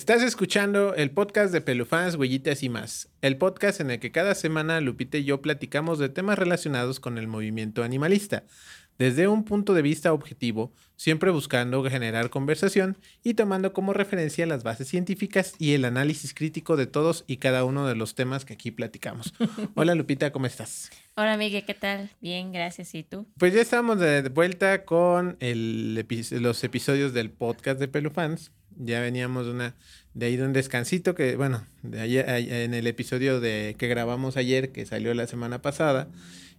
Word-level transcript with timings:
Estás 0.00 0.22
escuchando 0.22 0.94
el 0.94 1.10
podcast 1.10 1.52
de 1.52 1.60
Pelufans, 1.60 2.14
Huellitas 2.14 2.62
y 2.62 2.70
más, 2.70 3.10
el 3.20 3.36
podcast 3.36 3.82
en 3.82 3.90
el 3.90 4.00
que 4.00 4.10
cada 4.10 4.34
semana 4.34 4.80
Lupita 4.80 5.18
y 5.18 5.24
yo 5.24 5.42
platicamos 5.42 5.98
de 5.98 6.08
temas 6.08 6.38
relacionados 6.38 7.00
con 7.00 7.18
el 7.18 7.26
movimiento 7.28 7.84
animalista, 7.84 8.44
desde 8.98 9.28
un 9.28 9.44
punto 9.44 9.74
de 9.74 9.82
vista 9.82 10.14
objetivo, 10.14 10.72
siempre 10.96 11.30
buscando 11.30 11.84
generar 11.84 12.30
conversación 12.30 12.96
y 13.22 13.34
tomando 13.34 13.74
como 13.74 13.92
referencia 13.92 14.46
las 14.46 14.62
bases 14.62 14.88
científicas 14.88 15.52
y 15.58 15.74
el 15.74 15.84
análisis 15.84 16.32
crítico 16.32 16.78
de 16.78 16.86
todos 16.86 17.24
y 17.26 17.36
cada 17.36 17.64
uno 17.64 17.86
de 17.86 17.94
los 17.94 18.14
temas 18.14 18.46
que 18.46 18.54
aquí 18.54 18.70
platicamos. 18.70 19.34
Hola 19.74 19.94
Lupita, 19.94 20.32
¿cómo 20.32 20.46
estás? 20.46 20.88
Hola 21.14 21.36
Miguel, 21.36 21.66
¿qué 21.66 21.74
tal? 21.74 22.08
Bien, 22.22 22.52
gracias. 22.52 22.94
¿Y 22.94 23.02
tú? 23.02 23.26
Pues 23.36 23.52
ya 23.52 23.60
estamos 23.60 24.00
de 24.00 24.22
vuelta 24.30 24.86
con 24.86 25.36
el 25.40 25.94
epi- 25.98 26.40
los 26.40 26.64
episodios 26.64 27.12
del 27.12 27.30
podcast 27.30 27.78
de 27.78 27.86
Pelufans. 27.88 28.50
Ya 28.82 29.00
veníamos 29.00 29.44
de 29.44 29.52
una 29.52 29.76
de 30.14 30.26
ahí 30.26 30.36
de 30.36 30.44
un 30.44 30.52
descansito 30.52 31.14
que, 31.14 31.36
bueno, 31.36 31.64
de 31.82 32.00
ayer, 32.00 32.28
en 32.28 32.74
el 32.74 32.86
episodio 32.86 33.40
de 33.40 33.76
que 33.78 33.88
grabamos 33.88 34.36
ayer, 34.36 34.72
que 34.72 34.86
salió 34.86 35.14
la 35.14 35.26
semana 35.26 35.62
pasada, 35.62 36.08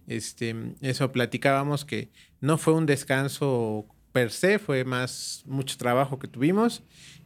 este, 0.06 0.54
eso 0.80 1.12
platicábamos 1.12 1.84
que 1.84 2.08
no 2.40 2.58
fue 2.58 2.74
un 2.74 2.86
descanso 2.86 3.86
per 4.12 4.30
se, 4.30 4.58
fue 4.58 4.84
más 4.84 5.42
mucho 5.46 5.76
trabajo 5.76 6.18
que 6.18 6.28
tuvimos 6.28 6.82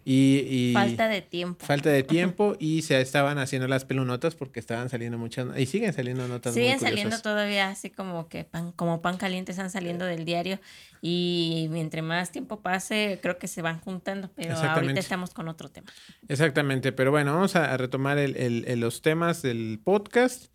y, 0.08 0.38
y 0.48 0.72
Falta 0.72 1.08
de 1.08 1.20
tiempo. 1.20 1.66
falta 1.66 1.90
de 1.90 2.04
tiempo 2.04 2.54
y 2.60 2.82
se 2.82 3.00
estaban 3.00 3.38
haciendo 3.38 3.66
las 3.66 3.84
pelunotas 3.84 4.36
porque 4.36 4.60
estaban 4.60 4.88
saliendo 4.88 5.18
muchas 5.18 5.48
y 5.58 5.66
siguen 5.66 5.92
saliendo 5.92 6.28
notas 6.28 6.54
Siguen 6.54 6.78
saliendo 6.78 7.18
todavía 7.20 7.68
así 7.70 7.90
como 7.90 8.28
que 8.28 8.44
pan, 8.44 8.70
como 8.70 9.02
pan 9.02 9.16
caliente 9.16 9.50
están 9.50 9.68
saliendo 9.68 10.04
del 10.04 10.24
diario 10.24 10.60
y 11.02 11.66
mientras 11.70 12.04
más 12.04 12.30
tiempo 12.30 12.60
pase 12.60 13.18
creo 13.20 13.36
que 13.38 13.48
se 13.48 13.62
van 13.62 13.80
juntando, 13.80 14.30
pero 14.36 14.54
ahorita 14.56 15.00
estamos 15.00 15.34
con 15.34 15.48
otro 15.48 15.68
tema. 15.70 15.88
Exactamente, 16.28 16.92
pero 16.92 17.10
bueno, 17.10 17.34
vamos 17.34 17.56
a, 17.56 17.72
a 17.72 17.76
retomar 17.76 18.16
el- 18.18 18.36
el- 18.36 18.64
el- 18.68 18.78
los 18.80 19.02
temas 19.02 19.42
del 19.42 19.80
podcast. 19.82 20.46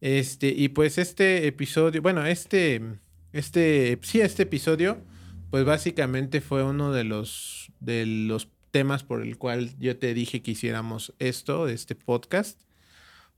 Este, 0.00 0.48
y 0.48 0.68
pues 0.68 0.98
este 0.98 1.46
episodio, 1.48 2.02
bueno, 2.02 2.24
este, 2.26 2.80
este, 3.32 3.98
sí, 4.02 4.20
este 4.20 4.44
episodio, 4.44 4.98
pues 5.50 5.64
básicamente 5.64 6.40
fue 6.40 6.64
uno 6.64 6.92
de 6.92 7.04
los, 7.04 7.70
de 7.80 8.06
los 8.06 8.48
temas 8.72 9.04
por 9.04 9.22
el 9.22 9.38
cual 9.38 9.70
yo 9.78 9.96
te 9.96 10.12
dije 10.14 10.42
que 10.42 10.50
hiciéramos 10.50 11.14
esto, 11.20 11.68
este 11.68 11.94
podcast, 11.94 12.60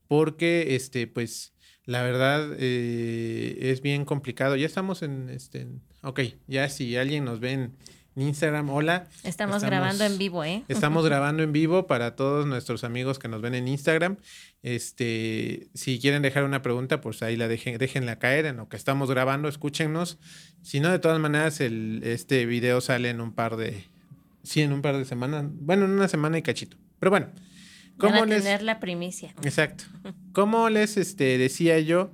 porque, 0.07 0.75
este, 0.75 1.05
pues, 1.07 1.53
la 1.85 2.01
verdad 2.01 2.55
eh, 2.57 3.57
es 3.61 3.81
bien 3.81 4.05
complicado. 4.05 4.55
Ya 4.55 4.65
estamos 4.65 5.03
en, 5.03 5.29
este, 5.29 5.61
en- 5.61 5.81
ok, 6.01 6.21
ya 6.47 6.67
si 6.69 6.95
alguien 6.97 7.25
nos 7.25 7.39
ve 7.39 7.51
en 7.51 7.75
Instagram, 8.15 8.69
hola. 8.69 9.07
Estamos, 9.23 9.57
Estamos- 9.57 9.63
grabando 9.63 10.05
en 10.05 10.17
vivo, 10.17 10.43
¿eh? 10.43 10.63
Estamos 10.69 11.05
grabando 11.05 11.43
en 11.43 11.51
vivo 11.51 11.85
para 11.85 12.15
todos 12.15 12.45
nuestros 12.47 12.83
amigos 12.83 13.19
que 13.19 13.27
nos 13.27 13.41
ven 13.41 13.55
en 13.55 13.67
Instagram. 13.67 14.17
Este, 14.63 15.67
si 15.73 15.99
quieren 15.99 16.21
dejar 16.21 16.43
una 16.43 16.61
pregunta, 16.61 17.01
pues 17.01 17.21
ahí 17.23 17.35
la 17.35 17.47
dejen, 17.47 17.77
déjenla 17.77 18.17
caer 18.17 18.45
en 18.45 18.57
lo 18.57 18.69
que 18.69 18.77
estamos 18.77 19.09
grabando, 19.11 19.47
escúchenos. 19.49 20.17
Si 20.63 20.79
no, 20.79 20.91
de 20.91 20.99
todas 20.99 21.19
maneras, 21.19 21.59
el, 21.61 22.01
este 22.03 22.45
video 22.45 22.79
sale 22.81 23.09
en 23.09 23.21
un 23.21 23.33
par 23.33 23.57
de, 23.57 23.83
sí, 24.45 24.61
en 24.61 24.71
un 24.71 24.81
par 24.81 24.97
de 24.97 25.03
semanas, 25.05 25.45
bueno, 25.51 25.85
en 25.85 25.91
una 25.91 26.07
semana 26.07 26.37
y 26.37 26.41
cachito. 26.41 26.77
Pero 26.99 27.09
bueno, 27.11 27.27
Van 27.97 28.11
¿cómo 28.11 28.23
a 28.23 28.25
les, 28.25 28.43
tener 28.43 28.61
la 28.61 28.79
primicia. 28.79 29.33
exacto, 29.43 29.83
como 30.31 30.69
les, 30.69 30.95
este, 30.97 31.37
decía 31.37 31.79
yo, 31.79 32.13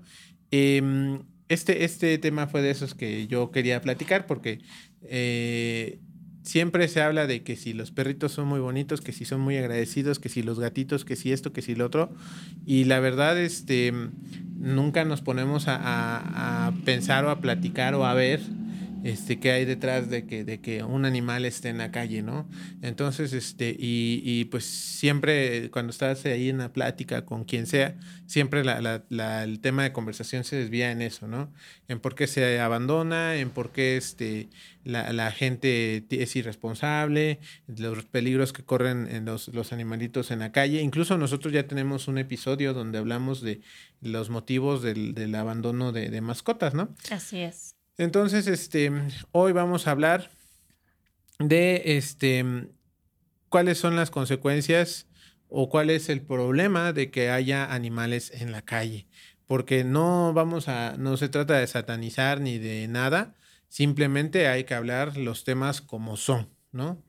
em, 0.52 1.20
este, 1.50 1.84
este 1.86 2.18
tema 2.18 2.48
fue 2.48 2.62
de 2.62 2.72
esos 2.72 2.96
que 2.96 3.28
yo 3.28 3.52
quería 3.52 3.82
platicar 3.82 4.26
porque 4.26 4.60
eh, 5.04 6.00
siempre 6.44 6.88
se 6.88 7.02
habla 7.02 7.28
de 7.28 7.44
que 7.44 7.56
si 7.56 7.74
los 7.74 7.92
perritos 7.92 8.32
son 8.32 8.48
muy 8.48 8.60
bonitos, 8.60 9.02
que 9.02 9.12
si 9.12 9.26
son 9.26 9.42
muy 9.42 9.58
agradecidos, 9.58 10.20
que 10.20 10.30
si 10.30 10.44
los 10.44 10.60
gatitos, 10.60 11.04
que 11.06 11.16
si 11.16 11.32
esto, 11.32 11.52
que 11.54 11.62
si 11.62 11.76
lo 11.76 11.86
otro. 11.86 12.14
Y 12.66 12.86
la 12.86 13.00
verdad, 13.00 13.38
este, 13.40 13.94
nunca 14.58 15.04
nos 15.06 15.22
ponemos 15.22 15.68
a, 15.68 15.76
a- 15.76 16.68
a 16.68 16.72
pensar 16.86 17.26
o 17.26 17.30
a 17.30 17.42
platicar 17.42 17.96
o 17.96 18.06
a 18.06 18.14
ver 18.14 18.40
este, 19.04 19.40
qué 19.40 19.52
hay 19.52 19.66
detrás 19.66 20.10
de 20.10 20.26
que, 20.26 20.44
de 20.44 20.60
que 20.62 20.84
un 20.84 21.06
animal 21.06 21.46
esté 21.46 21.70
en 21.70 21.78
la 21.80 21.92
calle, 21.92 22.22
¿no? 22.22 22.48
Entonces, 22.82 23.34
este, 23.34 23.70
y, 23.78 24.22
y 24.24 24.46
pues 24.46 24.66
siempre 24.66 25.70
cuando 25.72 25.92
estás 25.92 26.24
ahí 26.26 26.50
en 26.50 26.60
la 26.60 26.72
plática 26.74 27.26
con 27.26 27.44
quien 27.46 27.66
sea, 27.68 27.98
siempre 28.28 28.64
la- 28.64 28.82
la- 28.82 29.04
la- 29.10 29.44
el 29.44 29.60
tema 29.60 29.84
de 29.84 29.92
conversación 29.92 30.44
se 30.44 30.56
desvía 30.56 30.92
en 30.92 31.02
eso, 31.02 31.28
¿no? 31.28 31.52
En 31.88 32.00
por 32.00 32.16
qué 32.16 32.28
se 32.28 32.60
abandona, 32.60 33.36
en 33.36 33.50
por 33.50 33.72
qué 33.72 33.98
este, 33.98 34.50
la, 34.84 35.32
gente 35.32 36.06
es 36.10 36.36
irresponsable, 36.36 37.40
los 37.68 38.06
peligros 38.06 38.54
que 38.54 38.64
corren 38.64 39.08
en 39.10 39.26
los, 39.26 39.48
los 39.50 39.74
animalitos 39.74 40.32
en 40.32 40.40
la 40.40 40.52
calle. 40.52 40.82
Incluso 40.82 41.18
nosotros 41.18 41.54
ya 41.54 41.68
tenemos 41.68 42.08
un 42.08 42.18
episodio 42.18 42.74
donde 42.74 42.98
hablamos 42.98 43.42
de 43.42 43.62
los 44.02 44.30
motivos 44.30 44.82
del, 44.82 45.14
del 45.14 45.36
abandono 45.36 45.92
de, 45.92 46.10
de 46.10 46.22
mascotas, 46.22 46.74
¿no? 46.74 46.94
Así 47.12 47.40
es. 47.40 47.71
Entonces, 48.02 48.48
este, 48.48 48.92
hoy 49.32 49.52
vamos 49.52 49.86
a 49.86 49.92
hablar 49.92 50.32
de 51.38 51.84
este, 51.86 52.44
cuáles 53.48 53.78
son 53.78 53.96
las 53.96 54.10
consecuencias 54.10 55.06
o 55.50 55.70
cuál 55.70 55.92
es 55.92 56.10
el 56.10 56.24
problema 56.24 56.94
de 56.94 57.12
que 57.12 57.30
haya 57.30 57.72
animales 57.72 58.32
en 58.34 58.52
la 58.52 58.64
calle. 58.64 59.08
Porque 59.46 59.84
no 59.84 60.34
vamos 60.34 60.68
a, 60.68 60.98
no 60.98 61.16
se 61.16 61.30
trata 61.30 61.60
de 61.60 61.68
satanizar 61.68 62.42
ni 62.42 62.58
de 62.58 62.88
nada, 62.88 63.36
simplemente 63.68 64.48
hay 64.48 64.64
que 64.64 64.74
hablar 64.74 65.16
los 65.16 65.44
temas 65.44 65.80
como 65.80 66.18
son, 66.18 66.50
¿no? 66.72 67.04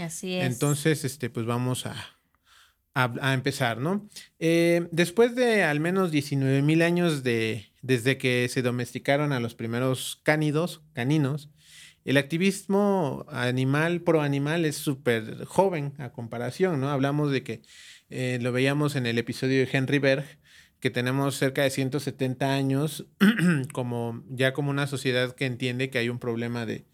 Así 0.00 0.34
es. 0.34 0.46
Entonces, 0.46 1.04
este, 1.04 1.28
pues 1.28 1.44
vamos 1.44 1.84
a, 1.84 1.94
a, 2.98 3.34
empezar, 3.34 3.78
¿no? 3.78 4.08
Eh, 4.40 4.88
después 4.90 5.36
de 5.36 5.62
al 5.62 5.78
menos 5.78 6.10
19 6.10 6.62
mil 6.62 6.82
años 6.82 7.22
de, 7.22 7.66
desde 7.80 8.18
que 8.18 8.48
se 8.48 8.62
domesticaron 8.62 9.32
a 9.32 9.38
los 9.38 9.54
primeros 9.54 10.20
cánidos, 10.24 10.82
caninos, 10.94 11.48
el 12.04 12.16
activismo 12.16 13.24
animal, 13.28 14.00
pro 14.00 14.20
animal, 14.20 14.64
es 14.64 14.76
súper 14.76 15.44
joven 15.44 15.92
a 15.98 16.10
comparación, 16.10 16.80
¿no? 16.80 16.90
Hablamos 16.90 17.30
de 17.30 17.42
que 17.44 17.62
eh, 18.10 18.38
lo 18.40 18.50
veíamos 18.50 18.96
en 18.96 19.06
el 19.06 19.18
episodio 19.18 19.58
de 19.58 19.68
Henry 19.70 19.98
Berg, 19.98 20.24
que 20.80 20.90
tenemos 20.90 21.36
cerca 21.36 21.62
de 21.62 21.70
170 21.70 22.52
años 22.52 23.06
como 23.72 24.24
ya 24.28 24.52
como 24.52 24.70
una 24.70 24.86
sociedad 24.86 25.34
que 25.34 25.46
entiende 25.46 25.90
que 25.90 25.98
hay 25.98 26.08
un 26.08 26.18
problema 26.18 26.66
de, 26.66 26.84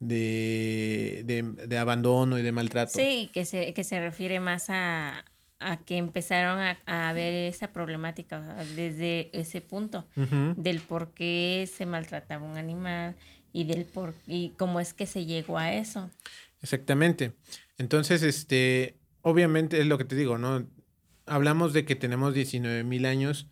de, 0.00 1.22
de, 1.24 1.42
de 1.66 1.78
abandono 1.78 2.38
y 2.38 2.42
de 2.42 2.52
maltrato. 2.52 2.92
Sí, 2.92 3.30
que 3.32 3.44
se, 3.44 3.72
que 3.72 3.84
se 3.84 4.00
refiere 4.00 4.40
más 4.40 4.68
a, 4.68 5.24
a 5.58 5.78
que 5.78 5.96
empezaron 5.96 6.58
a, 6.58 6.78
a 6.86 7.12
ver 7.12 7.32
esa 7.52 7.72
problemática 7.72 8.40
desde 8.76 9.30
ese 9.38 9.60
punto. 9.60 10.06
Del 10.56 10.80
por 10.80 11.12
qué 11.14 11.68
se 11.72 11.86
maltrataba 11.86 12.44
un 12.44 12.56
animal 12.58 13.16
y 13.52 13.64
del 13.64 13.84
por 13.86 14.14
y 14.26 14.50
cómo 14.58 14.80
es 14.80 14.92
que 14.94 15.06
se 15.06 15.24
llegó 15.24 15.58
a 15.58 15.72
eso. 15.72 16.10
Exactamente. 16.62 17.32
Entonces, 17.78 18.22
este, 18.22 18.98
obviamente 19.22 19.80
es 19.80 19.86
lo 19.86 19.98
que 19.98 20.04
te 20.04 20.16
digo, 20.16 20.38
¿no? 20.38 20.66
Hablamos 21.26 21.72
de 21.72 21.84
que 21.84 21.96
tenemos 21.96 22.34
19 22.34 22.84
mil 22.84 23.04
años 23.06 23.48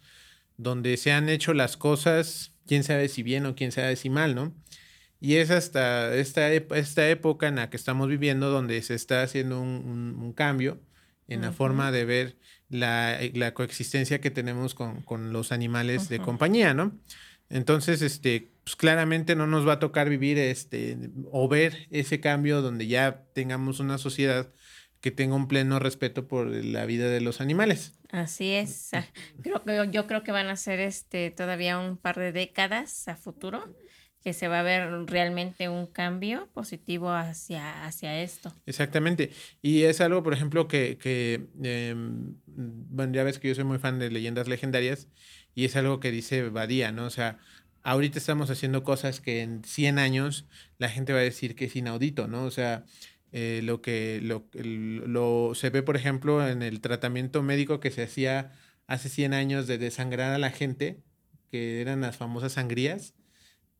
donde 0.57 0.97
se 0.97 1.11
han 1.13 1.29
hecho 1.29 1.53
las 1.55 1.77
cosas, 1.77 2.53
quién 2.67 2.85
sabe 2.85 3.09
si 3.09 3.23
bien 3.23 3.47
o 3.47 3.55
quién 3.55 3.73
sabe 3.73 3.97
si 3.97 4.11
mal, 4.11 4.35
¿no? 4.35 4.55
Y 5.21 5.37
es 5.37 5.51
hasta 5.51 6.15
esta, 6.15 6.53
esta 6.53 7.09
época 7.09 7.49
en 7.49 7.57
la 7.57 7.71
que 7.71 7.77
estamos 7.77 8.09
viviendo 8.09 8.51
donde 8.51 8.81
se 8.83 8.95
está 8.95 9.23
haciendo 9.23 9.61
un, 9.61 9.69
un- 9.69 10.23
un 10.23 10.33
cambio 10.35 10.81
en 11.29 11.41
la 11.41 11.53
forma 11.53 11.91
de 11.91 12.05
ver 12.05 12.37
la, 12.69 13.19
la 13.33 13.55
coexistencia 13.55 14.21
que 14.21 14.31
tenemos 14.31 14.75
con, 14.75 15.03
con 15.03 15.33
los 15.33 15.53
animales 15.53 16.09
de 16.09 16.19
compañía, 16.19 16.75
¿no? 16.75 16.99
Entonces, 17.51 18.03
este, 18.03 18.51
pues 18.65 18.77
claramente 18.77 19.37
no 19.37 19.47
nos 19.47 19.67
va 19.67 19.75
a 19.75 19.79
tocar 19.79 20.09
vivir 20.09 20.39
este 20.39 21.11
o 21.31 21.49
ver 21.49 21.87
ese 21.91 22.21
cambio 22.21 22.63
donde 22.63 22.87
ya 22.87 23.25
tengamos 23.35 23.81
una 23.81 23.99
sociedad 23.99 24.53
que 25.01 25.11
tenga 25.11 25.35
un 25.35 25.49
pleno 25.49 25.79
respeto 25.79 26.27
por 26.27 26.47
la 26.47 26.87
vida 26.87 27.11
de 27.11 27.21
los 27.21 27.43
animales. 27.43 27.93
Así 28.11 28.53
es. 28.53 28.91
Creo 29.43 29.63
que 29.63 29.89
yo 29.91 30.07
creo 30.07 30.23
que 30.23 30.33
van 30.33 30.47
a 30.49 30.57
ser 30.57 30.81
este 30.81 31.31
todavía 31.31 31.79
un 31.79 31.99
par 31.99 32.19
de 32.19 32.33
décadas 32.33 33.07
a 33.09 33.17
futuro 33.17 33.77
que 34.25 34.33
se 34.33 34.49
va 34.49 34.61
a 34.61 34.63
ver 34.63 35.05
realmente 35.07 35.69
un 35.69 35.87
cambio 35.87 36.49
positivo 36.55 37.13
hacia, 37.13 37.85
hacia 37.85 38.23
esto. 38.23 38.55
Exactamente. 38.65 39.31
Y 39.61 39.83
es 39.83 40.01
algo, 40.01 40.23
por 40.23 40.33
ejemplo, 40.33 40.67
que, 40.67 40.97
que 40.99 41.47
em, 41.63 42.35
bueno, 42.47 43.13
ya 43.13 43.23
ves 43.23 43.39
que 43.39 43.49
yo 43.49 43.55
soy 43.55 43.65
muy 43.65 43.79
fan 43.79 43.99
de 43.99 44.11
leyendas 44.11 44.49
legendarias 44.49 45.09
y 45.55 45.67
es 45.67 45.77
algo 45.77 46.01
que 46.01 46.11
dice 46.11 46.49
Badía, 46.49 46.91
¿no? 46.91 47.05
O 47.05 47.11
sea, 47.11 47.39
ahorita 47.83 48.19
estamos 48.19 48.49
haciendo 48.51 48.83
cosas 48.83 49.21
que 49.21 49.43
en 49.43 49.63
100 49.63 49.99
años 49.99 50.47
la 50.79 50.89
gente 50.89 51.13
va 51.13 51.19
a 51.19 51.23
decir 51.23 51.55
que 51.55 51.67
es 51.67 51.77
inaudito, 51.77 52.27
¿no? 52.27 52.45
O 52.45 52.51
sea, 52.51 52.85
eh, 53.33 53.61
lo 53.63 53.83
que 53.83 54.21
lo, 54.23 54.49
lo- 54.55 55.55
se 55.55 55.69
ve, 55.69 55.83
por 55.83 55.97
ejemplo, 55.97 56.47
en 56.49 56.63
el 56.63 56.81
tratamiento 56.81 57.43
médico 57.43 57.79
que 57.79 57.91
se 57.91 58.03
hacía 58.05 58.53
hace 58.87 59.11
100 59.11 59.35
años 59.35 59.67
de 59.67 59.77
desangrar 59.77 60.33
a 60.33 60.39
la 60.39 60.51
gente, 60.51 61.03
que 61.51 61.81
eran 61.83 62.01
las 62.01 62.17
famosas 62.17 62.53
sangrías, 62.53 63.15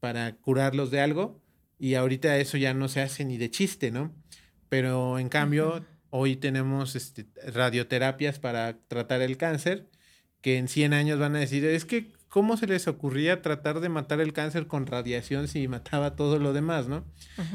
para 0.05 0.37
curarlos 0.37 0.91
de 0.91 1.01
algo, 1.01 1.41
y 1.79 1.95
ahorita 1.95 2.37
eso 2.37 2.59
ya 2.59 2.75
no 2.75 2.89
se 2.89 3.01
hace 3.01 3.25
ni 3.25 3.39
de 3.39 3.51
chiste, 3.51 3.91
¿no? 3.91 4.15
Pero 4.69 5.19
en 5.19 5.31
cambio, 5.31 5.77
Ujú. 5.77 5.85
Hoy 6.17 6.37
tenemos 6.37 6.95
este, 6.95 7.27
radioterapias 7.45 8.39
para 8.39 8.77
tratar 8.87 9.23
el 9.23 9.39
cáncer, 9.39 9.89
que 10.43 10.59
en 10.59 10.69
100 10.69 10.93
años 10.93 11.19
van 11.19 11.35
a 11.37 11.39
decir, 11.39 11.65
es 11.65 11.87
que, 11.87 12.13
¿cómo 12.29 12.59
se 12.59 12.67
les 12.67 12.87
ocurría 12.87 13.41
tratar 13.41 13.81
de 13.81 13.89
matar 13.89 14.21
el 14.21 14.35
cáncer 14.35 14.67
con 14.67 14.87
radiación 14.87 15.49
si 15.49 15.67
mataba 15.69 16.17
todo 16.17 16.39
lo 16.39 16.53
demás, 16.53 16.87
no? 16.87 17.07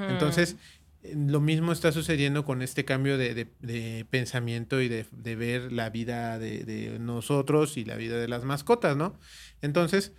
Entonces, 0.10 0.56
lo 1.04 1.40
mismo 1.40 1.72
está 1.72 1.92
sucediendo 1.92 2.46
con 2.46 2.64
este 2.64 2.84
cambio 2.84 3.18
de, 3.18 4.06
pensamiento 4.10 4.82
y 4.82 4.90
de, 4.90 5.36
ver 5.36 5.72
la 5.72 5.92
vida 5.92 6.40
de, 6.40 6.98
nosotros 7.00 7.78
y 7.78 7.86
la 7.86 7.96
vida 7.96 8.18
de 8.18 8.28
las 8.28 8.44
mascotas, 8.44 8.98
¿no? 8.98 9.20
Entonces, 9.62 10.14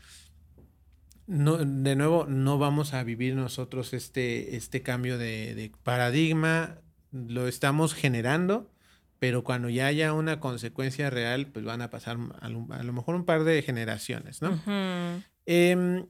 no, 1.31 1.59
de 1.59 1.95
nuevo, 1.95 2.27
no 2.29 2.59
vamos 2.59 2.93
a 2.93 3.05
vivir 3.05 3.37
nosotros 3.37 3.93
este, 3.93 4.57
este 4.57 4.83
cambio 4.83 5.17
de, 5.17 5.71
paradigma, 5.85 6.81
lo 7.13 7.47
estamos 7.47 7.95
generando, 7.95 8.69
pero 9.21 9.45
cuando 9.45 9.69
ya 9.69 9.87
haya 9.87 10.13
una 10.13 10.41
consecuencia 10.41 11.09
real, 11.09 11.47
pues 11.47 11.65
van 11.65 11.83
a 11.83 11.91
pasar 11.91 12.19
a 12.41 12.49
lo, 12.49 12.93
mejor 12.93 13.15
un 13.15 13.25
par 13.25 13.45
de 13.45 13.63
generaciones, 13.63 14.43
¿no? 14.43 14.61
Em, 15.47 16.07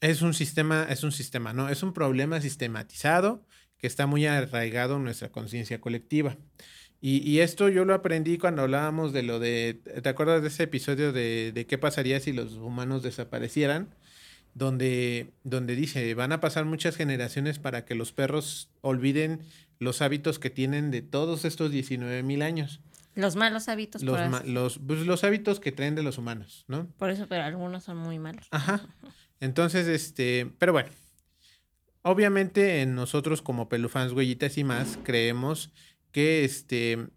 es 0.00 0.22
un 0.22 0.34
sistema, 0.34 0.88
es 0.90 1.04
un 1.04 1.12
sistema, 1.12 1.52
¿no? 1.52 1.68
Es 1.68 1.84
un 1.84 1.92
problema 1.92 2.40
sistematizado 2.40 3.46
que 3.76 3.86
está 3.86 4.08
muy 4.08 4.26
arraigado 4.26 4.96
en 4.96 5.04
nuestra 5.04 5.30
conciencia 5.30 5.80
colectiva. 5.80 6.36
Y, 7.00 7.38
esto 7.38 7.68
yo 7.68 7.84
lo 7.84 7.94
aprendí 7.94 8.38
cuando 8.38 8.62
hablábamos 8.62 9.12
de 9.12 9.22
lo 9.22 9.38
de, 9.38 9.80
¿te 10.02 10.08
acuerdas 10.08 10.42
de 10.42 10.48
ese 10.48 10.64
episodio 10.64 11.12
de, 11.12 11.52
de 11.52 11.64
qué 11.64 11.78
pasaría 11.78 12.18
si 12.18 12.32
los 12.32 12.54
humanos 12.54 13.04
desaparecieran? 13.04 13.94
Donde, 14.54 15.32
donde 15.44 15.76
dice, 15.76 16.14
van 16.14 16.32
a 16.32 16.40
pasar 16.40 16.64
muchas 16.64 16.96
generaciones 16.96 17.58
para 17.58 17.84
que 17.84 17.94
los 17.94 18.12
perros 18.12 18.70
olviden 18.80 19.40
los 19.78 20.02
hábitos 20.02 20.38
que 20.38 20.50
tienen 20.50 20.90
de 20.90 21.02
todos 21.02 21.44
estos 21.44 21.70
19 21.70 22.22
mil 22.22 22.42
años. 22.42 22.80
Los 23.14 23.36
malos 23.36 23.68
hábitos. 23.68 24.02
Los, 24.02 24.46
los, 24.46 24.78
pues, 24.78 25.06
los 25.06 25.24
hábitos 25.24 25.60
que 25.60 25.72
traen 25.72 25.94
de 25.94 26.02
los 26.02 26.18
humanos, 26.18 26.64
¿no? 26.68 26.88
Por 26.98 27.10
eso, 27.10 27.26
pero 27.28 27.44
algunos 27.44 27.84
son 27.84 27.98
muy 27.98 28.18
malos. 28.18 28.46
Ajá. 28.50 28.80
Entonces, 29.40 29.86
este, 29.86 30.50
pero 30.58 30.72
bueno, 30.72 30.88
Obviamente 32.02 32.80
en 32.80 32.94
nosotros 32.94 33.42
como 33.42 33.68
pelufans, 33.68 34.12
huellitas 34.12 34.56
y 34.56 34.64
más, 34.64 34.98
creemos 35.02 35.72
que 36.12 36.44
este, 36.44 37.08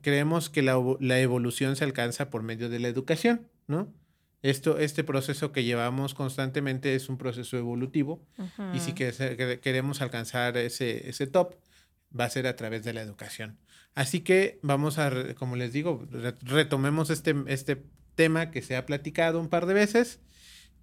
creemos 0.00 0.48
que 0.48 0.62
la, 0.62 1.20
evolución 1.20 1.76
se 1.76 1.84
alcanza 1.84 2.30
por 2.30 2.42
medio 2.42 2.68
de 2.68 2.78
la 2.78 2.88
educación, 2.88 3.48
¿no? 3.66 3.92
Esto, 4.42 4.78
este 4.78 5.02
proceso 5.02 5.50
que 5.50 5.64
llevamos 5.64 6.14
constantemente 6.14 6.94
es 6.94 7.08
un 7.08 7.18
proceso 7.18 7.56
evolutivo 7.56 8.24
y 8.72 8.78
si 8.78 8.92
que, 8.92 9.58
queremos 9.60 10.00
alcanzar 10.00 10.56
ese, 10.56 11.08
ese 11.08 11.26
top, 11.26 11.56
va 12.18 12.24
a 12.24 12.30
ser 12.30 12.46
a 12.46 12.54
través 12.54 12.84
de 12.84 12.92
la 12.92 13.02
educación. 13.02 13.58
Así 13.94 14.20
que 14.20 14.60
vamos 14.62 14.98
a, 14.98 15.34
como 15.34 15.56
les 15.56 15.72
digo, 15.72 16.06
retomemos 16.42 17.10
este, 17.10 17.34
este 17.48 17.82
tema 18.14 18.50
que 18.52 18.62
se 18.62 18.76
ha 18.76 18.86
platicado 18.86 19.40
un 19.40 19.48
par 19.48 19.66
de 19.66 19.74
veces 19.74 20.20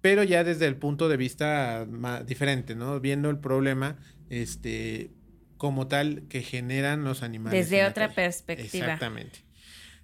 pero 0.00 0.22
ya 0.22 0.44
desde 0.44 0.66
el 0.66 0.76
punto 0.76 1.08
de 1.08 1.16
vista 1.16 1.84
diferente, 2.24 2.76
¿no? 2.76 3.00
Viendo 3.00 3.28
el 3.30 3.38
problema, 3.38 3.96
este, 4.30 5.10
como 5.56 5.88
tal 5.88 6.28
que 6.28 6.42
generan 6.42 7.04
los 7.04 7.22
animales. 7.22 7.68
Desde 7.68 7.84
otra 7.84 8.12
perspectiva. 8.14 8.84
Exactamente. 8.86 9.40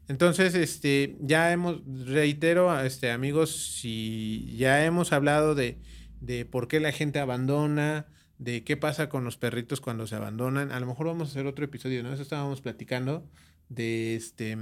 Entonces, 0.08 0.54
este, 0.54 1.16
ya 1.20 1.52
hemos, 1.52 1.80
reitero, 2.06 2.78
este, 2.80 3.10
amigos, 3.10 3.50
si 3.80 4.54
ya 4.56 4.84
hemos 4.84 5.12
hablado 5.12 5.54
de, 5.54 5.78
de 6.20 6.44
por 6.44 6.68
qué 6.68 6.80
la 6.80 6.92
gente 6.92 7.18
abandona, 7.18 8.06
de 8.38 8.64
qué 8.64 8.76
pasa 8.76 9.08
con 9.08 9.24
los 9.24 9.36
perritos 9.36 9.80
cuando 9.80 10.06
se 10.06 10.16
abandonan. 10.16 10.72
A 10.72 10.80
lo 10.80 10.86
mejor 10.86 11.06
vamos 11.06 11.28
a 11.28 11.30
hacer 11.30 11.46
otro 11.46 11.64
episodio, 11.64 12.02
¿no? 12.02 12.12
Eso 12.12 12.22
estábamos 12.22 12.60
platicando 12.60 13.28
de 13.68 14.16
este 14.16 14.56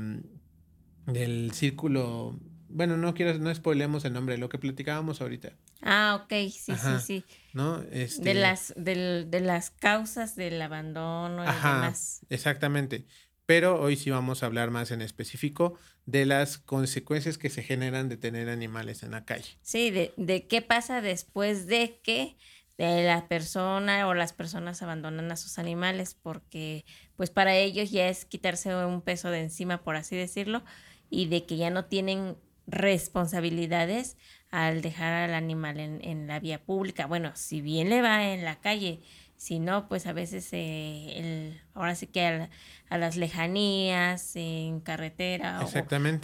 del 1.06 1.50
círculo 1.52 2.38
bueno, 2.72 2.96
no 2.96 3.14
quiero, 3.14 3.36
no 3.38 3.52
spoilemos 3.52 4.04
el 4.04 4.12
nombre, 4.12 4.38
lo 4.38 4.48
que 4.48 4.58
platicábamos 4.58 5.20
ahorita. 5.20 5.52
Ah, 5.82 6.20
ok, 6.22 6.32
sí, 6.50 6.72
sí, 6.76 7.00
sí. 7.04 7.24
¿No? 7.52 7.82
Este... 7.90 8.22
De, 8.22 8.34
las, 8.34 8.72
de, 8.76 9.24
de, 9.24 9.40
las 9.40 9.70
causas 9.70 10.36
del 10.36 10.60
abandono 10.62 11.42
y 11.42 11.46
demás. 11.46 12.24
Exactamente. 12.28 13.06
Pero 13.50 13.80
hoy 13.80 13.96
sí 13.96 14.10
vamos 14.10 14.44
a 14.44 14.46
hablar 14.46 14.70
más 14.70 14.92
en 14.92 15.02
específico 15.02 15.74
de 16.06 16.24
las 16.24 16.56
consecuencias 16.56 17.36
que 17.36 17.50
se 17.50 17.64
generan 17.64 18.08
de 18.08 18.16
tener 18.16 18.48
animales 18.48 19.02
en 19.02 19.10
la 19.10 19.24
calle. 19.24 19.58
Sí, 19.60 19.90
de, 19.90 20.14
de 20.16 20.46
qué 20.46 20.62
pasa 20.62 21.00
después 21.00 21.66
de 21.66 21.98
que 22.00 22.36
la 22.78 23.26
persona 23.26 24.06
o 24.06 24.14
las 24.14 24.32
personas 24.32 24.82
abandonan 24.82 25.32
a 25.32 25.36
sus 25.36 25.58
animales, 25.58 26.14
porque 26.14 26.84
pues 27.16 27.30
para 27.30 27.56
ellos 27.56 27.90
ya 27.90 28.08
es 28.08 28.24
quitarse 28.24 28.72
un 28.84 29.02
peso 29.02 29.30
de 29.30 29.40
encima, 29.40 29.82
por 29.82 29.96
así 29.96 30.14
decirlo, 30.14 30.62
y 31.10 31.26
de 31.26 31.44
que 31.44 31.56
ya 31.56 31.70
no 31.70 31.86
tienen 31.86 32.36
responsabilidades 32.68 34.16
al 34.50 34.80
dejar 34.80 35.28
al 35.28 35.34
animal 35.34 35.80
en, 35.80 36.28
la 36.28 36.38
vía 36.38 36.62
pública. 36.62 37.06
Bueno, 37.06 37.32
si 37.34 37.60
bien 37.60 37.90
le 37.90 38.00
va 38.00 38.32
en 38.32 38.44
la 38.44 38.60
calle, 38.60 39.00
si 39.40 39.58
no, 39.58 39.88
pues 39.88 40.06
a 40.06 40.12
veces 40.12 40.50
eh, 40.52 41.14
el, 41.16 41.60
ahora 41.72 41.94
sí 41.94 42.06
que 42.06 42.46
a, 42.90 42.98
las 42.98 43.16
lejanías, 43.16 44.36
en 44.36 44.80
carretera 44.80 45.66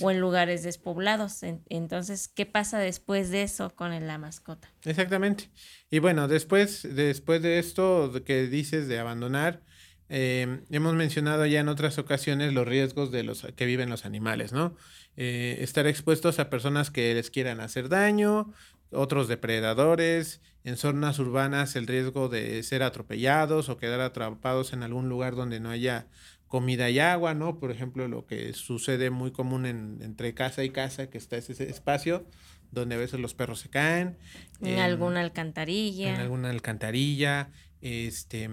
O, 0.03 0.11
en 0.11 0.21
lugares 0.21 0.63
despoblados. 0.63 1.43
entonces, 1.43 2.29
¿qué 2.29 2.45
pasa 2.45 2.79
después 2.79 3.31
de 3.31 3.43
eso 3.43 3.75
con 3.75 4.07
la 4.07 4.19
mascota? 4.19 4.71
Exactamente. 4.85 5.49
Y 5.91 6.01
bueno, 6.01 6.29
después, 6.29 6.87
después 6.95 7.41
de 7.41 7.59
esto 7.59 8.13
que 8.27 8.49
dices 8.49 8.87
de 8.87 8.99
abandonar, 8.99 9.63
eh, 10.11 10.61
hemos 10.71 10.93
mencionado 10.93 11.47
ya 11.47 11.61
en 11.61 11.69
otras 11.69 11.97
ocasiones 11.97 12.53
los 12.53 12.69
riesgos 12.69 13.11
de 13.11 13.23
los 13.23 13.47
que 13.57 13.65
viven 13.65 13.89
los 13.89 14.05
animales, 14.05 14.53
¿no? 14.53 14.77
Eh, 15.17 15.57
estar 15.61 15.87
expuestos 15.87 16.39
a 16.39 16.51
personas 16.51 16.91
que 16.91 17.15
les 17.15 17.31
quieran 17.31 17.61
hacer 17.61 17.89
daño, 17.89 18.53
otros 18.91 19.29
depredadores, 19.29 20.41
en 20.65 20.77
zonas 20.77 21.19
urbanas 21.19 21.77
el 21.77 21.87
riesgo 21.87 22.29
de 22.29 22.63
ser 22.63 22.83
atropellados 22.83 23.69
o 23.69 23.77
quedar 23.77 24.01
atrapados 24.01 24.73
en 24.73 24.83
algún 24.83 25.09
lugar 25.09 25.37
donde 25.37 25.61
no 25.61 25.71
haya 25.71 26.07
comida 26.47 26.91
y 26.91 26.99
agua, 26.99 27.35
¿no? 27.35 27.59
Por 27.59 27.71
ejemplo, 27.71 28.09
lo 28.09 28.27
que 28.27 28.53
sucede 28.53 29.11
muy 29.11 29.33
común 29.33 29.67
en, 29.67 29.99
entre 30.03 30.35
casa 30.35 30.65
y 30.65 30.71
casa, 30.71 31.11
que 31.11 31.19
está 31.19 31.37
ese 31.37 31.69
espacio 31.69 32.27
donde 32.71 32.95
a 32.95 32.99
veces 32.99 33.21
los 33.21 33.35
perros 33.35 33.61
se 33.61 33.71
caen. 33.71 34.17
En, 34.61 34.79
alguna 34.79 35.21
alcantarilla. 35.21 36.15
En 36.15 36.21
alguna 36.21 36.51
alcantarilla. 36.51 37.51
Este, 37.81 38.49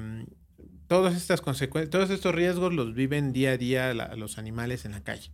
todas 0.88 1.16
estas 1.16 1.42
consecuencias, 1.42 1.90
todos 1.90 2.10
estos 2.10 2.34
riesgos 2.34 2.74
los 2.74 2.94
viven 2.94 3.34
día 3.34 3.52
a 3.52 3.58
día 3.58 3.94
los 3.94 4.38
animales 4.38 4.86
en 4.86 4.92
la 4.92 5.04
calle. 5.04 5.32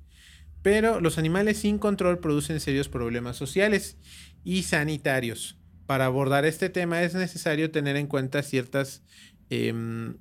Pero 0.61 0.99
los 0.99 1.17
animales 1.17 1.57
sin 1.57 1.77
control 1.77 2.19
producen 2.19 2.59
serios 2.59 2.89
problemas 2.89 3.37
sociales 3.37 3.97
y 4.43 4.63
sanitarios. 4.63 5.57
Para 5.85 6.05
abordar 6.05 6.45
este 6.45 6.69
tema 6.69 7.03
es 7.03 7.15
necesario 7.15 7.71
tener 7.71 7.95
en 7.95 8.07
cuenta 8.07 8.43
ciertas 8.43 9.03
em, 9.49 10.17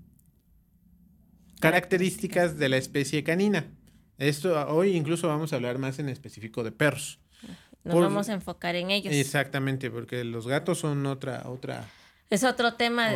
características 1.60 2.58
de 2.58 2.68
la 2.68 2.76
especie 2.76 3.22
canina. 3.22 3.66
Esto 4.16 4.66
hoy 4.68 4.96
incluso 4.96 5.28
vamos 5.28 5.52
a 5.52 5.56
hablar 5.56 5.78
más 5.78 5.98
en 5.98 6.08
específico 6.08 6.64
de 6.64 6.72
perros. 6.72 7.20
Nos 7.84 8.00
vamos 8.00 8.28
a 8.28 8.34
enfocar 8.34 8.74
en 8.74 8.90
ellos. 8.90 9.14
Exactamente, 9.14 9.90
porque 9.90 10.24
los 10.24 10.46
gatos 10.46 10.78
son 10.78 11.06
otra 11.06 11.48
otra 11.48 11.88
es 12.30 12.44
otro 12.44 12.74
tema, 12.74 13.10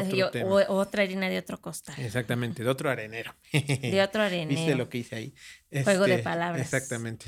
otra 0.69 1.03
harina 1.03 1.29
de 1.29 1.39
otro 1.39 1.61
costal. 1.61 1.95
Exactamente, 1.99 2.65
de 2.65 2.71
otro 2.71 2.89
arenero. 2.89 3.35
De 3.53 4.03
otro 4.03 4.23
arenero. 4.23 4.49
¿Viste 4.61 4.75
lo 4.75 4.89
que 4.89 4.99
hice 4.99 5.17
ahí? 5.17 5.35
Juego 5.85 6.05
de 6.05 6.13
este, 6.13 6.25
palabras. 6.25 6.63
Exactamente. 6.63 7.27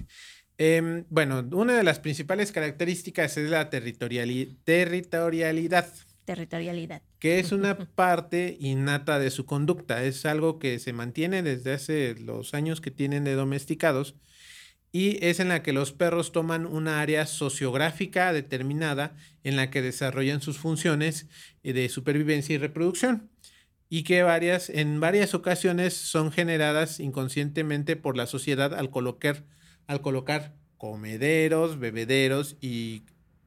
Em, 0.57 1.05
bueno, 1.11 1.47
una 1.53 1.77
de 1.77 1.83
las 1.83 1.99
principales 1.99 2.53
características 2.53 3.37
es 3.37 3.51
la 3.51 3.71
territorialidad. 3.71 4.55
Territorialidad. 4.65 5.89
Que 7.19 7.41
es 7.41 7.53
una 7.53 7.77
parte 7.95 8.57
innata 8.61 9.19
de 9.19 9.31
su 9.31 9.47
conducta. 9.47 10.05
Es 10.05 10.27
algo 10.27 10.59
que 10.59 10.79
se 10.79 10.93
mantiene 10.93 11.43
desde 11.43 11.73
hace 11.73 12.15
los 12.15 12.55
años 12.55 12.81
que 12.81 12.91
tienen 12.91 13.25
de 13.25 13.35
domesticados 13.35 14.15
y 14.95 15.19
es 15.27 15.41
en 15.41 15.49
la 15.49 15.65
que 15.65 15.73
los 15.73 15.91
perros 15.91 16.31
toman 16.31 16.67
una 16.67 17.01
área 17.01 17.27
sociográfica 17.27 18.33
determinada 18.33 19.17
en 19.43 19.57
la 19.57 19.69
que 19.69 19.83
desarrollan 19.83 20.41
sus 20.41 20.59
funciones 20.59 21.27
eh, 21.65 21.73
de 21.73 21.89
supervivencia 21.89 22.55
y 22.55 22.59
reproducción 22.59 23.29
y 23.89 24.05
que 24.05 24.23
varias, 24.23 24.71
en 24.71 25.01
varias 25.01 25.35
ocasiones 25.35 25.95
son 25.95 26.31
generadas 26.31 27.01
inconscientemente 27.01 27.97
por 27.97 28.17
la 28.17 28.27
sociedad 28.27 28.73
al 28.73 28.91
colocar, 28.91 29.45
al 29.87 30.01
colocar 30.01 30.55
comederos, 30.79 31.79
bebederos 31.79 32.57
y 32.61 33.03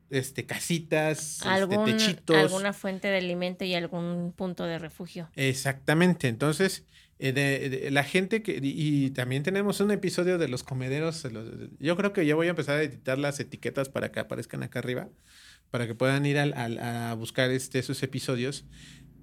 este, 0.09 0.45
casitas, 0.45 1.41
este, 1.45 1.77
techitos. 1.85 2.35
Alguna 2.35 2.73
fuente 2.73 3.07
de 3.07 3.17
alimento 3.17 3.65
y 3.65 3.73
algún 3.73 4.33
punto 4.35 4.63
de 4.63 4.79
refugio. 4.79 5.29
Exactamente. 5.35 6.27
Entonces, 6.27 6.85
eh, 7.19 7.33
de, 7.33 7.91
la 7.91 8.03
gente 8.03 8.41
que, 8.41 8.59
y, 8.61 9.09
también 9.11 9.43
tenemos 9.43 9.79
un 9.79 9.91
episodio 9.91 10.37
de 10.37 10.47
los 10.47 10.63
comederos, 10.63 11.27
yo 11.79 11.97
creo 11.97 12.13
que 12.13 12.25
ya 12.25 12.35
voy 12.35 12.47
a 12.47 12.51
empezar 12.51 12.77
a 12.77 12.83
editar 12.83 13.17
las 13.17 13.39
etiquetas 13.39 13.89
para 13.89 14.11
que 14.11 14.19
aparezcan 14.19 14.63
acá 14.63 14.79
arriba, 14.79 15.09
para 15.71 15.87
que 15.87 15.95
puedan 15.95 16.25
ir 16.25 16.37
al, 16.37 16.53
a 16.79 17.13
buscar 17.15 17.49
este, 17.49 17.79
esos 17.79 18.01
episodios, 18.03 18.65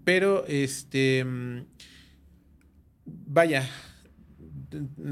pero 0.04 0.44
este, 0.46 1.24
mm, 1.24 1.66
vaya, 3.06 3.68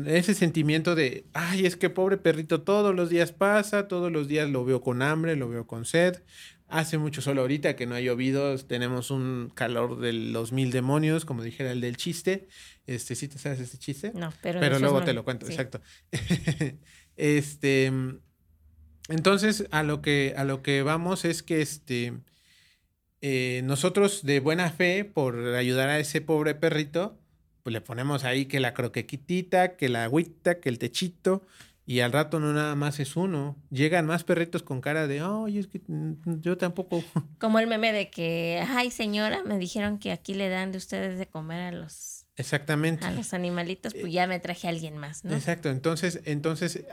ese 0.06 0.34
sentimiento 0.34 0.94
de, 0.94 1.26
ay, 1.32 1.66
es 1.66 1.76
que 1.76 1.90
pobre 1.90 2.16
perrito 2.16 2.62
todos 2.62 2.94
los 2.94 3.10
días 3.10 3.32
pasa, 3.32 3.88
todos 3.88 4.10
los 4.10 4.28
días 4.28 4.48
lo 4.50 4.64
veo 4.64 4.80
con 4.80 5.02
hambre, 5.02 5.36
lo 5.36 5.48
veo 5.48 5.66
con 5.66 5.84
sed. 5.84 6.22
Hace 6.68 6.96
mucho 6.96 7.20
sol 7.20 7.38
ahorita 7.38 7.76
que 7.76 7.86
no 7.86 7.94
ha 7.94 8.00
llovido, 8.00 8.56
tenemos 8.58 9.10
un 9.10 9.52
calor 9.54 9.98
de 10.00 10.14
los 10.14 10.52
mil 10.52 10.70
demonios, 10.70 11.24
como 11.26 11.42
dijera 11.42 11.70
el 11.72 11.80
del 11.82 11.96
chiste. 11.98 12.48
Este, 12.86 13.14
¿sí 13.14 13.28
te 13.28 13.38
sabes 13.38 13.60
este 13.60 13.76
chiste? 13.78 14.12
No, 14.14 14.32
pero, 14.42 14.58
pero 14.58 14.78
luego 14.78 15.00
no- 15.00 15.04
te 15.04 15.12
lo 15.12 15.22
cuento, 15.22 15.46
sí. 15.46 15.52
exacto. 15.52 15.82
este, 17.16 17.92
entonces 19.08 19.66
a 19.70 19.82
lo 19.82 20.00
que 20.00 20.34
a 20.36 20.44
lo 20.44 20.62
que 20.62 20.82
vamos 20.82 21.24
es 21.24 21.42
que 21.42 21.60
este 21.60 22.14
eh, 23.20 23.60
nosotros 23.64 24.22
de 24.24 24.40
buena 24.40 24.70
fe 24.70 25.04
por 25.04 25.36
ayudar 25.54 25.88
a 25.88 25.98
ese 25.98 26.20
pobre 26.20 26.54
perrito, 26.54 27.20
pues 27.62 27.72
le 27.72 27.80
ponemos 27.80 28.24
ahí 28.24 28.46
que 28.46 28.60
la 28.60 28.74
croquetita, 28.74 29.76
que 29.76 29.88
la 29.88 30.04
agüita, 30.04 30.60
que 30.60 30.68
el 30.68 30.78
techito. 30.78 31.46
Y 31.84 31.98
al 31.98 32.12
rato 32.12 32.38
no 32.38 32.52
nada 32.52 32.76
más 32.76 33.00
es 33.00 33.16
uno. 33.16 33.56
Llegan 33.70 34.06
más 34.06 34.22
perritos 34.22 34.62
con 34.62 34.80
cara 34.80 35.08
de, 35.08 35.20
ay, 35.20 35.58
es 35.58 35.66
que 35.66 35.80
yo 36.40 36.56
tampoco. 36.56 37.02
Como 37.40 37.58
el 37.58 37.66
meme 37.66 37.92
de 37.92 38.08
que, 38.08 38.62
ay 38.68 38.92
señora, 38.92 39.42
me 39.44 39.58
dijeron 39.58 39.98
que 39.98 40.12
aquí 40.12 40.34
le 40.34 40.48
dan 40.48 40.70
de 40.70 40.78
ustedes 40.78 41.18
de 41.18 41.26
comer 41.26 41.60
a 41.60 41.72
los, 41.72 42.26
Exactamente. 42.36 43.04
a 43.04 43.10
los 43.10 43.34
animalitos, 43.34 43.94
pues 43.94 44.12
ya 44.12 44.28
me 44.28 44.38
traje 44.38 44.68
a 44.68 44.70
alguien 44.70 44.96
más, 44.96 45.24
¿no? 45.24 45.34
Exacto, 45.34 45.70
entonces, 45.70 46.20
entonces, 46.24 46.84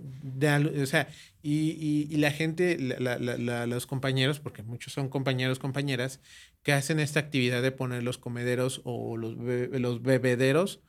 de 0.00 0.82
o 0.82 0.86
sea, 0.86 1.08
y, 1.42 1.70
y- 1.72 2.08
y 2.10 2.16
la 2.16 2.30
gente, 2.30 2.78
la- 2.78 3.18
la- 3.18 3.36
la- 3.36 3.66
los 3.66 3.86
compañeros, 3.86 4.40
porque 4.40 4.62
muchos 4.62 4.92
son 4.94 5.08
compañeros, 5.10 5.58
compañeras, 5.58 6.20
que 6.68 6.74
hacen 6.74 7.00
esta 7.00 7.18
actividad 7.18 7.62
de 7.62 7.72
poner 7.72 8.02
los 8.02 8.18
comederos 8.18 8.82
o 8.84 9.16
los, 9.16 9.38
be- 9.42 9.70
los 9.78 10.02
bebederos, 10.02 10.82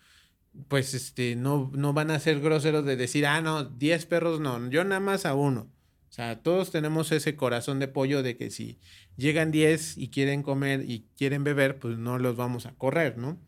pues 0.67 0.93
este, 0.93 1.37
no, 1.37 1.71
no 1.73 1.93
van 1.93 2.11
a 2.11 2.19
ser 2.19 2.41
groseros 2.41 2.83
de 2.83 2.97
decir, 2.97 3.25
ah, 3.25 3.39
no, 3.39 3.63
10 3.63 4.05
perros 4.07 4.41
no, 4.41 4.69
yo 4.69 4.83
nada 4.83 4.99
más 4.99 5.25
a 5.25 5.35
uno. 5.35 5.71
O 6.09 6.11
sea, 6.11 6.43
todos 6.43 6.71
tenemos 6.71 7.13
ese 7.13 7.37
corazón 7.37 7.79
de 7.79 7.87
pollo 7.87 8.23
de 8.23 8.35
que 8.35 8.49
si 8.51 8.77
llegan 9.15 9.51
10 9.51 9.97
y 9.97 10.09
quieren 10.09 10.43
comer 10.43 10.83
y 10.85 11.05
quieren 11.15 11.45
beber, 11.45 11.79
pues 11.79 11.97
no 11.97 12.19
los 12.19 12.35
vamos 12.35 12.65
a 12.65 12.73
correr, 12.75 13.17
¿no? 13.17 13.39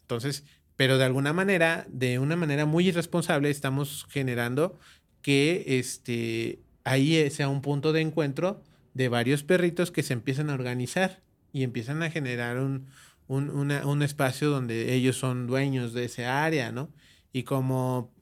Entonces, 0.00 0.42
pero 0.74 0.98
de 0.98 1.04
alguna 1.04 1.32
manera, 1.32 1.86
de 1.88 2.18
una 2.18 2.34
manera 2.34 2.66
muy 2.66 2.88
irresponsable, 2.88 3.48
estamos 3.48 4.06
generando 4.10 4.76
que 5.22 5.78
este, 5.78 6.58
ahí 6.82 7.30
sea 7.30 7.48
un 7.48 7.62
punto 7.62 7.92
de 7.92 8.00
encuentro 8.00 8.60
de 8.92 9.08
varios 9.08 9.44
perritos 9.44 9.92
que 9.92 10.02
se 10.02 10.14
empiezan 10.14 10.50
a 10.50 10.54
organizar 10.54 11.22
y 11.52 11.62
empiezan 11.62 12.02
a 12.02 12.10
generar 12.10 12.58
un, 12.58 12.86
un, 13.28 13.50
un 13.50 14.02
espacio 14.02 14.50
donde 14.50 14.94
ellos 14.94 15.16
son 15.16 15.46
dueños 15.46 15.92
de 15.92 16.04
ese 16.04 16.26
área, 16.26 16.72
¿no? 16.72 16.90
Y 17.32 17.42
como 17.44 18.12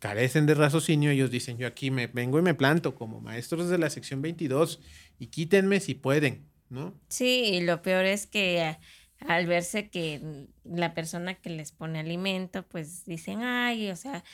carecen 0.00 0.46
de 0.46 0.54
raciocinio, 0.54 1.10
ellos 1.10 1.30
dicen, 1.30 1.58
yo 1.58 1.66
aquí 1.66 1.90
me 1.90 2.06
vengo 2.08 2.38
y 2.38 2.42
me 2.42 2.54
planto 2.54 2.94
como 2.94 3.20
maestros 3.20 3.68
de 3.68 3.78
la 3.78 3.88
sección 3.90 4.20
22 4.22 4.80
y 5.18 5.28
quítenme 5.28 5.80
si 5.80 5.94
pueden, 5.94 6.44
¿no? 6.70 6.94
Sí, 7.08 7.44
y 7.54 7.60
lo 7.60 7.82
peor 7.82 8.04
es 8.06 8.26
que 8.26 8.62
a- 8.62 8.80
al 9.28 9.46
verse 9.46 9.88
que 9.90 10.20
la 10.64 10.94
persona 10.94 11.34
que 11.34 11.50
les 11.50 11.70
pone 11.70 12.00
alimento, 12.00 12.66
pues 12.68 13.04
dicen, 13.04 13.42
ay, 13.42 13.90
o 13.90 13.96
sea, 13.96 14.24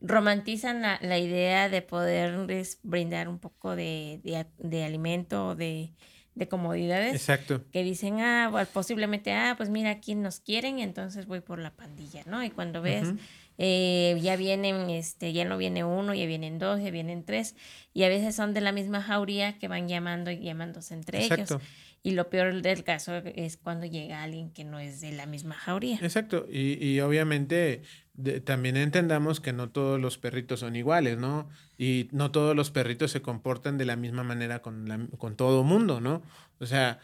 romantizan 0.00 0.82
la, 0.82 0.98
la 1.02 1.18
idea 1.18 1.68
de 1.68 1.82
poderles 1.82 2.80
brindar 2.82 3.28
un 3.28 3.38
poco 3.38 3.76
de, 3.76 4.20
de 4.24 4.46
de 4.58 4.84
alimento 4.84 5.48
o 5.48 5.54
de, 5.54 5.92
de 6.34 6.48
comodidades. 6.48 7.14
Exacto. 7.14 7.62
que 7.72 7.82
dicen, 7.82 8.20
ah, 8.20 8.48
bueno, 8.50 8.68
posiblemente, 8.72 9.32
ah, 9.32 9.54
pues 9.56 9.68
mira, 9.68 9.90
aquí 9.90 10.14
nos 10.14 10.40
quieren, 10.40 10.78
entonces 10.78 11.26
voy 11.26 11.40
por 11.40 11.58
la 11.58 11.70
pandilla, 11.70 12.22
¿no? 12.26 12.42
Y 12.42 12.50
cuando 12.50 12.80
ves, 12.80 13.12
eh, 13.58 14.18
ya 14.22 14.36
vienen, 14.36 14.88
este, 14.90 15.32
ya 15.32 15.44
no 15.44 15.58
viene 15.58 15.84
uno, 15.84 16.14
ya 16.14 16.26
vienen 16.26 16.58
dos, 16.58 16.80
ya 16.82 16.90
vienen 16.90 17.24
tres, 17.24 17.54
y 17.92 18.04
a 18.04 18.08
veces 18.08 18.34
son 18.34 18.54
de 18.54 18.60
la 18.62 18.72
misma 18.72 19.02
jauría 19.02 19.58
que 19.58 19.68
van 19.68 19.88
llamando 19.88 20.30
y 20.30 20.40
llamándose 20.40 20.94
entre 20.94 21.22
Exacto. 21.22 21.56
ellos. 21.56 21.68
Y 22.04 22.12
lo 22.12 22.28
peor 22.30 22.62
del 22.62 22.82
caso 22.82 23.14
es 23.16 23.56
cuando 23.56 23.86
llega 23.86 24.22
alguien 24.24 24.50
que 24.50 24.64
no 24.64 24.80
es 24.80 25.00
de 25.00 25.12
la 25.12 25.26
misma 25.26 25.54
jauría. 25.54 25.98
Exacto, 26.02 26.46
y, 26.50 26.84
y 26.84 27.00
obviamente 27.00 27.82
de- 28.14 28.40
también 28.40 28.76
entendamos 28.76 29.40
que 29.40 29.52
no 29.52 29.70
todos 29.70 30.00
los 30.00 30.18
perritos 30.18 30.60
son 30.60 30.74
iguales, 30.74 31.16
¿no? 31.18 31.48
Y 31.78 32.08
no 32.10 32.32
todos 32.32 32.56
los 32.56 32.70
perritos 32.72 33.12
se 33.12 33.22
comportan 33.22 33.78
de 33.78 33.84
la 33.84 33.94
misma 33.96 34.24
manera 34.24 34.62
con, 34.62 34.88
la- 34.88 35.06
con 35.16 35.36
todo 35.36 35.62
mundo, 35.62 36.00
¿no? 36.00 36.22
O 36.58 36.66
sea, 36.66 36.98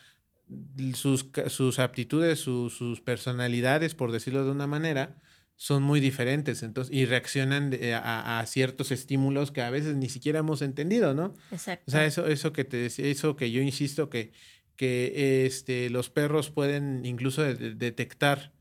sus, 0.94 1.26
sus 1.48 1.78
aptitudes, 1.78 2.40
su- 2.40 2.70
sus 2.70 3.00
personalidades, 3.00 3.94
por 3.94 4.12
decirlo 4.12 4.44
de 4.44 4.50
una 4.50 4.66
manera, 4.66 5.16
son 5.56 5.82
muy 5.82 5.98
diferentes 6.00 6.62
entonces, 6.62 6.94
y 6.94 7.04
reaccionan 7.04 7.70
de- 7.70 7.94
a, 7.94 8.38
a 8.40 8.46
ciertos 8.46 8.90
estímulos 8.92 9.50
que 9.50 9.60
a 9.62 9.70
veces 9.70 9.96
ni 9.96 10.08
siquiera 10.08 10.38
hemos 10.40 10.62
entendido, 10.62 11.14
¿no? 11.14 11.34
Exacto. 11.50 11.84
O 11.86 11.90
sea, 11.90 12.04
eso, 12.04 12.26
eso 12.26 12.52
que 12.52 12.64
te 12.64 12.76
decía, 12.76 13.06
eso 13.06 13.34
que 13.36 13.50
yo 13.50 13.60
insisto 13.60 14.08
que, 14.08 14.32
que 14.78 15.44
este, 15.46 15.90
los 15.90 16.08
perros 16.08 16.50
pueden 16.50 17.04
incluso 17.04 17.42
de- 17.42 17.56
de- 17.56 17.74
detectar 17.74 18.54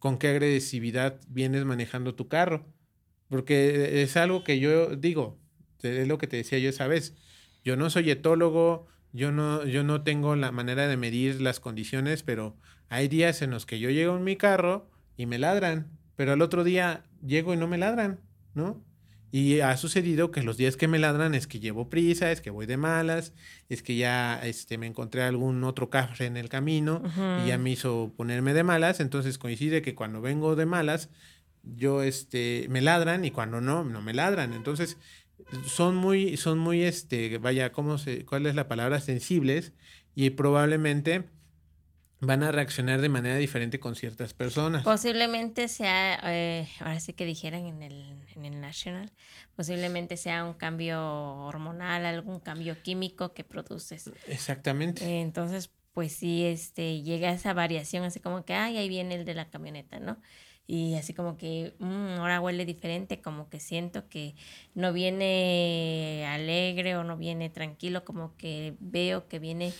con 0.00 0.18
qué 0.18 0.28
agresividad 0.28 1.20
vienes 1.28 1.64
manejando 1.64 2.14
tu 2.16 2.28
carro. 2.28 2.66
Porque 3.28 4.02
es 4.02 4.16
algo 4.16 4.44
que 4.44 4.58
yo 4.58 4.96
digo, 4.96 5.38
es 5.82 6.08
lo 6.08 6.18
que 6.18 6.26
te 6.26 6.36
decía 6.38 6.58
yo 6.58 6.68
esa 6.70 6.88
vez. 6.88 7.14
Yo 7.64 7.76
no 7.76 7.88
soy 7.90 8.10
etólogo, 8.10 8.88
yo 9.12 9.32
no, 9.32 9.64
yo 9.64 9.84
no 9.84 10.02
tengo 10.02 10.34
la 10.36 10.50
manera 10.52 10.88
de 10.88 10.96
medir 10.96 11.40
las 11.40 11.60
condiciones, 11.60 12.24
pero 12.24 12.56
hay 12.88 13.08
días 13.08 13.42
en 13.42 13.50
los 13.50 13.66
que 13.66 13.78
yo 13.78 13.90
llego 13.90 14.16
en 14.16 14.24
mi 14.24 14.36
carro 14.36 14.90
y 15.16 15.26
me 15.26 15.38
ladran, 15.38 15.98
pero 16.16 16.32
al 16.32 16.42
otro 16.42 16.64
día 16.64 17.04
llego 17.24 17.54
y 17.54 17.56
no 17.56 17.68
me 17.68 17.78
ladran, 17.78 18.20
¿no? 18.54 18.84
Y 19.32 19.60
ha 19.60 19.76
sucedido 19.76 20.30
que 20.32 20.42
los 20.42 20.56
días 20.56 20.76
que 20.76 20.88
me 20.88 20.98
ladran 20.98 21.34
es 21.34 21.46
que 21.46 21.60
llevo 21.60 21.88
prisa, 21.88 22.32
es 22.32 22.40
que 22.40 22.50
voy 22.50 22.66
de 22.66 22.76
malas, 22.76 23.32
es 23.68 23.82
que 23.82 23.96
ya 23.96 24.40
este, 24.42 24.76
me 24.76 24.86
encontré 24.86 25.22
algún 25.22 25.62
otro 25.62 25.88
café 25.88 26.26
en 26.26 26.36
el 26.36 26.48
camino 26.48 27.02
y 27.44 27.48
ya 27.48 27.58
me 27.58 27.70
hizo 27.70 28.12
ponerme 28.16 28.54
de 28.54 28.64
malas. 28.64 28.98
Entonces 28.98 29.38
coincide 29.38 29.82
que 29.82 29.94
cuando 29.94 30.20
vengo 30.20 30.56
de 30.56 30.66
malas, 30.66 31.10
yo 31.62 32.02
este, 32.02 32.66
me 32.70 32.80
ladran 32.80 33.24
y 33.24 33.30
cuando 33.30 33.60
no, 33.60 33.84
no 33.84 34.02
me 34.02 34.14
ladran. 34.14 34.52
Entonces 34.52 34.96
son 35.64 35.94
muy, 35.94 36.36
son 36.36 36.58
muy, 36.58 36.82
este, 36.82 37.38
vaya, 37.38 37.70
¿cómo 37.72 37.98
se, 37.98 38.24
¿cuál 38.24 38.46
es 38.46 38.54
la 38.54 38.66
palabra? 38.68 39.00
Sensibles 39.00 39.72
y 40.14 40.30
probablemente 40.30 41.24
van 42.20 42.42
a 42.42 42.52
reaccionar 42.52 43.00
de 43.00 43.08
manera 43.08 43.36
diferente 43.36 43.80
con 43.80 43.94
ciertas 43.96 44.34
personas. 44.34 44.84
Posiblemente 44.84 45.68
sea, 45.68 46.20
eh, 46.24 46.68
ahora 46.80 47.00
sí 47.00 47.12
que 47.14 47.24
dijeran 47.24 47.66
en 47.66 47.82
el, 47.82 48.14
en 48.36 48.44
el 48.44 48.60
National, 48.60 49.10
posiblemente 49.56 50.16
sea 50.16 50.44
un 50.44 50.54
cambio 50.54 51.02
hormonal, 51.46 52.04
algún 52.04 52.40
cambio 52.40 52.80
químico 52.82 53.32
que 53.32 53.42
produces. 53.44 54.10
Exactamente. 54.28 55.04
Eh, 55.04 55.20
Entonces, 55.22 55.70
pues 55.92 56.12
sí, 56.12 56.44
este, 56.44 57.02
llega 57.02 57.30
esa 57.32 57.52
variación, 57.54 58.04
así 58.04 58.20
como 58.20 58.44
que, 58.44 58.54
ay, 58.54 58.76
ahí 58.76 58.88
viene 58.88 59.14
el 59.16 59.24
de 59.24 59.34
la 59.34 59.48
camioneta, 59.50 59.98
¿no? 59.98 60.18
Y 60.66 60.94
así 60.94 61.14
como 61.14 61.36
que, 61.36 61.74
"Mm, 61.80 62.20
ahora 62.20 62.40
huele 62.40 62.64
diferente, 62.64 63.20
como 63.20 63.48
que 63.48 63.58
siento 63.58 64.08
que 64.08 64.36
no 64.74 64.92
viene 64.92 66.26
alegre 66.28 66.96
o 66.96 67.02
no 67.02 67.16
viene 67.16 67.50
tranquilo, 67.50 68.04
como 68.04 68.36
que 68.36 68.74
veo 68.78 69.26
que 69.26 69.40
viene 69.40 69.72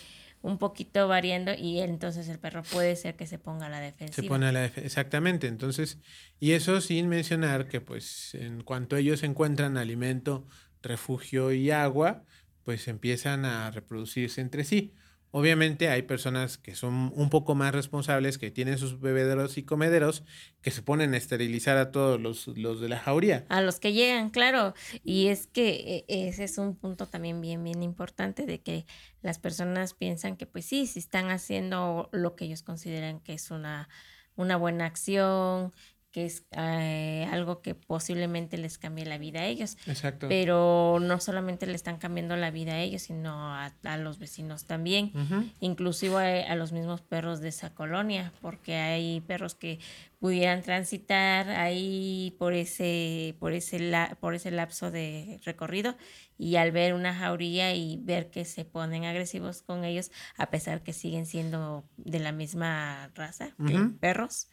un 0.43 0.59
poquito 0.59 1.07
variando 1.09 1.53
y 1.55 1.81
entonces 1.81 2.29
el 2.29 2.39
perro 2.39 2.63
puede 2.63 2.97
ser 2.97 3.17
que 3.17 3.27
se 3.27 3.39
ponga 3.39 3.67
a 3.67 3.69
la 3.69 3.79
Se 3.79 3.85
defensiva. 3.87 4.29
pone 4.29 4.47
a 4.47 4.53
la 4.53 4.61
def- 4.63 4.79
exactamente. 4.79 5.47
Entonces, 5.49 5.99
y 6.39 6.53
eso 6.53 6.81
sin 6.81 7.09
mencionar 7.09 7.69
que 7.69 7.81
pues 7.81 8.35
en 8.35 8.63
cuanto 8.63 8.97
ellos 8.97 9.23
encuentran 9.23 9.77
alimento, 9.77 10.47
refugio 10.83 11.53
y 11.53 11.71
agua, 11.71 12.25
pues 12.65 12.89
empiezan 12.89 13.45
a 13.45 13.71
reproducirse 13.71 14.41
entre 14.41 14.65
sí. 14.65 14.95
Obviamente 15.33 15.89
hay 15.89 16.03
personas 16.03 16.59
que 16.59 16.75
son 16.75 17.13
un 17.15 17.31
poco 17.31 17.55
más 17.55 17.73
responsables, 17.73 18.37
que 18.37 18.51
tienen 18.51 18.79
sus 18.79 19.01
bebederos 19.01 19.59
y 19.59 19.63
comederos, 19.63 20.25
que 20.61 20.73
se 20.73 20.83
ponen 20.83 21.15
a 21.15 21.17
esterilizar 21.17 21.77
a 21.77 21.93
todos 21.93 22.21
los, 22.21 22.49
los 22.49 22.81
de 22.81 22.89
la 22.89 22.99
jauría. 22.99 23.47
A 23.49 23.63
los 23.63 23.79
que 23.79 23.93
llegan, 23.93 24.31
claro. 24.31 24.75
Y 25.05 25.29
es 25.29 25.47
que 25.47 26.05
eh, 26.09 26.29
ese 26.29 26.45
es 26.45 26.59
un 26.59 26.75
punto 26.75 27.07
también 27.07 27.41
bien, 27.41 27.63
bien 27.63 27.83
importante 27.85 28.45
de 28.45 28.61
que 28.61 28.87
las 29.23 29.39
personas 29.39 29.95
piensan 29.95 30.37
que 30.37 30.47
pues 30.47 30.65
sí, 30.65 30.87
si 30.87 30.99
están 30.99 31.31
haciendo 31.31 32.09
lo 32.13 32.35
que 32.35 32.47
ellos 32.47 32.63
consideran 32.63 33.21
que 33.21 33.35
es 33.35 33.53
una, 33.53 33.89
una 34.35 34.57
buena 34.57 34.87
acción, 34.87 35.73
que 36.11 36.25
es 36.27 36.45
eh, 36.53 37.29
algo 37.31 37.63
que 37.63 37.75
posiblemente 37.75 38.59
les 38.59 38.79
cambie 38.79 39.05
la 39.07 39.17
vida 39.19 39.41
a 39.41 39.47
ellos. 39.47 39.77
Exacto. 39.87 40.27
Pero 40.29 40.99
no 41.01 41.21
solamente 41.21 41.67
le 41.67 41.75
están 41.75 41.99
cambiando 41.99 42.37
la 42.37 42.51
vida 42.51 42.73
a 42.75 42.81
ellos, 42.81 43.03
sino 43.03 43.55
a, 43.55 43.73
a 43.85 43.97
los 43.97 44.19
vecinos 44.19 44.65
también 44.67 45.13
Ujú. 45.15 45.45
inclusive 45.61 46.45
a, 46.47 46.53
a 46.53 46.57
los 46.57 46.73
mismos 46.73 47.01
perros 47.03 47.41
de 47.41 47.49
esa 47.49 47.75
colonia, 47.75 48.33
porque 48.41 48.75
hay 48.77 49.21
perros 49.21 49.55
que 49.55 49.79
pudieran 50.19 50.63
transitar 50.63 51.49
ahí 51.51 52.35
por 52.39 52.53
ese, 52.53 53.37
por 53.39 53.53
ese, 53.53 53.79
la- 53.79 54.17
por 54.21 54.35
ese 54.35 54.51
lapso 54.51 54.91
de 54.91 55.41
recorrido 55.45 55.97
y 56.37 56.57
al 56.57 56.73
ver 56.73 56.95
una 56.95 57.15
jauría 57.15 57.75
y 57.75 57.99
ver 58.03 58.31
que 58.31 58.45
se 58.45 58.65
ponen 58.65 59.05
agresivos 59.05 59.63
con 59.63 59.85
ellos, 59.85 60.11
a 60.37 60.51
pesar 60.51 60.83
que 60.83 60.93
siguen 60.93 61.25
siendo 61.27 61.85
de 61.97 62.19
la 62.19 62.33
misma 62.33 63.11
raza, 63.15 63.55
que 63.67 63.79
perros 64.01 64.49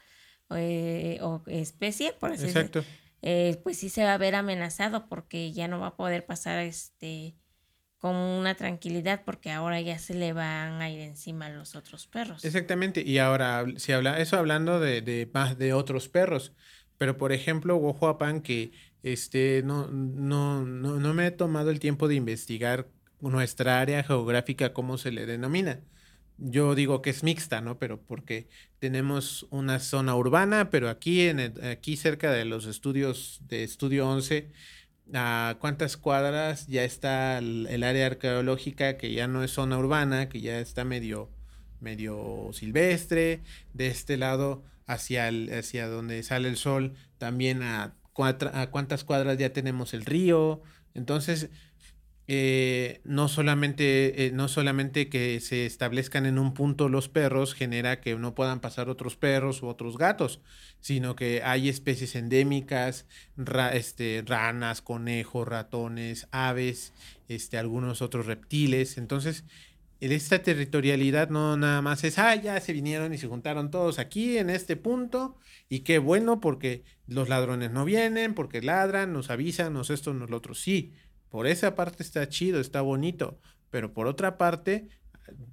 eh, 0.55 1.19
o 1.21 1.41
especie, 1.47 2.13
por 2.13 2.31
así 2.31 2.45
Exacto. 2.45 2.83
eh, 3.21 3.59
pues 3.63 3.77
sí 3.77 3.89
se 3.89 4.03
va 4.03 4.13
a 4.13 4.17
ver 4.17 4.35
amenazado 4.35 5.07
porque 5.07 5.51
ya 5.51 5.67
no 5.67 5.79
va 5.79 5.87
a 5.87 5.95
poder 5.95 6.25
pasar 6.25 6.59
este 6.59 7.35
con 7.97 8.15
una 8.15 8.53
tranquilidad 8.55 9.23
porque 9.25 9.51
ahora 9.51 9.81
ya 9.81 9.97
se 9.97 10.13
le 10.13 10.31
van 10.31 10.81
a 10.81 10.89
ir 10.89 10.99
encima 10.99 11.49
los 11.49 11.75
otros 11.75 12.05
perros. 12.05 12.45
Exactamente, 12.45 13.01
y 13.01 13.17
ahora 13.17 13.65
si 13.77 13.91
habla 13.91 14.19
eso 14.19 14.37
hablando 14.37 14.79
de, 14.79 15.01
de 15.01 15.29
más 15.33 15.57
de 15.57 15.73
otros 15.73 16.07
perros, 16.07 16.53
pero 16.97 17.17
por 17.17 17.31
ejemplo, 17.31 17.75
Wohuapan 17.77 18.41
que 18.41 18.71
este 19.03 19.61
no, 19.63 19.87
no, 19.87 20.63
no, 20.63 20.99
no 20.99 21.13
me 21.13 21.27
he 21.27 21.31
tomado 21.31 21.71
el 21.71 21.79
tiempo 21.79 22.07
de 22.07 22.15
investigar 22.15 22.87
nuestra 23.19 23.79
área 23.79 24.03
geográfica, 24.03 24.73
cómo 24.73 24.97
se 24.97 25.11
le 25.11 25.25
denomina. 25.25 25.81
Yo 26.37 26.75
digo 26.75 27.01
que 27.01 27.09
es 27.09 27.23
mixta, 27.23 27.61
¿no? 27.61 27.79
Pero 27.79 27.99
porque 27.99 28.47
tenemos 28.79 29.47
una 29.49 29.79
zona 29.79 30.15
urbana, 30.15 30.69
pero 30.69 30.89
aquí, 30.89 31.21
en 31.21 31.39
aquí 31.65 31.97
cerca 31.97 32.31
de 32.31 32.45
los 32.45 32.65
estudios 32.65 33.41
de 33.47 33.63
Estudio 33.63 34.07
11, 34.07 34.51
a 35.13 35.57
cuántas 35.59 35.97
cuadras 35.97 36.67
ya 36.67 36.83
está 36.83 37.39
el, 37.39 37.83
área 37.83 38.05
arqueológica 38.05 38.97
que 38.97 39.13
ya 39.13 39.27
no 39.27 39.43
es 39.43 39.51
zona 39.51 39.77
urbana, 39.77 40.29
que 40.29 40.41
ya 40.41 40.59
está 40.59 40.83
medio, 40.83 41.29
medio 41.79 42.49
silvestre. 42.53 43.41
De 43.73 43.87
este 43.87 44.17
lado, 44.17 44.63
hacia, 44.85 45.27
el, 45.29 45.51
hacia 45.51 45.87
donde 45.87 46.21
sale 46.23 46.49
el 46.49 46.57
sol, 46.57 46.93
también 47.17 47.63
a, 47.63 47.95
a 48.53 48.67
cuántas 48.69 49.03
cuadras 49.03 49.37
ya 49.37 49.53
tenemos 49.53 49.93
el 49.93 50.05
río. 50.05 50.61
Entonces, 50.93 51.49
eh, 52.29 52.99
no, 53.05 53.29
solamente, 53.29 54.25
eh, 54.25 54.31
no 54.33 54.49
solamente 54.49 55.07
que 55.07 55.39
se 55.39 55.65
establezcan 55.65 56.25
en 56.25 56.39
un 56.39 56.53
punto 56.53 56.89
los 56.89 57.07
perros 57.07 57.53
genera 57.53 58.01
que 58.01 58.15
no 58.17 58.35
puedan 58.35 58.59
pasar 58.59 58.89
otros 58.89 59.15
perros 59.15 59.63
u 59.63 59.67
otros 59.67 59.97
gatos, 59.97 60.41
sino 60.81 61.15
que 61.15 61.41
hay 61.43 61.69
especies 61.69 62.15
endémicas, 62.15 63.05
este, 63.71 64.23
ranas, 64.25 64.81
conejos, 64.81 65.47
ratones, 65.47 66.27
aves, 66.31 66.93
este, 67.29 67.57
algunos 67.57 68.01
otros 68.01 68.25
reptiles. 68.25 68.97
Entonces, 68.97 69.45
esta 69.99 70.43
territorialidad 70.43 71.29
no 71.29 71.57
nada 71.57 71.81
más 71.81 72.03
es, 72.03 72.19
ah, 72.19 72.35
ya 72.35 72.59
se 72.59 72.73
vinieron 72.73 73.13
y 73.13 73.17
se 73.17 73.27
juntaron 73.27 73.71
todos 73.71 73.99
aquí 73.99 74.37
en 74.37 74.49
este 74.49 74.75
punto 74.75 75.37
y 75.69 75.79
qué 75.79 75.97
bueno 75.97 76.39
porque 76.39 76.83
los 77.07 77.29
ladrones 77.29 77.71
no 77.71 77.85
vienen, 77.85 78.33
porque 78.35 78.61
ladran, 78.61 79.13
nos 79.13 79.29
avisan, 79.29 79.73
nos 79.73 79.89
esto, 79.89 80.13
nos 80.13 80.29
lo 80.29 80.37
otro. 80.37 80.53
Sí, 80.53 80.93
por 81.29 81.47
esa 81.47 81.75
parte 81.75 82.03
está 82.03 82.27
chido, 82.29 82.59
está 82.59 82.81
bonito, 82.81 83.39
pero 83.69 83.93
por 83.93 84.07
otra 84.07 84.37
parte, 84.37 84.89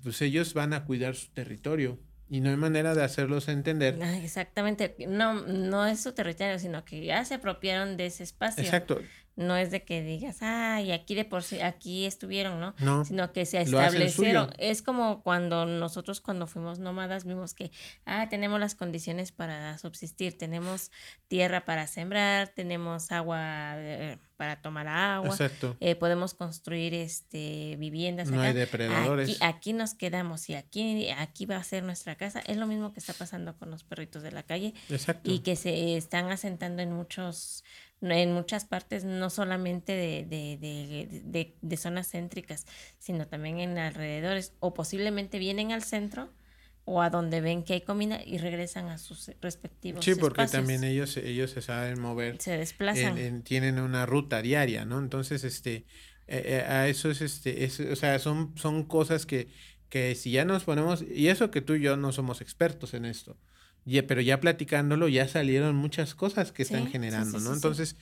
pues 0.02 0.22
ellos 0.22 0.54
van 0.54 0.72
a 0.72 0.84
cuidar 0.84 1.14
su 1.14 1.30
territorio 1.32 1.98
y 2.28 2.40
no 2.40 2.50
hay 2.50 2.56
manera 2.56 2.94
de 2.94 3.02
hacerlos 3.02 3.48
entender. 3.48 3.98
Ah, 4.02 4.16
exactamente, 4.18 4.96
no, 5.08 5.34
no 5.46 5.86
es 5.86 6.02
su 6.02 6.12
territorio, 6.12 6.58
sino 6.58 6.84
que 6.84 7.04
ya 7.04 7.24
se 7.24 7.34
apropiaron 7.34 7.96
de 7.96 8.06
ese 8.06 8.22
espacio. 8.22 8.62
Exacto. 8.62 9.00
No 9.36 9.56
es 9.56 9.70
de 9.70 9.84
que 9.84 10.02
digas, 10.02 10.38
ay, 10.42 10.92
aquí 10.92 11.14
de 11.14 11.24
por 11.24 11.42
sí, 11.42 11.60
aquí 11.60 12.06
estuvieron, 12.06 12.60
¿no? 12.60 12.74
No. 12.78 13.04
Sino 13.04 13.32
que 13.32 13.46
se 13.46 13.60
establecieron. 13.60 14.50
Es 14.58 14.82
como 14.82 15.22
cuando 15.22 15.66
nosotros 15.66 16.20
cuando 16.20 16.46
fuimos 16.46 16.78
nómadas 16.78 17.24
vimos 17.24 17.54
que, 17.54 17.72
ah, 18.06 18.28
tenemos 18.28 18.60
las 18.60 18.74
condiciones 18.74 19.32
para 19.32 19.76
subsistir, 19.78 20.38
tenemos 20.38 20.92
tierra 21.28 21.64
para 21.64 21.86
sembrar, 21.86 22.48
tenemos 22.48 23.10
agua 23.10 23.74
eh, 23.76 24.18
para 24.36 24.60
tomar 24.60 24.88
agua, 24.88 25.30
Exacto. 25.30 25.76
Eh, 25.80 25.94
podemos 25.94 26.34
construir 26.34 26.94
este 26.94 27.76
viviendas. 27.78 28.30
No 28.30 28.40
hay 28.40 28.52
depredadores. 28.52 29.30
Aquí, 29.36 29.44
aquí, 29.44 29.72
nos 29.72 29.94
quedamos 29.94 30.48
y 30.48 30.54
aquí, 30.54 31.08
aquí 31.10 31.46
va 31.46 31.56
a 31.56 31.64
ser 31.64 31.84
nuestra 31.84 32.16
casa. 32.16 32.40
Es 32.40 32.56
lo 32.56 32.66
mismo 32.66 32.92
que 32.92 33.00
está 33.00 33.12
pasando 33.12 33.56
con 33.56 33.70
los 33.70 33.84
perritos 33.84 34.22
de 34.22 34.32
la 34.32 34.42
calle. 34.42 34.74
Exacto. 34.90 35.30
Y 35.30 35.40
que 35.40 35.56
se 35.56 35.96
están 35.96 36.30
asentando 36.30 36.82
en 36.82 36.92
muchos 36.92 37.64
en 38.02 38.32
muchas 38.32 38.64
partes, 38.64 39.04
no 39.04 39.30
solamente 39.30 39.92
de, 39.92 40.26
de, 40.28 40.58
de, 41.24 41.56
de, 41.60 41.76
zonas 41.76 42.10
céntricas, 42.10 42.66
sino 42.98 43.26
también 43.26 43.60
en 43.60 43.78
alrededores, 43.78 44.52
o 44.60 44.74
posiblemente 44.74 45.38
vienen 45.38 45.72
al 45.72 45.82
centro 45.82 46.30
o 46.84 47.00
a 47.00 47.08
donde 47.08 47.40
ven 47.40 47.64
que 47.64 47.74
hay 47.74 47.80
comida 47.80 48.20
y 48.24 48.38
regresan 48.38 48.88
a 48.88 48.98
sus 48.98 49.30
respectivos 49.40 50.04
Sí, 50.04 50.14
porque 50.14 50.46
también 50.46 50.84
ellos, 50.84 51.16
ellos 51.16 51.50
se 51.50 51.62
saben 51.62 51.98
mover. 51.98 52.40
Se 52.40 52.58
desplazan. 52.58 53.42
tienen 53.42 53.78
una 53.78 54.04
ruta 54.04 54.42
diaria, 54.42 54.84
¿no? 54.84 54.98
Entonces, 54.98 55.44
este, 55.44 55.86
eh, 56.26 56.42
eh, 56.44 56.64
a 56.68 56.88
eso 56.88 57.10
es, 57.10 57.22
este, 57.22 57.90
o 57.90 57.96
sea, 57.96 58.18
son, 58.18 58.52
son 58.56 58.84
cosas 58.84 59.24
que, 59.24 59.48
que 59.88 60.14
si 60.14 60.32
ya 60.32 60.44
nos 60.44 60.64
ponemos, 60.64 61.02
y 61.02 61.28
eso 61.28 61.50
que 61.50 61.62
tú 61.62 61.74
y 61.74 61.80
yo 61.80 61.96
no 61.96 62.12
somos 62.12 62.42
expertos 62.42 62.92
en 62.92 63.06
esto, 63.06 63.38
pero 64.06 64.20
ya 64.20 64.40
platicándolo 64.40 65.08
ya 65.08 65.28
salieron 65.28 65.76
muchas 65.76 66.14
cosas 66.14 66.52
que 66.52 66.62
están 66.62 66.86
generando, 66.86 67.38
¿no? 67.40 67.52
Entonces, 67.52 67.96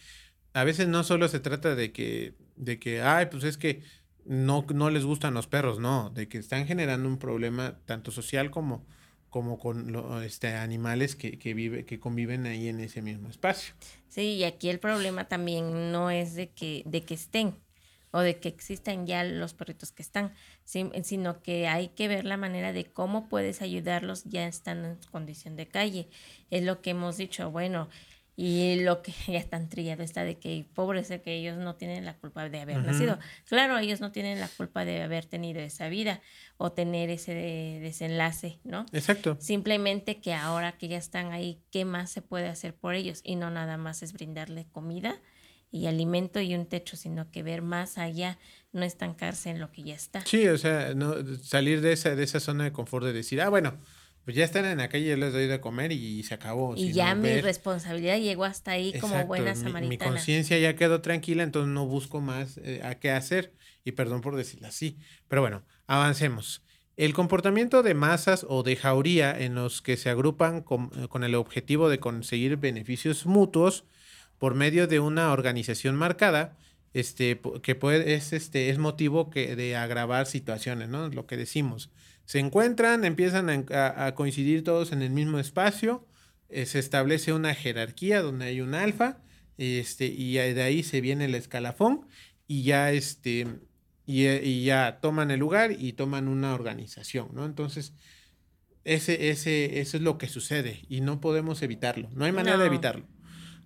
a 0.52 0.64
veces 0.64 0.88
no 0.88 1.04
solo 1.04 1.28
se 1.28 1.40
trata 1.40 1.74
de 1.74 1.92
que, 1.92 2.34
de 2.56 2.78
que, 2.78 3.02
ay, 3.02 3.26
pues 3.26 3.44
es 3.44 3.58
que 3.58 3.82
no, 4.24 4.64
no 4.72 4.90
les 4.90 5.04
gustan 5.04 5.34
los 5.34 5.46
perros, 5.46 5.80
no, 5.80 6.10
de 6.10 6.28
que 6.28 6.38
están 6.38 6.66
generando 6.66 7.08
un 7.08 7.18
problema 7.18 7.78
tanto 7.86 8.10
social 8.10 8.50
como, 8.50 8.86
como 9.30 9.58
con 9.58 10.22
este, 10.22 10.54
animales 10.54 11.16
que, 11.16 11.38
que, 11.38 11.54
vive, 11.54 11.84
que 11.84 11.98
conviven 11.98 12.46
ahí 12.46 12.68
en 12.68 12.80
ese 12.80 13.02
mismo 13.02 13.28
espacio. 13.28 13.74
Sí, 14.08 14.34
y 14.34 14.44
aquí 14.44 14.68
el 14.68 14.78
problema 14.78 15.26
también 15.26 15.90
no 15.90 16.10
es 16.10 16.34
de 16.34 16.50
que, 16.50 16.82
de 16.86 17.02
que 17.02 17.14
estén, 17.14 17.54
o 18.12 18.20
de 18.20 18.38
que 18.38 18.48
existan 18.48 19.06
ya 19.06 19.24
los 19.24 19.54
perritos 19.54 19.90
que 19.90 20.02
están, 20.02 20.32
sino 20.64 21.42
que 21.42 21.66
hay 21.66 21.88
que 21.88 22.08
ver 22.08 22.24
la 22.24 22.36
manera 22.36 22.72
de 22.72 22.84
cómo 22.84 23.28
puedes 23.28 23.62
ayudarlos 23.62 24.24
ya 24.24 24.46
están 24.46 24.84
en 24.84 24.98
condición 25.10 25.56
de 25.56 25.66
calle. 25.66 26.08
Es 26.50 26.62
lo 26.62 26.82
que 26.82 26.90
hemos 26.90 27.16
dicho, 27.16 27.50
bueno, 27.50 27.88
y 28.36 28.80
lo 28.80 29.02
que 29.02 29.12
ya 29.28 29.38
están 29.38 29.68
trillado 29.68 30.02
está 30.02 30.24
de 30.24 30.38
que 30.38 30.66
pobres 30.74 31.08
que 31.08 31.34
ellos 31.34 31.56
no 31.56 31.74
tienen 31.76 32.04
la 32.04 32.16
culpa 32.16 32.48
de 32.48 32.60
haber 32.60 32.78
nacido. 32.78 33.18
Claro, 33.46 33.78
ellos 33.78 34.00
no 34.00 34.12
tienen 34.12 34.40
la 34.40 34.48
culpa 34.48 34.84
de 34.84 35.02
haber 35.02 35.24
tenido 35.26 35.60
esa 35.60 35.88
vida 35.88 36.20
o 36.56 36.72
tener 36.72 37.10
ese 37.10 37.34
desenlace, 37.34 38.58
¿no? 38.64 38.86
Exacto. 38.92 39.36
Simplemente 39.40 40.20
que 40.20 40.34
ahora 40.34 40.72
que 40.72 40.88
ya 40.88 40.98
están 40.98 41.32
ahí, 41.32 41.62
¿qué 41.70 41.84
más 41.84 42.10
se 42.10 42.22
puede 42.22 42.48
hacer 42.48 42.74
por 42.74 42.94
ellos? 42.94 43.20
Y 43.24 43.36
no 43.36 43.50
nada 43.50 43.76
más 43.76 44.02
es 44.02 44.12
brindarle 44.12 44.66
comida 44.70 45.20
y 45.72 45.86
alimento 45.86 46.40
y 46.40 46.54
un 46.54 46.66
techo, 46.66 46.96
sino 46.96 47.30
que 47.30 47.42
ver 47.42 47.62
más 47.62 47.96
allá, 47.96 48.38
no 48.72 48.84
estancarse 48.84 49.50
en 49.50 49.58
lo 49.58 49.72
que 49.72 49.82
ya 49.82 49.94
está. 49.94 50.24
Sí, 50.26 50.46
o 50.46 50.58
sea, 50.58 50.94
no 50.94 51.14
salir 51.42 51.80
de 51.80 51.92
esa, 51.92 52.14
de 52.14 52.22
esa 52.22 52.40
zona 52.40 52.64
de 52.64 52.72
confort 52.72 53.06
de 53.06 53.14
decir, 53.14 53.40
ah, 53.40 53.48
bueno, 53.48 53.78
pues 54.24 54.36
ya 54.36 54.44
están 54.44 54.66
en 54.66 54.78
la 54.78 54.88
calle, 54.88 55.16
les 55.16 55.32
doy 55.32 55.46
de 55.46 55.60
comer 55.60 55.90
y 55.90 56.22
se 56.22 56.34
acabó. 56.34 56.76
Y 56.76 56.92
ya 56.92 57.14
mi 57.14 57.40
responsabilidad 57.40 58.18
llegó 58.18 58.44
hasta 58.44 58.72
ahí 58.72 58.92
como 59.00 59.24
buena 59.24 59.54
samaritana. 59.54 59.88
Mi, 59.88 59.98
conciencia 59.98 60.58
ya 60.58 60.76
quedó 60.76 61.00
tranquila, 61.00 61.42
entonces 61.42 61.72
no 61.72 61.86
busco 61.86 62.20
más 62.20 62.58
eh, 62.58 62.82
a 62.84 62.96
qué 62.96 63.10
hacer. 63.10 63.54
Y 63.82 63.92
perdón 63.92 64.20
por 64.20 64.36
decirlo 64.36 64.68
así. 64.68 64.98
Pero 65.26 65.42
bueno, 65.42 65.64
avancemos. 65.88 66.62
El 66.96 67.14
comportamiento 67.14 67.82
de 67.82 67.94
masas 67.94 68.46
o 68.48 68.62
de 68.62 68.76
jauría 68.76 69.36
en 69.36 69.54
los 69.56 69.82
que 69.82 69.96
se 69.96 70.10
agrupan 70.10 70.60
con, 70.60 70.90
con 71.08 71.24
el 71.24 71.34
objetivo 71.34 71.88
de 71.88 71.98
conseguir 71.98 72.58
beneficios 72.58 73.26
mutuos 73.26 73.86
por 74.42 74.56
medio 74.56 74.88
de 74.88 74.98
una 74.98 75.30
organización 75.30 75.94
marcada, 75.94 76.58
este, 76.94 77.40
que 77.62 77.76
puede, 77.76 78.14
es, 78.14 78.32
este, 78.32 78.70
es 78.70 78.78
motivo 78.78 79.30
que, 79.30 79.54
de 79.54 79.76
agravar 79.76 80.26
situaciones, 80.26 80.88
¿no? 80.88 81.08
Lo 81.10 81.28
que 81.28 81.36
decimos. 81.36 81.92
Se 82.24 82.40
encuentran, 82.40 83.04
empiezan 83.04 83.66
a, 83.70 84.14
coincidir 84.16 84.64
todos 84.64 84.90
en 84.90 85.00
el 85.00 85.10
mismo 85.10 85.38
espacio, 85.38 86.08
eh, 86.48 86.66
se 86.66 86.80
establece 86.80 87.32
una 87.32 87.54
jerarquía 87.54 88.20
donde 88.20 88.46
hay 88.46 88.60
un 88.60 88.74
alfa, 88.74 89.18
este, 89.58 90.06
y 90.06 90.32
de 90.32 90.60
ahí 90.60 90.82
se 90.82 91.00
viene 91.00 91.26
el 91.26 91.36
escalafón, 91.36 92.08
y 92.48 92.64
ya, 92.64 92.90
este, 92.90 93.46
y, 94.06 94.26
y 94.26 94.64
ya 94.64 94.98
toman 95.00 95.30
el 95.30 95.38
lugar 95.38 95.70
y 95.70 95.92
toman 95.92 96.26
una 96.26 96.52
organización, 96.52 97.28
¿no? 97.32 97.46
Entonces, 97.46 97.92
ese, 98.82 99.30
ese, 99.30 99.78
eso 99.78 99.98
es 99.98 100.02
lo 100.02 100.18
que 100.18 100.26
sucede 100.26 100.82
y 100.88 101.00
no 101.00 101.20
podemos 101.20 101.62
evitarlo, 101.62 102.10
no 102.12 102.24
hay 102.24 102.32
manera 102.32 102.58
de 102.58 102.66
evitarlo. 102.66 103.06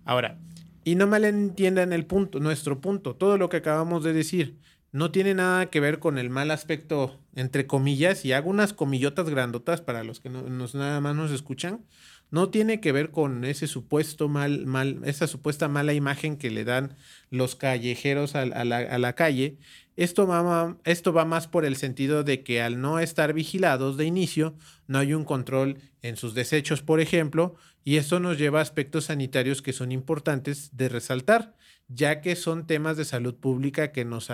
Ahora, 0.05 0.39
y 0.87 0.95
no 0.95 1.05
malentiendan 1.05 1.91
el 1.91 2.05
punto, 2.05 2.39
nuestro 2.39 2.79
punto. 2.79 3.13
Todo 3.13 3.37
lo 3.37 3.49
que 3.49 3.57
acabamos 3.57 4.05
de 4.05 4.13
decir 4.13 4.55
no 4.93 5.11
tiene 5.11 5.33
nada 5.33 5.65
que 5.65 5.81
ver 5.81 5.99
con 5.99 6.17
el 6.17 6.29
mal 6.29 6.49
aspecto, 6.49 7.19
entre 7.35 7.67
comillas, 7.67 8.23
y 8.23 8.31
hago 8.31 8.49
unas 8.49 8.71
comillotas 8.71 9.29
grandotas 9.29 9.81
para 9.81 10.05
los 10.05 10.21
que 10.21 10.29
no, 10.29 10.43
nos, 10.43 10.75
nada 10.75 11.01
más 11.01 11.13
nos 11.13 11.31
escuchan. 11.31 11.83
No 12.31 12.51
tiene 12.51 12.79
que 12.79 12.93
ver 12.93 13.11
con 13.11 13.43
ese 13.43 13.67
supuesto 13.67 14.29
mal, 14.29 14.65
mal, 14.65 15.01
esa 15.03 15.27
supuesta 15.27 15.67
mala 15.67 15.91
imagen 15.91 16.37
que 16.37 16.51
le 16.51 16.63
dan 16.63 16.95
los 17.31 17.57
callejeros 17.57 18.35
a, 18.35 18.45
la, 18.45 18.77
a 18.77 18.97
la, 18.97 19.11
calle. 19.11 19.57
Esto 19.97 20.27
va, 20.27 21.25
más 21.25 21.47
por 21.47 21.65
el 21.65 21.75
sentido 21.75 22.23
de 22.23 22.43
que 22.43 22.61
al 22.61 22.79
no 22.79 22.99
estar 22.99 23.33
vigilados 23.33 23.97
de 23.97 24.05
inicio, 24.05 24.53
no 24.85 24.99
hay 24.99 25.15
un 25.15 25.25
control 25.25 25.79
en 26.03 26.17
sus 26.17 26.35
desechos, 26.35 26.83
por 26.83 26.99
ejemplo, 26.99 27.55
y 27.83 27.97
esto 27.97 28.19
nos 28.19 28.37
lleva 28.37 28.59
a 28.59 28.61
aspectos 28.61 29.05
sanitarios 29.05 29.63
que 29.63 29.73
son 29.73 29.91
importantes 29.91 30.77
de 30.77 30.87
resaltar, 30.87 31.55
ya 31.87 32.21
que 32.21 32.35
son 32.35 32.67
temas 32.67 32.95
de 32.95 33.05
salud 33.05 33.35
pública 33.35 33.91
que 33.91 34.05
nos 34.05 34.29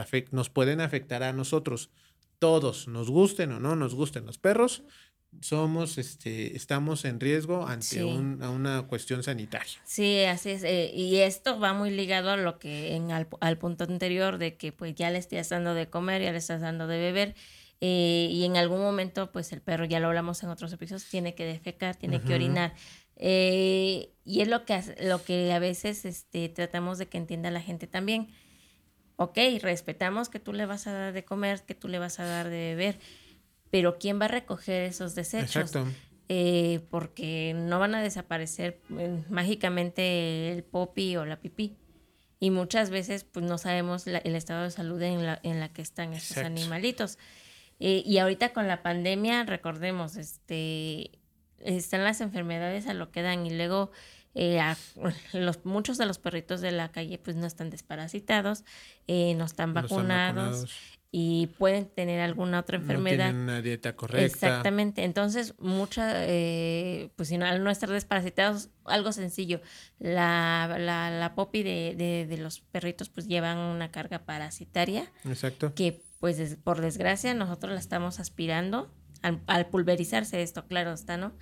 pueden 0.50 0.82
afectar 0.82 1.24
a 1.24 1.32
nosotros. 1.32 1.92
Todos, 2.40 2.90
nos 2.90 3.10
gusten 3.10 3.54
o 3.54 3.62
no 3.62 3.78
nos 3.78 3.96
gusten 3.96 4.26
los 4.26 4.38
perros, 4.38 4.84
somos, 5.42 5.98
este, 5.98 6.56
estamos 6.56 7.06
en 7.06 7.20
riesgo 7.20 7.68
ante 7.68 8.04
una 8.04 8.84
cuestión 8.84 9.24
sanitaria. 9.24 9.74
Sí, 9.84 10.24
así 10.24 10.52
es. 10.52 10.64
Eh, 10.64 10.92
y 10.94 11.18
esto 11.18 11.60
va 11.60 11.74
muy 11.74 11.92
ligado 11.92 12.32
a 12.32 12.38
lo 12.38 12.60
que 12.60 12.96
en 12.96 13.12
al, 13.12 13.58
punto 13.58 13.84
anterior 13.84 14.38
de 14.38 14.56
que 14.56 14.72
pues 14.72 14.96
ya 14.96 15.10
le 15.12 15.18
estás 15.18 15.50
dando 15.50 15.74
de 15.74 15.90
comer, 15.90 16.22
ya 16.22 16.32
le 16.32 16.38
estás 16.38 16.62
dando 16.62 16.88
de 16.88 17.00
beber. 17.00 17.36
Eh, 17.82 18.30
y 18.32 18.46
en 18.46 18.56
algún 18.56 18.80
momento, 18.80 19.32
pues 19.32 19.52
el 19.52 19.62
perro, 19.62 19.86
ya 19.86 20.00
lo 20.00 20.08
hablamos 20.08 20.42
en 20.44 20.50
otros 20.50 20.72
episodios, 20.72 21.06
tiene 21.06 21.36
que 21.36 21.46
defecar, 21.46 21.96
tiene 21.96 22.22
que 22.22 22.34
orinar. 22.34 22.74
Eh, 23.18 24.14
y 24.26 24.42
es 24.42 24.48
lo 24.48 24.66
que, 24.66 24.82
lo 25.02 25.24
que 25.24 25.52
a 25.54 25.60
veces 25.60 26.06
este, 26.06 26.50
tratamos 26.50 26.98
de 26.98 27.08
que 27.08 27.18
entienda 27.18 27.52
la 27.52 27.62
gente 27.62 27.88
también. 27.88 28.30
Ok, 29.16 29.38
respetamos 29.62 30.30
que 30.30 30.40
tú 30.40 30.54
le 30.54 30.66
vas 30.66 30.88
a 30.88 30.94
dar 30.94 31.14
de 31.14 31.24
comer, 31.24 31.62
que 31.64 31.76
tú 31.76 31.88
le 31.88 32.00
vas 32.00 32.20
a 32.20 32.26
dar 32.26 32.50
de 32.50 32.76
beber, 32.76 33.00
pero 33.74 33.98
¿quién 33.98 34.22
va 34.22 34.26
a 34.26 34.28
recoger 34.28 34.84
esos 34.84 35.16
desechos? 35.16 35.56
Exacto. 35.56 35.88
Eh, 36.30 36.82
porque 36.92 37.56
no 37.56 37.80
van 37.80 37.96
a 37.96 38.04
desaparecer 38.04 38.80
eh, 39.00 39.24
mágicamente 39.30 40.52
el 40.52 40.64
popi 40.64 41.18
o 41.18 41.26
la 41.26 41.40
pipí. 41.40 41.76
Y 42.40 42.52
muchas 42.52 42.92
veces 42.92 43.24
pues 43.24 43.44
no 43.44 43.58
sabemos 43.58 44.06
el 44.06 44.36
estado 44.36 44.62
de 44.62 44.70
salud 44.70 45.02
en 45.02 45.26
la, 45.26 45.40
en 45.42 45.60
la 45.60 45.74
que 45.74 45.82
están 45.82 46.14
estos 46.14 46.38
animalitos. 46.38 47.18
y 47.80 48.16
ahorita 48.20 48.54
con 48.54 48.68
la 48.68 48.84
pandemia, 48.84 49.44
recordemos, 49.44 50.18
este, 50.18 51.18
están 51.58 52.04
las 52.04 52.22
enfermedades 52.22 52.86
a 52.86 52.94
lo 52.94 53.10
que 53.10 53.24
dan 53.24 53.48
y 53.48 53.58
luego 53.58 53.90
eh, 54.36 54.60
los, 55.34 55.66
muchos 55.66 55.98
de 55.98 56.06
los 56.06 56.18
perritos 56.18 56.62
de 56.62 56.72
la 56.72 56.92
calle 56.92 57.18
pues 57.18 57.36
no 57.36 57.46
están 57.46 57.70
desparasitados, 57.70 58.64
eh, 59.08 59.36
no, 59.36 59.46
están, 59.46 59.74
vacunados, 59.74 60.72
y 61.16 61.46
pueden 61.60 61.86
tener 61.86 62.20
alguna 62.22 62.62
otra 62.62 62.78
enfermedad. 62.78 63.26
No 63.28 63.32
tienen 63.34 63.44
una 63.44 63.62
dieta 63.62 63.96
correcta. 63.96 64.26
Exactamente. 64.26 65.04
Entonces, 65.04 65.54
mucha, 65.60 66.26
eh, 66.26 67.12
pues 67.16 67.30
si 67.30 67.38
no, 67.38 67.46
al 67.46 67.64
no 67.64 67.70
estar 67.70 67.88
desparasitados, 67.88 68.72
algo 68.86 69.12
sencillo. 69.12 69.62
La, 70.00 70.76
la, 70.80 71.12
la 71.12 71.36
popi 71.36 71.62
de, 71.62 71.94
de, 71.96 72.26
de, 72.28 72.38
los 72.38 72.62
perritos 72.62 73.10
pues 73.10 73.28
llevan 73.28 73.60
una 73.60 73.92
carga 73.92 74.26
parasitaria. 74.26 75.12
Exacto. 75.24 75.76
Que 75.76 76.02
pues 76.20 76.58
por 76.64 76.82
desgracia 76.82 77.36
nosotros 77.36 77.74
la 77.74 77.80
estamos 77.80 78.20
aspirando 78.20 78.92
al, 79.22 79.68
pulverizarse 79.68 80.42
esto, 80.42 80.66
claro 80.66 80.94
está, 80.94 81.18
¿no? 81.18 81.34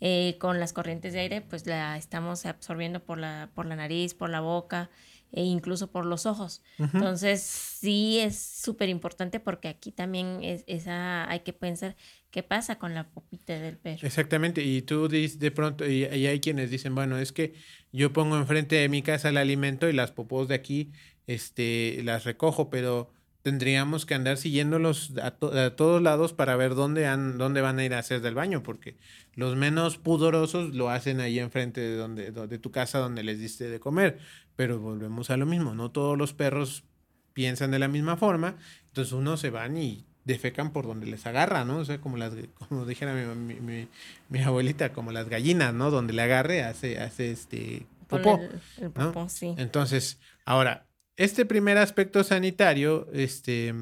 Eh, 0.00 0.38
con 0.40 0.58
las 0.58 0.72
corrientes 0.72 1.12
de 1.12 1.20
aire, 1.20 1.40
pues 1.40 1.66
la 1.66 1.96
estamos 1.96 2.46
absorbiendo 2.46 2.98
por 2.98 3.16
la, 3.16 3.48
por 3.54 3.66
la 3.66 3.76
nariz, 3.76 4.12
por 4.14 4.28
la 4.28 4.40
boca 4.40 4.90
e 5.32 5.44
incluso 5.44 5.90
por 5.90 6.06
los 6.06 6.26
ojos. 6.26 6.62
Entonces, 6.78 7.42
sí 7.42 8.18
es 8.18 8.38
súper 8.38 8.88
importante 8.88 9.40
porque 9.40 9.68
aquí 9.68 9.92
también 9.92 10.40
es, 10.42 10.64
esa, 10.66 11.28
hay 11.30 11.40
que 11.40 11.52
pensar 11.52 11.96
qué 12.30 12.42
pasa 12.42 12.78
con 12.78 12.94
la 12.94 13.08
popita 13.08 13.58
del 13.58 13.76
perro. 13.76 14.06
Exactamente, 14.06 14.62
y 14.62 14.82
tú 14.82 15.08
dices 15.08 15.38
de 15.38 15.50
pronto, 15.50 15.86
y, 15.86 16.04
y, 16.04 16.26
hay 16.26 16.40
quienes 16.40 16.70
dicen, 16.70 16.94
bueno, 16.94 17.18
es 17.18 17.32
que 17.32 17.54
yo 17.92 18.12
pongo 18.12 18.36
enfrente 18.36 18.76
de 18.76 18.88
mi 18.88 19.02
casa 19.02 19.28
el 19.28 19.36
alimento 19.36 19.88
y 19.88 19.92
las 19.92 20.12
popos 20.12 20.48
de 20.48 20.54
aquí 20.54 20.92
este, 21.26 22.00
las 22.04 22.24
recojo, 22.24 22.70
pero 22.70 23.12
tendríamos 23.42 24.04
que 24.04 24.14
andar 24.14 24.36
siguiéndolos 24.36 25.12
a, 25.22 25.28
a, 25.28 25.70
todos 25.76 26.02
lados 26.02 26.32
para 26.32 26.56
ver 26.56 26.74
dónde, 26.74 27.06
han, 27.06 27.38
dónde 27.38 27.60
van 27.60 27.78
a 27.78 27.84
ir 27.84 27.94
a 27.94 27.98
hacer 27.98 28.20
del 28.20 28.34
baño, 28.34 28.62
porque 28.62 28.96
los 29.34 29.56
menos 29.56 29.96
pudorosos 29.96 30.74
lo 30.74 30.90
hacen 30.90 31.20
ahí 31.20 31.38
enfrente 31.38 31.80
de, 31.80 31.96
donde, 31.96 32.30
de 32.30 32.58
tu 32.58 32.70
casa 32.70 32.98
donde 32.98 33.22
les 33.22 33.38
diste 33.38 33.68
de 33.68 33.80
comer. 33.80 34.18
Pero 34.60 34.78
volvemos 34.78 35.30
a 35.30 35.38
lo 35.38 35.46
mismo, 35.46 35.74
no 35.74 35.90
todos 35.90 36.18
los 36.18 36.34
perros 36.34 36.84
piensan 37.32 37.70
de 37.70 37.78
la 37.78 37.88
misma 37.88 38.18
forma, 38.18 38.58
entonces 38.88 39.14
unos 39.14 39.40
se 39.40 39.48
van 39.48 39.78
y 39.78 40.04
defecan 40.26 40.70
por 40.74 40.86
donde 40.86 41.06
les 41.06 41.24
agarra, 41.24 41.64
¿no? 41.64 41.78
O 41.78 41.84
sea, 41.86 41.98
como 41.98 42.18
las, 42.18 42.34
como 42.68 42.84
dijera 42.84 43.14
mi, 43.14 43.54
mi, 43.54 43.88
mi, 44.28 44.42
abuelita, 44.42 44.92
como 44.92 45.12
las 45.12 45.30
gallinas, 45.30 45.72
¿no? 45.72 45.90
Donde 45.90 46.12
le 46.12 46.20
agarre 46.20 46.62
hace, 46.62 46.98
hace 46.98 47.30
este 47.30 47.86
popó. 48.06 48.38
El, 48.76 48.90
popó 48.90 49.30
sí. 49.30 49.54
Entonces, 49.56 50.20
ahora, 50.44 50.86
este 51.16 51.46
primer 51.46 51.78
aspecto 51.78 52.22
sanitario, 52.22 53.08
este, 53.14 53.74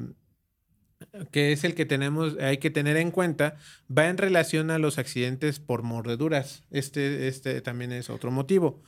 que 1.31 1.51
es 1.51 1.65
el 1.65 1.75
que 1.75 1.85
tenemos, 1.85 2.37
hay 2.39 2.59
que 2.59 2.69
tener 2.69 2.95
en 2.95 3.11
cuenta, 3.11 3.57
va 3.91 4.07
en 4.07 4.17
relación 4.17 4.71
a 4.71 4.79
los 4.79 4.97
accidentes 4.97 5.59
por 5.59 5.83
mordeduras. 5.83 6.63
Este, 6.71 7.27
este 7.27 7.59
también 7.59 7.91
es 7.91 8.09
otro 8.09 8.31
motivo 8.31 8.81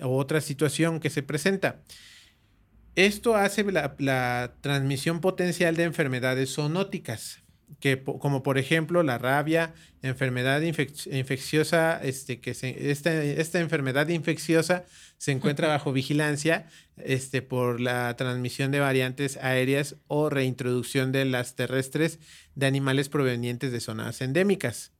otra 0.00 0.40
situación 0.40 1.00
que 1.00 1.10
se 1.10 1.22
presenta. 1.22 1.82
Esto 2.94 3.36
hace 3.36 3.64
la, 3.64 3.94
la 3.98 4.54
transmisión 4.60 5.20
potencial 5.20 5.76
de 5.76 5.84
enfermedades 5.84 6.54
zoonóticas 6.54 7.42
que 7.80 8.02
como 8.02 8.42
por 8.42 8.58
ejemplo 8.58 9.02
la 9.02 9.18
rabia, 9.18 9.74
enfermedad 10.02 10.60
infecciosa, 10.62 12.00
este, 12.02 12.40
que 12.40 12.50
esta, 12.50 13.12
esta, 13.22 13.60
enfermedad 13.60 14.08
infecciosa 14.08 14.84
se 15.16 15.32
encuentra 15.32 15.68
bajo 15.68 15.92
vigilancia 15.92 16.66
este, 16.96 17.42
por 17.42 17.80
la 17.80 18.16
transmisión 18.16 18.72
de 18.72 18.80
variantes 18.80 19.36
aéreas 19.36 19.96
o 20.06 20.30
reintroducción 20.30 21.12
de 21.12 21.24
las 21.24 21.54
terrestres 21.54 22.18
de 22.54 22.66
animales 22.66 23.08
provenientes 23.08 23.70
de 23.70 23.80
zonas 23.80 24.20
endémicas. 24.20 24.92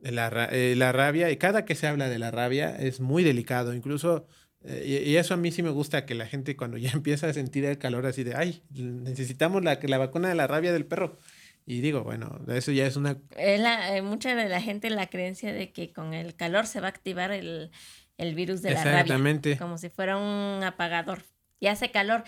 La, 0.00 0.48
eh, 0.50 0.74
la 0.76 0.92
rabia, 0.92 1.30
y 1.30 1.36
cada 1.36 1.64
que 1.64 1.74
se 1.74 1.86
habla 1.86 2.08
de 2.08 2.18
la 2.18 2.30
rabia 2.30 2.74
es 2.76 3.00
muy 3.00 3.22
delicado, 3.22 3.74
incluso 3.74 4.26
eh, 4.62 5.04
y, 5.06 5.16
eso 5.16 5.34
a 5.34 5.36
mí 5.36 5.50
sí 5.52 5.62
me 5.62 5.70
gusta 5.70 6.04
que 6.04 6.14
la 6.14 6.26
gente 6.26 6.56
cuando 6.56 6.76
ya 6.76 6.90
empieza 6.94 7.28
a 7.28 7.32
sentir 7.32 7.64
el 7.64 7.78
calor 7.78 8.06
así 8.06 8.24
de, 8.24 8.34
ay, 8.34 8.62
necesitamos 8.70 9.64
la, 9.64 9.78
la 9.82 9.98
vacuna 9.98 10.28
de 10.28 10.34
la 10.34 10.46
rabia 10.46 10.72
del 10.72 10.86
perro. 10.86 11.18
Y 11.66 11.82
digo, 11.82 12.02
bueno, 12.02 12.40
eso 12.48 12.72
ya 12.72 12.86
es 12.86 12.96
una... 12.96 13.16
la, 13.36 13.96
eh, 13.96 14.02
mucha 14.02 14.34
de 14.34 14.48
la 14.48 14.60
gente 14.60 14.90
la 14.90 15.06
creencia 15.06 15.52
de 15.52 15.72
que 15.72 15.92
con 15.92 16.14
el 16.14 16.34
calor 16.34 16.66
se 16.66 16.80
va 16.80 16.88
a 16.88 16.90
activar 16.90 17.30
el, 17.30 17.70
virus 18.34 18.62
de 18.62 18.70
la 18.70 18.82
rabia. 18.82 19.00
Exactamente. 19.02 19.56
Como 19.56 19.78
si 19.78 19.88
fuera 19.88 20.16
un 20.16 20.64
apagador. 20.64 21.22
Y 21.60 21.68
hace 21.68 21.90
calor, 21.90 22.24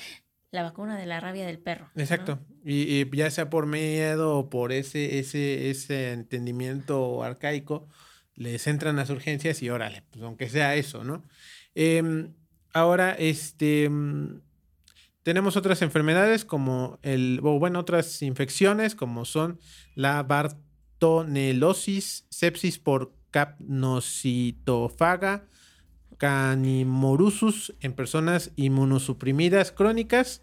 la 0.52 0.62
vacuna 0.62 0.96
de 0.96 1.06
la 1.06 1.18
rabia 1.18 1.46
del 1.46 1.58
perro. 1.58 1.90
Exacto. 1.96 2.38
Y, 2.64 3.10
ya 3.16 3.30
sea 3.30 3.50
por 3.50 3.66
miedo 3.66 4.38
o 4.38 4.50
por 4.50 4.70
ese, 4.70 5.18
ese, 5.18 5.70
ese 5.70 6.12
entendimiento 6.12 7.24
arcaico, 7.24 7.88
les 8.36 8.66
entran 8.66 8.96
las 8.96 9.10
urgencias 9.10 9.62
y 9.62 9.70
órale, 9.70 10.04
pues 10.10 10.22
aunque 10.22 10.48
sea 10.48 10.76
eso, 10.76 11.02
¿no? 11.02 11.24
Em, 11.74 12.34
ahora, 12.72 13.12
este 13.12 13.90
tenemos 15.22 15.56
otras 15.56 15.82
enfermedades 15.82 16.44
como 16.44 16.98
el, 17.02 17.40
o 17.42 17.58
bueno, 17.58 17.80
otras 17.80 18.22
infecciones 18.22 18.94
como 18.94 19.24
son 19.24 19.58
la 19.94 20.22
bartonelosis, 20.22 22.26
sepsis 22.28 22.78
por 22.78 23.14
capnocitofaga, 23.30 25.46
canimorusus 26.22 27.74
en 27.80 27.94
personas 27.94 28.52
inmunosuprimidas 28.54 29.72
crónicas 29.72 30.42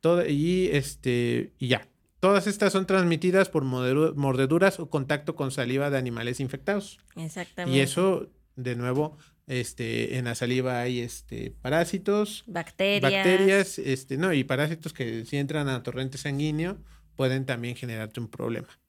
todo, 0.00 0.26
y, 0.26 0.70
este, 0.72 1.52
y 1.56 1.68
ya. 1.68 1.86
Todas 2.18 2.48
estas 2.48 2.72
son 2.72 2.84
transmitidas 2.84 3.48
por 3.48 3.62
mordeduras 3.62 4.80
o 4.80 4.90
contacto 4.90 5.36
con 5.36 5.52
saliva 5.52 5.88
de 5.88 5.98
animales 5.98 6.40
infectados. 6.40 6.98
Exactamente. 7.14 7.78
Y 7.78 7.80
eso, 7.80 8.28
de 8.56 8.74
nuevo, 8.74 9.18
este, 9.46 10.18
en 10.18 10.24
la 10.24 10.34
saliva 10.34 10.80
hay 10.80 10.98
este, 10.98 11.54
parásitos, 11.62 12.42
bacterias. 12.48 13.00
bacterias, 13.00 13.78
este, 13.78 14.16
no, 14.16 14.32
y 14.32 14.42
parásitos 14.42 14.92
que 14.92 15.24
si 15.26 15.36
entran 15.36 15.68
a 15.68 15.84
torrente 15.84 16.18
sanguíneo 16.18 16.76
pueden 17.14 17.46
también 17.46 17.76
generarte 17.76 18.18
un 18.18 18.26
problema. 18.26 18.80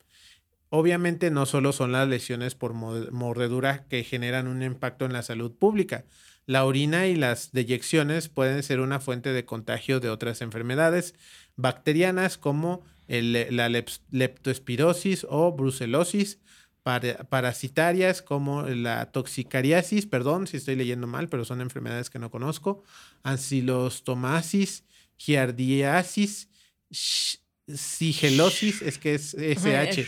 Obviamente 0.69 1.29
no 1.29 1.45
solo 1.45 1.71
son 1.71 1.91
las 1.91 2.07
lesiones 2.07 2.55
por 2.55 2.73
mordedura 2.73 3.85
que 3.89 4.03
generan 4.03 4.47
un 4.47 4.63
impacto 4.63 5.05
en 5.05 5.13
la 5.13 5.21
salud 5.21 5.51
pública. 5.51 6.05
La 6.45 6.65
orina 6.65 7.07
y 7.07 7.15
las 7.15 7.51
deyecciones 7.51 8.29
pueden 8.29 8.63
ser 8.63 8.79
una 8.79 8.99
fuente 8.99 9.31
de 9.31 9.45
contagio 9.45 9.99
de 9.99 10.09
otras 10.09 10.41
enfermedades 10.41 11.15
bacterianas 11.55 12.37
como 12.37 12.83
la 13.07 13.69
leptospirosis 14.11 15.25
o 15.29 15.51
brucelosis, 15.51 16.39
parasitarias 16.83 18.21
como 18.21 18.63
la 18.63 19.11
toxicariasis, 19.11 20.07
perdón 20.07 20.47
si 20.47 20.57
estoy 20.57 20.75
leyendo 20.75 21.07
mal, 21.07 21.29
pero 21.29 21.45
son 21.45 21.61
enfermedades 21.61 22.09
que 22.09 22.19
no 22.19 22.31
conozco, 22.31 22.83
ancilostomasis, 23.23 24.85
giardiasis, 25.17 26.49
sigelosis, 27.67 28.81
es 28.81 28.97
que 28.97 29.13
es 29.15 29.33
SH, 29.37 30.07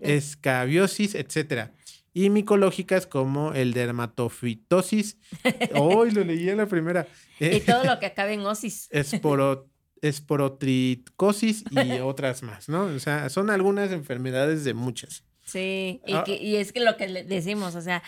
escabiosis, 0.00 1.14
etcétera. 1.14 1.72
Y 2.14 2.30
micológicas 2.30 3.06
como 3.06 3.52
el 3.54 3.72
dermatofitosis. 3.72 5.16
Hoy 5.74 6.10
lo 6.10 6.24
leí 6.24 6.48
en 6.48 6.58
la 6.58 6.66
primera. 6.66 7.06
y 7.40 7.60
todo 7.60 7.84
lo 7.84 7.98
que 7.98 8.06
acabe 8.06 8.34
en 8.34 8.40
osis. 8.40 8.88
Esporo, 8.90 9.68
esporotricosis 10.02 11.64
y 11.70 11.92
otras 12.00 12.42
más, 12.42 12.68
¿no? 12.68 12.84
O 12.84 12.98
sea, 12.98 13.30
son 13.30 13.50
algunas 13.50 13.92
enfermedades 13.92 14.64
de 14.64 14.74
muchas. 14.74 15.24
Sí, 15.44 16.00
y, 16.06 16.12
ah. 16.12 16.24
y 16.26 16.56
es 16.56 16.72
que 16.72 16.80
lo 16.80 16.96
que 16.96 17.08
le 17.08 17.24
decimos, 17.24 17.74
o 17.76 17.80
sea, 17.80 18.02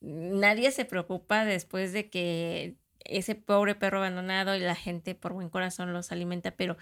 nadie 0.00 0.70
se 0.72 0.84
preocupa 0.84 1.44
después 1.44 1.92
de 1.92 2.10
que 2.10 2.76
ese 3.04 3.36
pobre 3.36 3.74
perro 3.74 3.98
abandonado 3.98 4.56
y 4.56 4.60
la 4.60 4.74
gente 4.74 5.14
por 5.14 5.32
buen 5.32 5.48
corazón 5.48 5.92
los 5.92 6.10
alimenta, 6.12 6.50
pero 6.50 6.76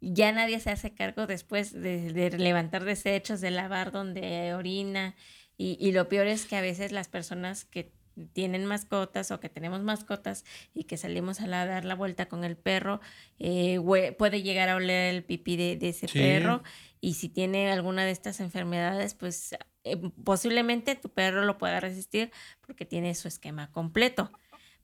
ya 0.00 0.32
nadie 0.32 0.58
se 0.60 0.70
hace 0.70 0.92
cargo 0.94 1.26
después 1.26 1.72
de, 1.72 2.30
levantar 2.36 2.84
desechos, 2.84 3.40
de 3.40 3.50
lavar 3.50 3.92
donde 3.92 4.54
orina 4.54 5.14
Y, 5.60 5.76
y 5.78 5.92
lo 5.92 6.08
peor 6.08 6.26
es 6.26 6.46
que 6.46 6.56
a 6.56 6.62
veces 6.62 6.90
las 6.90 7.08
personas 7.08 7.66
que 7.66 7.92
tienen 8.32 8.64
mascotas 8.64 9.30
o 9.30 9.40
que 9.40 9.50
tenemos 9.50 9.82
mascotas 9.82 10.46
y 10.72 10.84
que 10.84 10.96
salimos 10.96 11.40
a 11.40 11.46
la, 11.46 11.66
dar 11.66 11.84
la 11.84 11.94
vuelta 11.94 12.28
con 12.28 12.44
el 12.44 12.56
perro, 12.56 13.02
eh, 13.38 13.78
puede 14.16 14.40
llegar 14.40 14.70
a 14.70 14.76
oler 14.76 15.14
el 15.14 15.22
pipí 15.22 15.56
de, 15.56 15.78
ese 15.86 16.08
perro 16.08 16.62
y 17.02 17.14
si 17.14 17.28
tiene 17.28 17.70
alguna 17.70 18.06
de 18.06 18.10
estas 18.10 18.40
enfermedades, 18.40 19.12
pues 19.12 19.54
eh, 19.84 19.98
posiblemente 20.24 20.94
tu 20.94 21.10
perro 21.10 21.44
lo 21.44 21.58
pueda 21.58 21.78
resistir 21.78 22.30
porque 22.62 22.86
tiene 22.86 23.14
su 23.14 23.28
esquema 23.28 23.70
completo. 23.70 24.32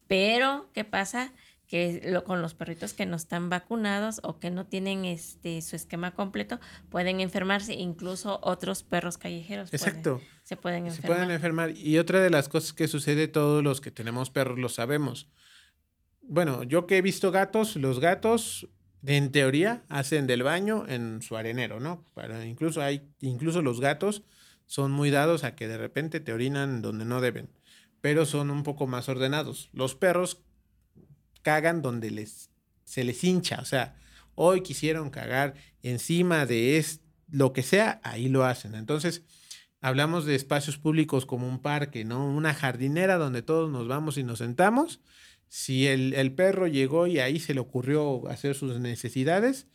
Pero, 0.06 0.68
¿qué 0.74 0.84
pasa? 0.84 1.32
Que 1.66 2.00
lo, 2.04 2.24
con 2.24 2.42
los 2.42 2.54
perritos 2.54 2.92
que 2.92 3.06
no 3.06 3.16
están 3.16 3.50
vacunados 3.50 4.20
o 4.22 4.38
que 4.38 4.50
no 4.50 4.66
tienen 4.66 5.04
este 5.04 5.60
su 5.62 5.76
esquema 5.76 6.12
completo 6.12 6.60
pueden 6.90 7.20
enfermarse, 7.20 7.74
incluso 7.74 8.38
otros 8.42 8.82
perros 8.82 9.18
callejeros. 9.18 9.72
Exacto. 9.72 10.20
se 10.44 10.56
pueden 10.56 10.86
enfermar. 10.86 11.02
Se 11.02 11.06
pueden 11.06 11.30
enfermar. 11.30 11.70
Y 11.76 11.98
otra 11.98 12.20
de 12.20 12.30
las 12.30 12.48
cosas 12.48 12.72
que 12.72 12.88
sucede, 12.88 13.28
todos 13.28 13.64
los 13.64 13.80
que 13.80 13.90
tenemos 13.90 14.30
perros 14.30 14.58
lo 14.58 14.68
sabemos. 14.68 15.28
Bueno, 16.22 16.62
yo 16.62 16.86
que 16.86 16.98
he 16.98 17.02
visto 17.02 17.30
gatos, 17.30 17.76
los 17.76 18.00
gatos 18.00 18.68
en 19.04 19.30
teoría 19.30 19.84
hacen 19.88 20.26
del 20.26 20.42
baño 20.42 20.84
en 20.88 21.22
su 21.22 21.36
arenero, 21.36 21.80
¿no? 21.80 22.04
Para, 22.14 22.44
incluso 22.46 22.82
hay, 22.82 23.02
incluso 23.20 23.62
los 23.62 23.80
gatos 23.80 24.22
son 24.66 24.90
muy 24.90 25.10
dados 25.10 25.44
a 25.44 25.54
que 25.54 25.68
de 25.68 25.78
repente 25.78 26.18
te 26.20 26.32
orinan 26.32 26.82
donde 26.82 27.04
no 27.04 27.20
deben, 27.20 27.48
pero 28.00 28.26
son 28.26 28.50
un 28.50 28.64
poco 28.64 28.86
más 28.86 29.08
ordenados. 29.08 29.70
Los 29.72 29.94
perros 29.94 30.42
cagan 31.46 31.80
donde 31.80 32.10
les, 32.10 32.50
se 32.82 33.04
les 33.04 33.22
hincha. 33.22 33.60
O 33.60 33.64
sea, 33.64 33.94
hoy 34.34 34.62
quisieron 34.62 35.10
cagar 35.10 35.54
encima 35.80 36.44
de 36.44 36.76
es, 36.76 37.02
lo 37.30 37.52
que 37.52 37.62
sea, 37.62 38.00
ahí 38.02 38.28
lo 38.28 38.44
hacen. 38.44 38.74
Entonces, 38.74 39.22
hablamos 39.80 40.24
de 40.24 40.34
espacios 40.34 40.76
públicos 40.76 41.24
como 41.24 41.48
un 41.48 41.62
parque, 41.62 42.04
¿no? 42.04 42.28
Una 42.28 42.52
jardinera 42.52 43.16
donde 43.16 43.42
todos 43.42 43.70
nos 43.70 43.86
vamos 43.86 44.18
y 44.18 44.24
nos 44.24 44.38
sentamos. 44.38 45.00
Si 45.46 45.86
el, 45.86 46.14
el 46.14 46.32
perro 46.32 46.66
llegó 46.66 47.06
y 47.06 47.20
ahí 47.20 47.38
se 47.38 47.54
le 47.54 47.60
ocurrió 47.60 48.26
hacer 48.28 48.56
sus 48.56 48.80
necesidades, 48.80 49.68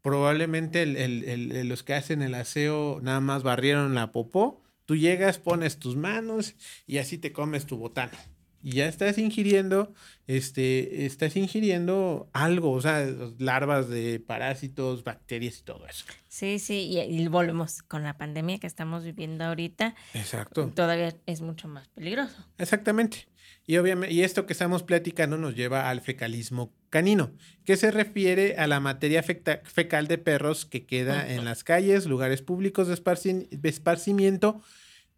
probablemente 0.00 0.82
el, 0.82 1.68
los 1.68 1.84
que 1.84 1.94
hacen 1.94 2.22
el 2.22 2.34
aseo 2.34 2.98
nada 3.00 3.20
más 3.20 3.44
barrieron 3.44 3.94
la 3.94 4.10
popó. 4.10 4.64
Tú 4.86 4.96
llegas, 4.96 5.38
pones 5.38 5.78
tus 5.78 5.94
manos 5.94 6.56
y 6.84 6.98
así 6.98 7.16
te 7.16 7.32
comes 7.32 7.64
tu 7.64 7.76
botana 7.76 8.18
y 8.62 8.72
ya 8.72 8.86
estás 8.86 9.18
ingiriendo, 9.18 9.92
este, 10.26 11.04
estás 11.04 11.36
ingiriendo 11.36 12.30
algo, 12.32 12.70
o 12.70 12.80
sea, 12.80 13.04
larvas 13.38 13.88
de 13.88 14.20
parásitos, 14.20 15.02
bacterias 15.02 15.58
y 15.58 15.62
todo 15.62 15.86
eso. 15.86 16.04
Sí, 16.28 16.58
sí, 16.58 16.88
y, 16.90 17.26
volvemos 17.28 17.82
con 17.82 18.04
la 18.04 18.16
pandemia 18.16 18.58
que 18.58 18.66
estamos 18.66 19.04
viviendo 19.04 19.44
ahorita. 19.44 19.94
Exacto. 20.14 20.70
Todavía 20.74 21.14
es 21.26 21.40
mucho 21.40 21.68
más 21.68 21.88
peligroso. 21.88 22.46
Exactamente. 22.58 23.26
Y 23.66 23.76
obviamente, 23.76 24.14
y 24.14 24.22
esto 24.22 24.46
que 24.46 24.52
estamos 24.52 24.82
platicando 24.82 25.36
nos 25.36 25.54
lleva 25.54 25.90
al 25.90 26.00
fecalismo 26.00 26.72
canino, 26.88 27.32
que 27.64 27.76
se 27.76 27.90
refiere 27.90 28.56
a 28.56 28.66
la 28.66 28.80
materia 28.80 29.22
fecal 29.22 30.06
de 30.06 30.18
perros 30.18 30.66
que 30.66 30.84
queda 30.86 31.32
en 31.32 31.44
las 31.44 31.64
calles, 31.64 32.06
lugares 32.06 32.42
públicos 32.42 32.88
de, 32.88 33.48
de 33.50 33.68
esparcimiento 33.68 34.62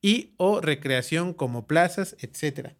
y 0.02 0.34
o 0.36 0.60
recreación 0.60 1.32
como 1.32 1.66
plazas, 1.66 2.16
etcétera 2.20 2.76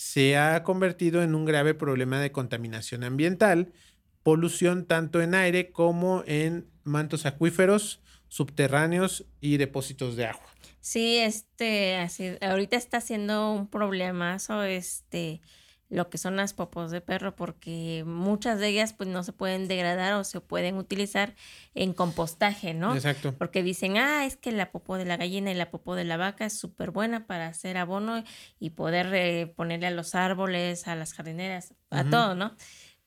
se 0.00 0.38
ha 0.38 0.62
convertido 0.62 1.22
en 1.22 1.34
un 1.34 1.44
grave 1.44 1.74
problema 1.74 2.20
de 2.20 2.32
contaminación 2.32 3.04
ambiental, 3.04 3.74
polución 4.22 4.86
tanto 4.86 5.20
en 5.20 5.34
aire 5.34 5.72
como 5.72 6.24
en 6.26 6.70
mantos 6.84 7.26
acuíferos, 7.26 8.00
subterráneos 8.28 9.26
y 9.42 9.58
depósitos 9.58 10.16
de 10.16 10.24
agua. 10.24 10.46
Sí, 10.80 11.18
este, 11.18 11.98
así, 11.98 12.30
ahorita 12.40 12.78
está 12.78 13.02
siendo 13.02 13.52
un 13.52 13.68
problemazo, 13.68 14.62
este, 14.62 15.42
lo 15.90 16.08
que 16.08 16.18
son 16.18 16.36
las 16.36 16.54
popos 16.54 16.92
de 16.92 17.00
perro 17.00 17.34
porque 17.34 18.04
muchas 18.06 18.60
de 18.60 18.68
ellas 18.68 18.92
pues 18.92 19.08
no 19.08 19.24
se 19.24 19.32
pueden 19.32 19.66
degradar 19.66 20.14
o 20.14 20.24
se 20.24 20.40
pueden 20.40 20.76
utilizar 20.76 21.34
en 21.74 21.92
compostaje, 21.92 22.74
¿no? 22.74 22.94
Exacto. 22.94 23.34
Porque 23.36 23.64
dicen, 23.64 23.98
ah, 23.98 24.24
es 24.24 24.36
que 24.36 24.52
la 24.52 24.70
popó 24.70 24.96
de 24.96 25.04
la 25.04 25.16
gallina 25.16 25.50
y 25.50 25.54
la 25.54 25.70
popó 25.70 25.96
de 25.96 26.04
la 26.04 26.16
vaca 26.16 26.46
es 26.46 26.58
súper 26.58 26.92
buena 26.92 27.26
para 27.26 27.48
hacer 27.48 27.76
abono 27.76 28.22
y 28.60 28.70
poder 28.70 29.10
eh, 29.12 29.52
ponerle 29.56 29.88
a 29.88 29.90
los 29.90 30.14
árboles, 30.14 30.86
a 30.86 30.94
las 30.94 31.12
jardineras, 31.12 31.74
a 31.90 32.04
todo, 32.04 32.36
¿no? 32.36 32.54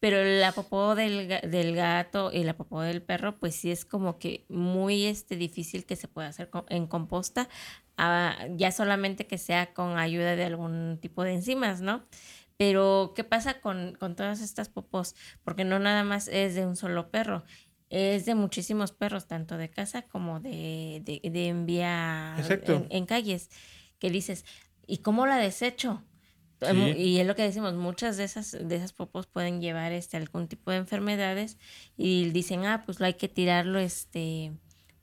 Pero 0.02 0.22
la 0.22 0.52
popó 0.52 0.96
del, 0.96 1.30
del, 1.30 1.76
gato 1.78 2.30
y 2.34 2.44
la 2.44 2.58
popó 2.58 2.82
del 2.82 3.02
perro, 3.02 3.40
pues 3.40 3.56
sí 3.56 3.72
es 3.72 3.86
como 3.86 4.20
que 4.20 4.44
muy 4.50 5.06
este, 5.06 5.38
difícil 5.38 5.86
que 5.86 5.96
se 5.96 6.10
pueda 6.10 6.28
hacer 6.28 6.50
en 6.68 6.88
composta, 6.88 7.48
ah, 7.96 8.36
ya 8.58 8.74
solamente 8.74 9.28
que 9.28 9.38
sea 9.38 9.74
con 9.74 9.98
ayuda 9.98 10.36
de 10.36 10.44
algún 10.44 10.98
tipo 11.02 11.24
de 11.24 11.36
enzimas, 11.36 11.80
¿no? 11.80 12.04
Pero, 12.58 13.14
¿qué 13.16 13.24
pasa 13.24 13.60
con, 13.60 13.98
todas 13.98 14.42
estas 14.42 14.70
popos? 14.70 15.16
Porque 15.44 15.66
no 15.66 15.80
nada 15.80 16.04
más 16.04 16.28
es 16.28 16.56
de 16.56 16.66
un 16.66 16.76
solo 16.76 17.10
perro, 17.10 17.44
es 17.90 18.26
de 18.26 18.36
muchísimos 18.36 18.92
perros, 18.92 19.28
tanto 19.28 19.58
de 19.58 19.70
casa 19.70 20.04
como 20.04 20.40
de, 20.40 21.02
de, 21.04 21.30
de 21.30 21.48
envía 21.48 22.36
en, 22.90 23.06
calles, 23.06 23.50
que 24.00 24.10
dices, 24.10 24.46
¿y 24.88 25.00
cómo 25.00 25.28
la 25.28 25.38
desecho? 25.38 26.04
Y 26.96 27.20
es 27.20 27.28
lo 27.28 27.36
que 27.36 27.44
decimos, 27.44 27.74
muchas 27.74 28.16
de 28.16 28.24
esas, 28.24 28.52
de 28.52 28.76
esas 28.76 28.94
popos 28.94 29.28
pueden 29.28 29.60
llevar 29.60 29.92
este 29.92 30.16
algún 30.16 30.48
tipo 30.48 30.72
de 30.72 30.78
enfermedades 30.78 31.58
y 31.98 32.30
dicen, 32.30 32.66
ah, 32.66 32.84
pues 32.86 33.00
lo 33.00 33.06
hay 33.06 33.16
que 33.16 33.28
tirarlo 33.28 33.80
este 33.80 34.54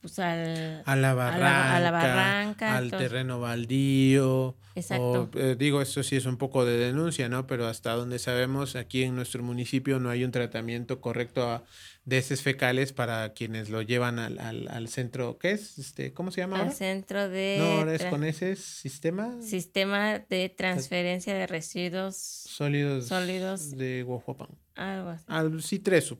pues 0.01 0.19
al, 0.19 0.83
a 0.87 0.97
la 0.97 1.15
barranca, 1.15 2.77
al 2.77 2.91
terreno 2.91 3.39
baldío. 3.41 4.57
Exacto. 4.75 5.31
Eh, 5.35 5.57
digo, 5.59 5.83
esto 5.83 6.03
sí 6.03 6.17
es 6.17 6.25
un 6.25 6.39
poco 6.39 6.65
de 6.65 6.79
denuncia, 6.79 7.29
¿no? 7.29 7.47
Pero 7.47 7.67
hasta 7.67 7.93
donde 7.93 8.19
sabemos, 8.19 8.77
aquí 8.77 9.03
en 9.03 9.15
nuestro 9.15 9.43
municipio 9.43 10.01
no 10.01 10.09
hay 10.09 10.25
un 10.25 10.31
tratamiento 10.31 11.01
correcto 11.01 11.63
de 12.05 12.19
heces 12.19 12.43
fecales 12.43 12.93
para 12.93 13.35
quienes 13.35 13.69
lo 13.69 13.83
llevan 13.83 14.19
al, 14.19 14.39
al, 14.39 14.89
centro, 14.89 15.39
¿qué 15.39 15.53
es? 15.53 15.79
Este, 15.79 16.15
¿Cómo 16.15 16.31
se 16.31 16.41
llama? 16.41 16.63
Al 16.63 16.73
centro 16.73 17.29
de... 17.29 17.57
No, 17.59 17.91
es 17.91 18.05
con 18.07 18.25
ese 18.25 18.57
sistema. 18.57 19.41
Sistema 19.43 20.19
de 20.19 20.49
transferencia 20.49 21.35
de 21.35 21.47
residuos 21.47 22.17
sólidos, 22.17 23.07
sólidos 23.07 23.77
de 23.77 24.03
Guajuapan. 24.03 24.49
Algo 24.77 25.11
así. 25.11 25.25
Al 25.29 25.61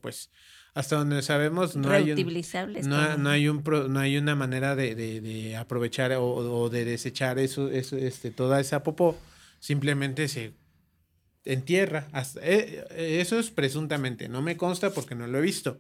pues 0.01 0.31
hasta 0.81 0.97
donde 0.97 1.23
sabemos 1.23 1.77
no 1.77 1.91
hay 1.91 2.13
un, 2.13 2.89
no, 2.89 3.17
no, 3.19 3.31
hay 3.31 3.49
un 3.49 3.63
no 3.89 4.01
hay 4.01 4.17
una 4.17 4.35
manera 4.35 4.75
de, 4.75 4.95
de, 4.95 5.21
de 5.21 5.57
aprovechar 5.57 6.13
o, 6.13 6.25
o, 6.25 6.71
de 6.71 6.85
desechar 6.85 7.39
eso, 7.39 7.71
eso 7.71 7.97
este 7.97 8.31
toda 8.31 8.61
esa 8.61 8.83
popó. 8.83 9.17
Simplemente 9.61 10.27
se 10.29 10.55
entierra. 11.45 12.09
Hasta, 12.13 12.41
eh, 12.43 12.85
eso 13.21 13.39
es 13.39 13.51
presuntamente. 13.51 14.29
No 14.29 14.41
me 14.41 14.57
consta 14.57 14.91
porque 14.91 15.15
no 15.15 15.27
lo 15.27 15.39
he 15.39 15.43
visto 15.43 15.79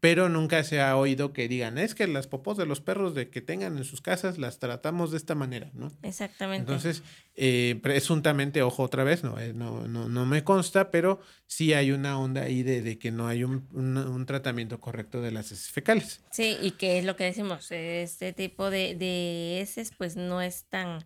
pero 0.00 0.28
nunca 0.28 0.62
se 0.62 0.80
ha 0.80 0.96
oído 0.96 1.32
que 1.32 1.48
digan, 1.48 1.76
es 1.76 1.94
que 1.94 2.06
las 2.06 2.28
popós 2.28 2.56
de 2.56 2.66
los 2.66 2.80
perros 2.80 3.14
de 3.14 3.30
que 3.30 3.40
tengan 3.40 3.78
en 3.78 3.84
sus 3.84 4.00
casas 4.00 4.38
las 4.38 4.60
tratamos 4.60 5.10
de 5.10 5.16
esta 5.16 5.34
manera, 5.34 5.70
¿no? 5.74 5.90
Exactamente. 6.02 6.60
Entonces, 6.60 7.02
eh, 7.34 7.80
presuntamente, 7.82 8.62
ojo 8.62 8.84
otra 8.84 9.02
vez, 9.02 9.24
no, 9.24 9.40
eh, 9.40 9.52
no, 9.52 9.88
no, 9.88 10.08
no, 10.08 10.24
me 10.24 10.44
consta, 10.44 10.92
pero 10.92 11.20
sí 11.46 11.72
hay 11.72 11.90
una 11.90 12.18
onda 12.18 12.42
ahí 12.42 12.62
de, 12.62 12.80
de 12.80 12.98
que 12.98 13.10
no 13.10 13.26
hay 13.26 13.42
un, 13.42 13.66
un, 13.72 14.26
tratamiento 14.26 14.80
correcto 14.80 15.20
de 15.20 15.32
las 15.32 15.50
heces 15.50 15.70
fecales. 15.70 16.22
Sí, 16.30 16.56
y 16.62 16.72
que 16.72 16.98
es 16.98 17.04
lo 17.04 17.16
que 17.16 17.24
decimos, 17.24 17.70
este 17.72 18.32
tipo 18.32 18.70
de, 18.70 18.94
de 18.94 19.60
heces 19.60 19.92
pues 19.96 20.14
no 20.14 20.40
es 20.40 20.64
tan, 20.68 21.04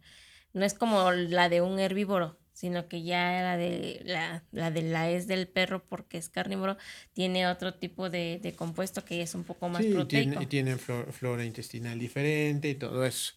no 0.53 0.67
es 0.67 0.75
como 0.75 1.13
la 1.13 1.49
de 1.49 1.63
un 1.63 1.79
herbívoro, 1.79 2.39
sino 2.63 2.87
que 2.87 3.03
ya 3.03 3.43
la 3.43 3.57
de 3.57 4.03
la, 4.05 4.45
la 4.53 4.71
de 4.71 4.83
la 4.83 5.11
es 5.11 5.27
del 5.27 5.49
perro 5.49 5.85
porque 5.85 6.17
es 6.17 6.29
carnívoro, 6.29 6.77
tiene 7.13 7.49
otro 7.49 7.75
tipo 7.75 8.09
de, 8.09 8.39
de 8.41 8.53
compuesto 8.53 9.05
que 9.05 9.21
es 9.21 9.35
un 9.35 9.43
poco 9.43 9.69
más 9.69 9.83
sí, 9.83 9.91
proteico. 9.91 10.41
y 10.41 10.47
tiene 10.47 10.77
flora, 10.77 11.45
intestinal 11.45 11.99
diferente 11.99 12.71
y 12.71 12.77
todo 12.77 13.05
eso. 13.05 13.33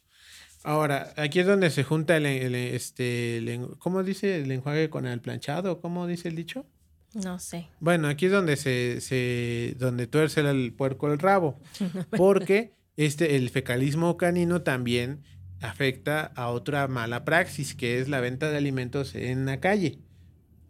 Ahora, 0.62 1.12
aquí 1.16 1.40
es 1.40 1.46
donde 1.46 1.70
se 1.70 1.82
junta 1.82 2.16
el, 2.18 2.54
este, 2.54 3.60
¿cómo 3.80 4.04
dice 4.04 4.36
el 4.36 4.52
enjuague 4.52 4.90
con 4.90 5.06
el 5.06 5.20
planchado? 5.20 5.80
¿Cómo 5.80 6.06
dice 6.06 6.28
el 6.28 6.36
dicho? 6.36 6.64
No 7.12 7.40
sé. 7.40 7.66
Bueno, 7.80 8.06
aquí 8.06 8.26
es 8.26 8.32
donde 8.32 8.54
se, 8.54 9.00
se 9.00 9.74
donde 9.76 10.06
tuerce 10.06 10.38
el 10.42 10.72
puerco 10.72 11.12
el 11.12 11.18
rabo, 11.18 11.60
porque 12.16 12.74
este, 12.96 13.34
el 13.34 13.50
fecalismo 13.50 14.16
canino 14.16 14.62
también 14.62 15.24
afecta 15.66 16.32
a 16.36 16.48
otra 16.48 16.88
mala 16.88 17.24
praxis, 17.24 17.74
que 17.74 17.98
es 18.00 18.08
la 18.08 18.20
venta 18.20 18.50
de 18.50 18.56
alimentos 18.56 19.14
en 19.14 19.46
la 19.46 19.60
calle, 19.60 19.98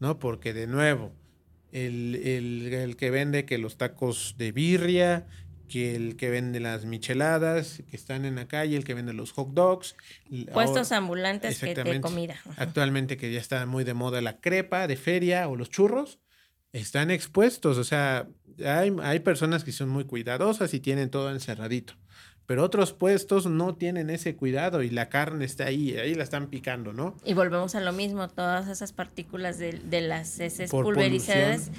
¿no? 0.00 0.18
Porque 0.18 0.52
de 0.52 0.66
nuevo, 0.66 1.12
el, 1.72 2.16
el, 2.16 2.96
que 2.96 3.10
vende 3.10 3.44
que 3.44 3.58
los 3.58 3.76
tacos 3.76 4.34
de 4.38 4.52
birria, 4.52 5.26
que 5.68 5.96
el 5.96 6.16
que 6.16 6.30
vende 6.30 6.60
las 6.60 6.84
micheladas, 6.84 7.82
que 7.88 7.96
están 7.96 8.24
en 8.24 8.36
la 8.36 8.48
calle, 8.48 8.76
el 8.76 8.84
que 8.84 8.94
vende 8.94 9.12
los 9.12 9.32
hot 9.32 9.52
dogs. 9.52 9.96
Puestos 10.52 10.92
ambulantes 10.92 11.58
que 11.60 11.74
de 11.74 12.00
comida. 12.00 12.36
Actualmente 12.56 13.16
que 13.16 13.32
ya 13.32 13.40
está 13.40 13.66
muy 13.66 13.84
de 13.84 13.94
moda 13.94 14.20
la 14.20 14.40
crepa 14.40 14.86
de 14.86 14.96
feria 14.96 15.48
o 15.48 15.56
los 15.56 15.70
churros, 15.70 16.20
están 16.72 17.10
expuestos. 17.10 17.78
O 17.78 17.84
sea, 17.84 18.28
hay, 18.64 18.94
hay 19.02 19.20
personas 19.20 19.64
que 19.64 19.72
son 19.72 19.88
muy 19.88 20.04
cuidadosas 20.04 20.72
y 20.72 20.80
tienen 20.80 21.10
todo 21.10 21.30
encerradito 21.30 21.94
pero 22.46 22.62
otros 22.64 22.92
puestos 22.92 23.46
no 23.46 23.74
tienen 23.74 24.10
ese 24.10 24.36
cuidado 24.36 24.82
y 24.82 24.90
la 24.90 25.08
carne 25.08 25.44
está 25.44 25.66
ahí, 25.66 25.96
ahí 25.96 26.14
la 26.14 26.22
están 26.22 26.48
picando, 26.48 26.92
¿no? 26.92 27.16
Y 27.24 27.34
volvemos 27.34 27.74
a 27.74 27.80
lo 27.80 27.92
mismo, 27.92 28.28
todas 28.28 28.68
esas 28.68 28.92
partículas 28.92 29.58
de, 29.58 29.72
de 29.72 30.00
las 30.00 30.38
heces 30.40 30.70
pulverizadas 30.70 31.70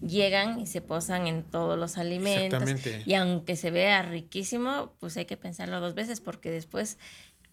llegan 0.00 0.60
y 0.60 0.66
se 0.66 0.80
posan 0.80 1.26
en 1.26 1.42
todos 1.42 1.78
los 1.78 1.98
alimentos. 1.98 2.62
Exactamente. 2.62 3.02
Y 3.06 3.14
aunque 3.14 3.56
se 3.56 3.70
vea 3.70 4.02
riquísimo, 4.02 4.92
pues 4.98 5.16
hay 5.16 5.24
que 5.24 5.36
pensarlo 5.36 5.80
dos 5.80 5.94
veces 5.94 6.20
porque 6.20 6.50
después 6.50 6.98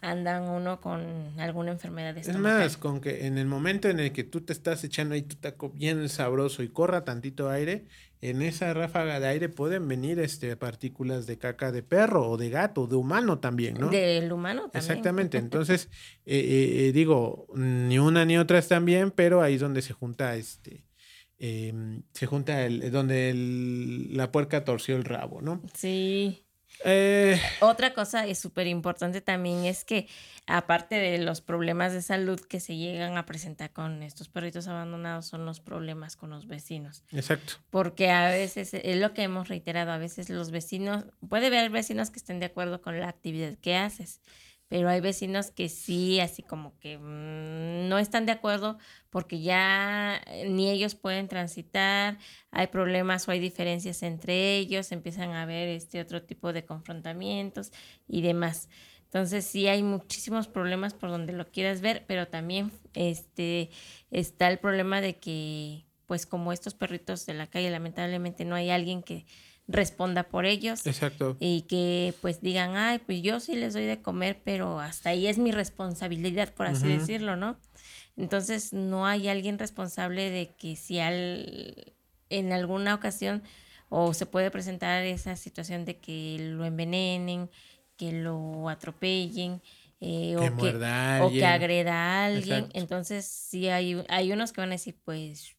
andan 0.01 0.49
uno 0.49 0.81
con 0.81 1.39
alguna 1.39 1.71
enfermedad 1.71 2.15
de 2.15 2.21
Es 2.21 2.37
más, 2.37 2.75
con 2.75 2.99
que 2.99 3.27
en 3.27 3.37
el 3.37 3.45
momento 3.45 3.87
en 3.87 3.99
el 3.99 4.11
que 4.11 4.23
tú 4.23 4.41
te 4.41 4.51
estás 4.51 4.83
echando 4.83 5.13
ahí 5.13 5.21
tu 5.21 5.35
taco 5.35 5.69
bien 5.69 6.09
sabroso 6.09 6.63
y 6.63 6.69
corra 6.69 7.03
tantito 7.03 7.49
aire, 7.49 7.85
en 8.21 8.41
esa 8.41 8.73
ráfaga 8.73 9.19
de 9.19 9.27
aire 9.27 9.49
pueden 9.49 9.87
venir 9.87 10.19
este 10.19 10.55
partículas 10.55 11.27
de 11.27 11.37
caca 11.37 11.71
de 11.71 11.83
perro 11.83 12.29
o 12.29 12.37
de 12.37 12.49
gato, 12.49 12.87
de 12.87 12.95
humano 12.95 13.39
también, 13.39 13.75
¿no? 13.79 13.89
Del 13.89 14.31
humano 14.31 14.69
también. 14.69 14.91
Exactamente. 14.91 15.37
Entonces, 15.39 15.89
eh, 16.25 16.37
eh, 16.37 16.87
eh, 16.87 16.91
digo, 16.91 17.47
ni 17.55 17.99
una 17.99 18.25
ni 18.25 18.37
otra 18.37 18.57
están 18.57 18.85
bien, 18.85 19.11
pero 19.11 19.41
ahí 19.41 19.55
es 19.55 19.61
donde 19.61 19.81
se 19.81 19.93
junta 19.93 20.35
este. 20.35 20.83
Em, 21.37 22.03
se 22.13 22.27
junta 22.27 22.65
el, 22.65 22.91
donde 22.91 23.33
la 24.11 24.31
puerca 24.31 24.63
torció 24.63 24.95
el 24.95 25.03
rabo, 25.03 25.41
¿no? 25.41 25.61
Sí. 25.73 26.45
Eh, 26.83 27.39
Otra 27.59 27.93
cosa 27.93 28.25
es 28.25 28.39
súper 28.39 28.67
importante 28.67 29.21
también 29.21 29.65
es 29.65 29.83
que 29.83 30.07
aparte 30.47 30.95
de 30.95 31.17
los 31.19 31.41
problemas 31.41 31.93
de 31.93 32.01
salud 32.01 32.39
que 32.39 32.59
se 32.59 32.75
llegan 32.75 33.17
a 33.17 33.25
presentar 33.25 33.71
con 33.71 34.03
estos 34.03 34.29
perritos 34.29 34.67
abandonados 34.67 35.25
son 35.27 35.45
los 35.45 35.59
problemas 35.59 36.15
con 36.15 36.29
los 36.29 36.47
vecinos. 36.47 37.03
Exacto. 37.11 37.53
Porque 37.69 38.09
a 38.09 38.29
veces, 38.29 38.73
es 38.73 38.97
lo 38.97 39.13
que 39.13 39.23
hemos 39.23 39.47
reiterado, 39.47 39.91
a 39.91 39.97
veces 39.97 40.29
los 40.29 40.51
vecinos, 40.51 41.05
puede 41.27 41.47
haber 41.47 41.69
vecinos 41.69 42.09
que 42.09 42.19
estén 42.19 42.39
de 42.39 42.47
acuerdo 42.47 42.81
con 42.81 42.99
la 42.99 43.09
actividad 43.09 43.57
que 43.57 43.75
haces, 43.75 44.21
pero 44.71 44.87
hay 44.87 45.01
vecinos 45.01 45.51
que 45.51 45.67
sí, 45.67 46.21
así 46.21 46.43
como 46.43 46.79
que 46.79 46.97
mm, 46.97 47.89
no 47.89 47.99
están 47.99 48.25
de 48.25 48.31
acuerdo 48.31 48.77
porque 49.09 49.41
ya 49.41 50.21
eh, 50.27 50.47
ni 50.49 50.71
ellos 50.71 50.95
pueden 50.95 51.27
transitar, 51.27 52.17
hay 52.51 52.67
problemas 52.67 53.27
o 53.27 53.31
hay 53.31 53.41
diferencias 53.41 54.01
entre 54.01 54.55
ellos, 54.55 54.93
empiezan 54.93 55.31
a 55.31 55.41
haber 55.41 55.67
este 55.67 55.99
otro 55.99 56.23
tipo 56.23 56.53
de 56.53 56.63
confrontamientos 56.63 57.73
y 58.07 58.21
demás. 58.21 58.69
Entonces 59.03 59.43
sí 59.43 59.67
hay 59.67 59.83
muchísimos 59.83 60.47
problemas 60.47 60.93
por 60.93 61.09
donde 61.09 61.33
lo 61.33 61.51
quieras 61.51 61.81
ver, 61.81 62.05
pero 62.07 62.29
también 62.29 62.71
este 62.93 63.71
está 64.09 64.47
el 64.47 64.57
problema 64.57 65.01
de 65.01 65.19
que 65.19 65.85
pues 66.05 66.25
como 66.25 66.53
estos 66.53 66.75
perritos 66.75 67.25
de 67.25 67.33
la 67.33 67.47
calle 67.47 67.69
lamentablemente 67.71 68.45
no 68.45 68.55
hay 68.55 68.69
alguien 68.69 69.03
que 69.03 69.25
responda 69.67 70.23
por 70.23 70.45
ellos. 70.45 70.85
Exacto. 70.85 71.37
Y 71.39 71.63
que 71.63 72.13
pues 72.21 72.41
digan, 72.41 72.75
ay, 72.75 72.99
pues 72.99 73.21
yo 73.21 73.39
sí 73.39 73.55
les 73.55 73.73
doy 73.73 73.85
de 73.85 74.01
comer, 74.01 74.41
pero 74.43 74.79
hasta 74.79 75.09
ahí 75.09 75.27
es 75.27 75.37
mi 75.37 75.51
responsabilidad, 75.51 76.53
por 76.53 76.67
así 76.67 76.87
decirlo, 76.87 77.35
¿no? 77.35 77.57
Entonces 78.17 78.73
no 78.73 79.05
hay 79.05 79.27
alguien 79.27 79.57
responsable 79.57 80.29
de 80.29 80.53
que 80.55 80.75
si 80.75 80.99
al, 80.99 81.93
en 82.29 82.51
alguna 82.51 82.93
ocasión 82.93 83.43
o 83.89 84.13
se 84.13 84.25
puede 84.25 84.51
presentar 84.51 85.03
esa 85.03 85.35
situación 85.35 85.85
de 85.85 85.97
que 85.97 86.37
lo 86.39 86.65
envenenen, 86.65 87.49
que 87.97 88.11
lo 88.11 88.69
atropellen, 88.69 89.61
eh, 89.99 90.35
o, 90.35 90.57
que, 90.57 90.69
o, 91.21 91.29
que, 91.29 91.45
agreda 91.45 91.93
a 91.93 92.25
alguien. 92.25 92.69
Entonces, 92.73 93.25
sí 93.25 93.69
hay, 93.69 94.03
hay 94.09 94.31
unos 94.31 94.51
que 94.51 94.61
van 94.61 94.69
a 94.69 94.73
decir, 94.73 94.97
pues 95.05 95.55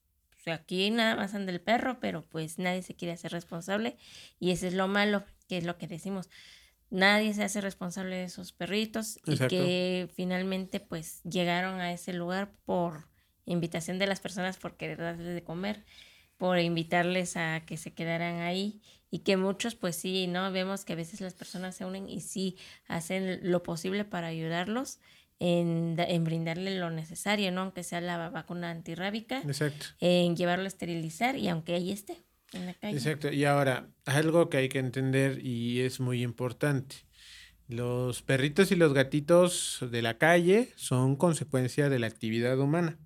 aquí 0.51 0.91
nada 0.91 1.15
más 1.15 1.35
anda 1.35 1.53
el 1.53 1.61
perro, 1.61 2.01
pero 2.01 2.25
pues 2.27 2.59
nadie 2.59 2.83
se 2.83 2.97
quiere 2.97 3.13
hacer 3.13 3.33
responsable 3.33 3.97
y 4.41 4.51
eso 4.51 4.67
es 4.67 4.75
lo 4.75 4.89
malo, 4.89 5.25
que 5.49 5.59
es 5.59 5.65
lo 5.65 5.79
que 5.79 5.87
decimos. 5.87 6.29
Nadie 6.91 7.33
se 7.33 7.45
hace 7.45 7.61
responsable 7.61 8.17
de 8.17 8.25
esos 8.25 8.53
perritos 8.53 9.19
y 9.25 9.39
que 9.39 10.11
finalmente 10.15 10.81
pues 10.81 11.23
llegaron 11.23 11.81
a 11.81 11.93
ese 11.93 12.13
lugar 12.13 12.53
por 12.65 13.09
invitación 13.47 13.99
de 13.99 14.07
las 14.07 14.21
personas 14.21 14.57
por 14.57 14.77
querer 14.77 14.99
darles 14.99 15.35
de 15.35 15.43
comer, 15.43 15.85
por 16.37 16.59
invitarles 16.59 17.37
a 17.37 17.63
que 17.65 17.77
se 17.77 17.95
quedaran 17.95 18.41
ahí 18.41 18.83
y 19.11 19.21
que 19.21 19.37
muchos 19.37 19.75
pues 19.75 19.97
sí, 19.97 20.27
¿no? 20.27 20.51
Vemos 20.53 20.85
que 20.85 20.95
a 20.95 20.97
veces 20.97 21.21
las 21.21 21.35
personas 21.35 21.77
se 21.77 21.85
unen 21.85 22.09
y 22.09 22.21
sí 22.21 22.57
hacen 22.89 23.51
lo 23.51 23.63
posible 23.63 24.05
para 24.05 24.27
ayudarlos 24.27 24.99
en, 25.43 26.25
brindarle 26.25 26.79
lo 26.79 26.91
necesario, 26.91 27.51
¿no? 27.51 27.63
Aunque 27.63 27.83
sea 27.83 28.01
la 28.01 28.31
vacuna 28.31 28.71
antirrábica. 28.71 29.41
Exacto. 29.41 29.87
En 30.01 30.37
llevarlo 30.37 30.65
a 30.65 30.69
esterilizar 30.69 31.37
y 31.37 31.49
aunque 31.49 31.75
ahí 31.75 31.91
esté 31.91 32.19
en 32.53 32.67
la 32.67 32.75
calle. 32.75 32.97
Exacto. 32.97 33.33
Y 33.33 33.45
ahora, 33.45 33.89
algo 34.05 34.49
que 34.49 34.59
hay 34.59 34.69
que 34.69 34.79
entender 34.79 35.45
y 35.45 35.81
es 35.81 35.99
muy 35.99 36.23
importante. 36.23 36.97
Los 37.67 38.23
perritos 38.23 38.71
y 38.71 38.77
los 38.77 38.93
gatitos 38.93 39.79
de 39.91 40.03
la 40.03 40.19
calle 40.19 40.73
son 40.77 41.17
consecuencia 41.17 41.89
de 41.89 41.99
la 41.99 42.07
actividad 42.07 42.59
humana. 42.61 42.99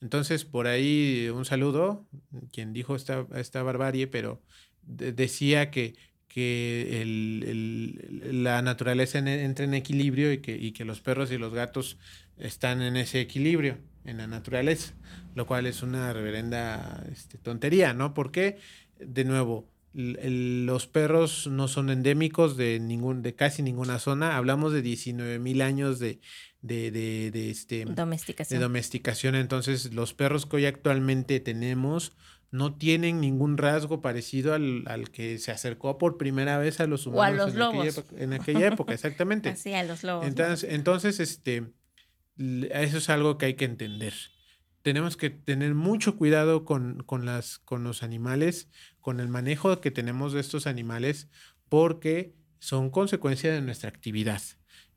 Entonces, 0.00 0.46
por 0.46 0.66
ahí 0.66 1.28
un 1.28 1.44
saludo, 1.44 2.06
quien 2.52 2.72
dijo 2.72 2.96
esta, 2.96 3.26
esta 3.34 3.62
barbarie, 3.62 4.06
pero 4.06 4.40
decía 4.82 5.70
que 5.70 5.94
que 6.30 7.02
el, 7.02 8.42
la 8.44 8.62
naturaleza 8.62 9.18
entre 9.18 9.64
en 9.64 9.74
equilibrio 9.74 10.32
y 10.32 10.38
que, 10.38 10.56
y 10.56 10.70
que 10.72 10.84
los 10.84 11.00
perros 11.00 11.32
y 11.32 11.38
los 11.38 11.52
gatos 11.52 11.98
están 12.38 12.82
en 12.82 12.96
ese 12.96 13.20
equilibrio 13.20 13.78
en 14.04 14.18
la 14.18 14.28
naturaleza, 14.28 14.94
lo 15.34 15.46
cual 15.46 15.66
es 15.66 15.82
una 15.82 16.12
reverenda 16.12 17.04
este, 17.10 17.36
tontería, 17.36 17.94
¿no? 17.94 18.14
Porque, 18.14 18.58
de 18.98 19.24
nuevo, 19.24 19.68
los 19.92 20.86
perros 20.86 21.48
no 21.48 21.66
son 21.66 21.90
endémicos 21.90 22.56
de, 22.56 22.78
ningún, 22.78 23.22
de 23.22 23.34
casi 23.34 23.62
ninguna 23.62 23.98
zona. 23.98 24.36
Hablamos 24.36 24.72
de 24.72 24.82
19 24.82 25.40
mil 25.40 25.62
años 25.62 25.98
de, 25.98 26.20
de, 26.62 26.92
de, 26.92 27.50
este, 27.50 27.84
domesticación. 27.86 28.58
de 28.58 28.62
domesticación. 28.62 29.34
Entonces, 29.34 29.92
los 29.92 30.14
perros 30.14 30.46
que 30.46 30.56
hoy 30.56 30.66
actualmente 30.66 31.40
tenemos 31.40 32.12
no 32.50 32.74
tienen 32.74 33.20
ningún 33.20 33.56
rasgo 33.58 34.00
parecido 34.00 34.54
al, 34.54 34.84
al, 34.86 35.10
que 35.10 35.38
se 35.38 35.52
acercó 35.52 35.98
por 35.98 36.16
primera 36.16 36.58
vez 36.58 36.80
a 36.80 36.86
los 36.86 37.06
humanos. 37.06 37.38
O 37.38 37.42
a 37.42 37.46
los 37.46 37.52
en, 37.52 37.58
lobos. 37.58 37.74
Aquella 37.78 38.00
época, 38.00 38.22
en 38.22 38.32
aquella 38.32 38.66
época, 38.66 38.94
exactamente. 38.94 39.48
Así, 39.50 39.72
a 39.72 39.84
los 39.84 40.02
lobos. 40.02 40.26
Entonces, 40.26 40.70
entonces, 40.72 41.20
este, 41.20 41.72
eso 42.38 42.98
es 42.98 43.08
algo 43.08 43.38
que 43.38 43.46
hay 43.46 43.54
que 43.54 43.66
entender. 43.66 44.14
Tenemos 44.82 45.16
que 45.16 45.30
tener 45.30 45.74
mucho 45.74 46.16
cuidado 46.16 46.64
con, 46.64 47.02
con, 47.04 47.26
las, 47.26 47.58
con 47.58 47.84
los 47.84 48.02
animales, 48.02 48.68
con 49.00 49.20
el 49.20 49.28
manejo 49.28 49.80
que 49.80 49.90
tenemos 49.90 50.32
de 50.32 50.40
estos 50.40 50.66
animales, 50.66 51.28
porque 51.68 52.34
son 52.58 52.90
consecuencia 52.90 53.52
de 53.52 53.60
nuestra 53.60 53.90
actividad. 53.90 54.42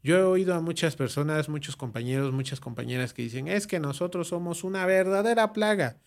Yo 0.01 0.17
he 0.17 0.23
oído 0.23 0.55
a 0.55 0.61
muchas 0.61 0.95
personas, 0.95 1.49
muchos 1.49 1.75
compañeros, 1.75 2.33
muchas 2.33 2.59
compañeras 2.59 3.13
que 3.13 3.21
dicen, 3.21 3.47
es 3.47 3.67
que 3.67 3.79
nosotros 3.79 4.29
somos 4.29 4.63
una 4.63 4.85
verdadera 4.85 5.53
plaga. 5.53 5.97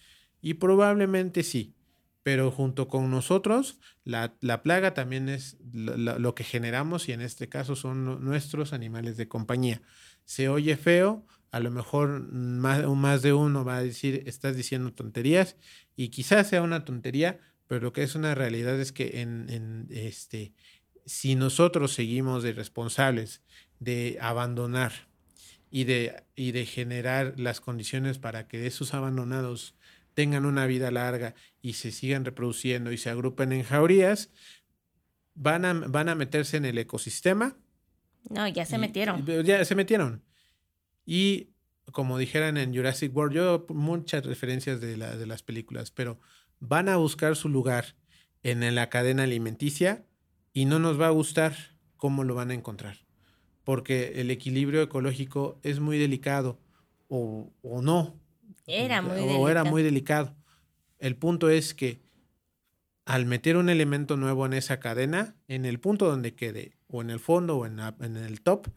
Y 0.40 0.55
probablemente 0.55 1.42
sí, 1.42 1.75
pero 2.22 2.51
junto 2.51 2.88
con 2.88 3.09
nosotros, 3.11 3.79
la, 4.05 4.35
plaga 4.64 4.94
también 4.94 5.29
es 5.29 5.57
lo, 5.72 6.35
que 6.35 6.42
generamos 6.42 7.09
y 7.09 7.12
en 7.12 7.20
este 7.20 7.49
caso 7.49 7.77
son 7.77 8.25
nuestros 8.25 8.72
animales 8.72 9.16
de 9.16 9.29
compañía. 9.29 9.81
Se 10.25 10.49
oye 10.49 10.77
feo, 10.77 11.25
a 11.53 11.61
lo 11.61 11.70
mejor 11.70 12.33
más, 12.33 12.85
más 12.85 13.22
de 13.22 13.33
uno 13.33 13.64
va 13.64 13.77
a 13.77 13.83
decir, 13.83 14.25
estás 14.27 14.57
diciendo 14.57 14.92
tonterías 14.92 15.57
y 15.94 16.09
quizás 16.09 16.49
sea 16.49 16.62
una 16.62 16.85
tontería, 16.85 17.38
pero 17.68 17.83
lo 17.83 17.92
que 17.92 18.03
es 18.03 18.16
una 18.16 18.35
realidad 18.35 18.81
es 18.81 18.90
que 18.90 19.20
en, 19.20 19.49
en 19.49 19.87
este, 19.90 20.53
si 21.05 21.37
nosotros 21.37 21.94
seguimos 21.94 22.42
de 22.42 22.53
responsables 22.53 23.42
de 23.79 24.18
abandonar 24.20 24.92
y 25.70 25.85
de, 25.85 26.25
y 26.35 26.53
de 26.53 26.66
generar 26.66 27.34
las 27.39 27.61
condiciones 27.61 28.18
para 28.18 28.49
que 28.49 28.66
esos 28.66 28.95
abandonados 28.95 29.76
tengan 30.17 30.47
una 30.47 30.64
vida 30.67 30.91
larga 30.91 31.35
y 31.61 31.75
se 31.75 31.93
sigan 31.93 32.25
reproduciendo 32.25 32.91
y 32.91 32.97
se 32.97 33.11
agrupen 33.11 33.53
en 33.53 33.64
jaurías, 33.64 34.31
van 35.35 35.67
a, 35.67 35.75
van 35.75 36.09
a 36.09 36.14
meterse 36.14 36.57
en 36.57 36.64
el 36.64 36.79
ecosistema. 36.79 37.59
No, 38.31 38.49
ya 38.49 38.64
se 38.64 38.79
metieron. 38.79 39.27
Ya 39.45 39.62
se 39.67 39.75
metieron. 39.75 40.25
Y 41.05 41.51
como 41.93 42.17
dijeran 42.17 42.57
en 42.57 42.75
Jurassic 42.75 43.14
World, 43.14 43.35
yo 43.37 43.67
muchas 43.69 44.25
referencias 44.25 44.81
de, 44.81 44.97
la, 44.97 45.14
de 45.14 45.27
las 45.27 45.43
películas, 45.43 45.91
pero 45.91 46.19
van 46.61 46.89
a 46.89 46.97
buscar 46.97 47.37
su 47.37 47.51
lugar 47.51 47.95
en 48.43 48.75
la 48.75 48.89
cadena 48.89 49.25
alimenticia 49.25 50.07
y 50.55 50.64
no 50.64 50.79
nos 50.79 50.99
va 50.99 51.09
a 51.09 51.11
gustar 51.11 51.55
cómo 51.99 52.25
lo 52.25 52.35
van 52.35 52.51
a 52.51 52.55
encontrar, 52.55 53.05
porque 53.64 54.14
el 54.23 54.31
equilibrio 54.31 54.81
ecológico 54.81 55.61
es 55.62 55.79
muy 55.79 55.99
delicado 55.99 56.59
o, 57.09 57.53
o 57.61 57.83
no, 57.83 58.19
era 58.67 59.03
muy 59.03 59.12
o 59.12 59.14
delicado. 59.14 59.49
era 59.49 59.64
muy 59.64 59.83
delicado. 59.83 60.37
El 60.99 61.17
punto 61.17 61.49
es 61.51 61.75
que 61.75 62.03
al 63.05 63.27
meter 63.27 63.57
un 63.57 63.69
elemento 63.69 64.17
nuevo 64.17 64.47
en 64.47 64.53
esa 64.53 64.81
cadena, 64.81 65.37
en 65.49 65.64
el 65.64 65.79
punto 65.79 66.07
donde 66.07 66.35
quede, 66.35 66.77
o 66.89 67.03
en 67.03 67.11
el 67.11 67.21
fondo 67.21 67.57
o 67.59 67.67
en, 67.67 67.79
en 67.79 68.17
el 68.17 68.43
top, 68.43 68.69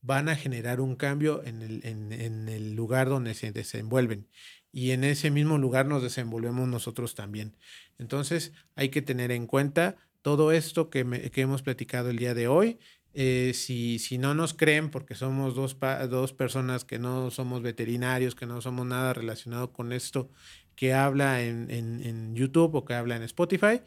van 0.00 0.28
a 0.28 0.36
generar 0.36 0.80
un 0.80 0.96
cambio 0.96 1.42
en 1.44 1.62
el, 1.62 1.84
en, 1.84 2.12
en 2.12 2.48
el 2.48 2.74
lugar 2.74 3.08
donde 3.08 3.34
se 3.34 3.52
desenvuelven. 3.52 4.28
Y 4.72 4.92
en 4.92 5.04
ese 5.04 5.30
mismo 5.30 5.58
lugar 5.58 5.86
nos 5.86 6.02
desenvolvemos 6.02 6.68
nosotros 6.68 7.14
también. 7.14 7.56
Entonces 7.98 8.52
hay 8.74 8.90
que 8.90 9.02
tener 9.02 9.30
en 9.30 9.46
cuenta 9.46 9.96
todo 10.22 10.52
esto 10.52 10.90
que, 10.90 11.30
que 11.30 11.40
hemos 11.40 11.62
platicado 11.62 12.10
el 12.10 12.18
día 12.18 12.34
de 12.34 12.48
hoy. 12.48 12.78
Eh, 13.18 13.52
si, 13.54 13.98
si, 13.98 14.18
no 14.18 14.34
nos 14.34 14.52
creen, 14.52 14.90
porque 14.90 15.14
somos 15.14 15.54
dos, 15.54 15.78
dos 16.10 16.34
personas 16.34 16.84
que 16.84 16.98
no 16.98 17.30
somos 17.30 17.62
veterinarios, 17.62 18.34
que 18.34 18.44
no 18.44 18.60
somos 18.60 18.84
nada 18.84 19.14
relacionado 19.14 19.72
con 19.72 19.94
esto, 19.94 20.28
que 20.74 20.92
habla 20.92 21.42
en, 21.42 21.70
en, 21.70 22.34
YouTube 22.34 22.74
o 22.74 22.84
que 22.84 22.92
habla 22.92 23.16
en 23.16 23.22
Spotify, 23.22 23.80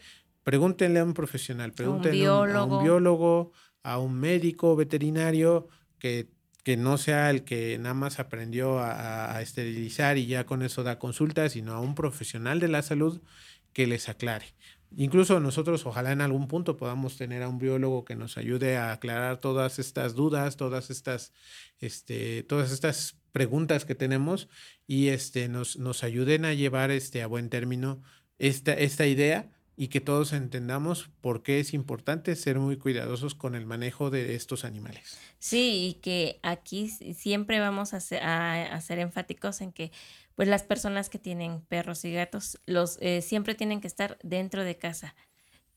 pregúntenle 0.44 0.98
a 0.98 1.04
un 1.04 1.14
profesional, 1.14 1.74
pregúntenle 1.74 2.26
a 2.26 2.64
un, 2.64 2.84
biólogo, 2.84 3.52
a 3.84 4.00
un 4.00 4.20
médico 4.20 4.76
veterinario 4.76 5.68
que, 6.00 6.32
que, 6.64 6.76
no 6.76 6.98
sea 6.98 7.30
el 7.30 7.44
que 7.44 7.78
nada 7.78 7.94
más 7.94 8.20
aprendió 8.20 8.80
a, 8.80 9.36
a 9.36 9.44
esterilizar 9.44 10.18
y 10.18 10.26
ya 10.26 10.48
con 10.48 10.64
eso 10.64 10.82
da 10.82 10.98
consultas, 10.98 11.52
sino 11.52 11.74
a 11.74 11.80
un 11.80 11.94
profesional 11.94 12.60
de 12.60 12.70
la 12.70 12.82
salud 12.82 13.22
que 13.74 13.86
les 13.86 14.10
aclare. 14.10 14.48
Incluso 14.96 15.40
nosotros 15.40 15.86
ojalá 15.86 16.12
en 16.12 16.22
algún 16.22 16.48
punto 16.48 16.76
podamos 16.78 17.18
tener 17.18 17.44
a 17.44 17.50
un 17.50 17.60
biólogo 17.60 18.06
que 18.06 18.16
nos 18.16 18.38
ayude 18.38 18.78
a 18.78 18.92
aclarar 18.92 19.40
todas 19.40 19.80
estas 19.80 20.16
dudas, 20.16 20.58
todas 20.58 20.90
estas, 20.90 21.32
este, 21.80 22.44
todas 22.44 22.72
estas 22.72 23.18
preguntas 23.32 23.86
que 23.86 23.96
tenemos 23.96 24.50
y 24.88 25.10
este, 25.10 25.48
nos, 25.48 25.78
nos 25.78 26.04
ayuden 26.04 26.46
a 26.46 26.54
llevar 26.54 26.92
este, 26.92 27.22
a 27.22 27.28
buen 27.28 27.50
término 27.50 28.02
esta, 28.40 28.74
esta 28.74 29.06
idea 29.06 29.52
y 29.82 29.88
que 29.88 30.02
todos 30.02 30.34
entendamos 30.34 31.10
por 31.22 31.42
qué 31.42 31.62
es 31.62 31.74
importante 31.74 32.36
ser 32.36 32.60
muy 32.60 32.76
cuidadosos 32.76 33.34
con 33.34 33.56
el 33.56 33.66
manejo 33.66 34.10
de 34.10 34.36
estos 34.36 34.66
animales. 34.66 35.18
Sí, 35.40 35.88
y 35.88 36.02
que 36.02 36.38
aquí 36.44 36.90
siempre 36.90 37.62
vamos 37.62 37.94
a 37.94 38.02
ser, 38.02 38.22
a, 38.22 38.82
ser 38.82 39.00
enfáticos 39.00 39.62
en 39.62 39.72
que 39.72 39.94
pues 40.40 40.48
las 40.48 40.64
personas 40.64 41.10
que 41.10 41.20
tienen 41.20 41.60
perros 41.60 42.06
y 42.06 42.14
gatos 42.14 42.62
los 42.66 42.98
eh, 43.02 43.22
siempre 43.22 43.56
tienen 43.56 43.82
que 43.82 43.88
estar 43.88 44.18
dentro 44.24 44.64
de 44.64 44.78
casa. 44.78 45.14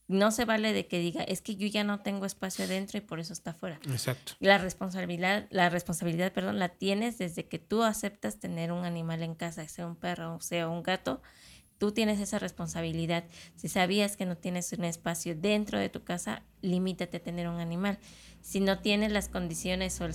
No 0.07 0.31
se 0.31 0.45
vale 0.45 0.73
de 0.73 0.87
que 0.87 1.01
diga, 1.01 1.25
es 1.25 1.43
que 1.43 1.57
yo 1.57 1.67
ya 1.67 1.83
no 1.83 1.99
tengo 1.99 2.27
espacio 2.27 2.67
adentro 2.67 2.97
y 2.97 3.01
por 3.01 3.19
eso 3.19 3.33
está 3.33 3.55
fuera. 3.55 3.81
Exacto. 3.91 4.35
La 4.39 4.59
responsabilidad, 4.59 5.49
la 5.51 5.69
responsabilidad, 5.69 6.33
perdón, 6.33 6.61
la 6.61 6.69
tienes 6.69 7.19
desde 7.19 7.49
que 7.49 7.59
tú 7.59 7.83
aceptas 7.83 8.39
tener 8.39 8.71
un 8.71 8.85
animal 8.85 9.25
en 9.25 9.35
casa, 9.35 9.67
sea 9.67 9.85
un 9.85 9.97
perro 9.97 10.37
o 10.37 10.41
sea 10.41 10.69
un 10.69 10.85
gato, 10.85 11.23
Tú 11.79 11.91
tienes 11.91 12.21
esa 12.21 12.39
responsabilidad. 12.39 13.25
Si 13.57 13.69
sabías 13.69 14.17
que 14.17 14.25
no 14.25 14.37
tienes 14.37 14.73
un 14.73 14.85
espacio 14.85 15.35
dentro 15.35 15.81
de 15.81 15.89
tu 15.89 16.05
casa, 16.05 16.45
limítate 16.61 17.17
a 17.17 17.21
tener 17.25 17.49
un 17.49 17.59
animal. 17.59 17.99
Si 18.41 18.61
no 18.61 18.79
tienes 18.79 19.11
las 19.11 19.29
condiciones 19.29 20.01
o 20.01 20.05
el, 20.05 20.15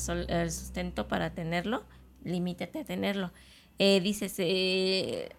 sustento 0.49 1.09
para 1.09 1.33
tenerlo, 1.33 1.83
limítate 2.23 2.79
a 2.79 2.85
tenerlo. 2.85 3.33
Eh, 3.79 4.01
dices, 4.01 4.35
eh, 4.39 5.29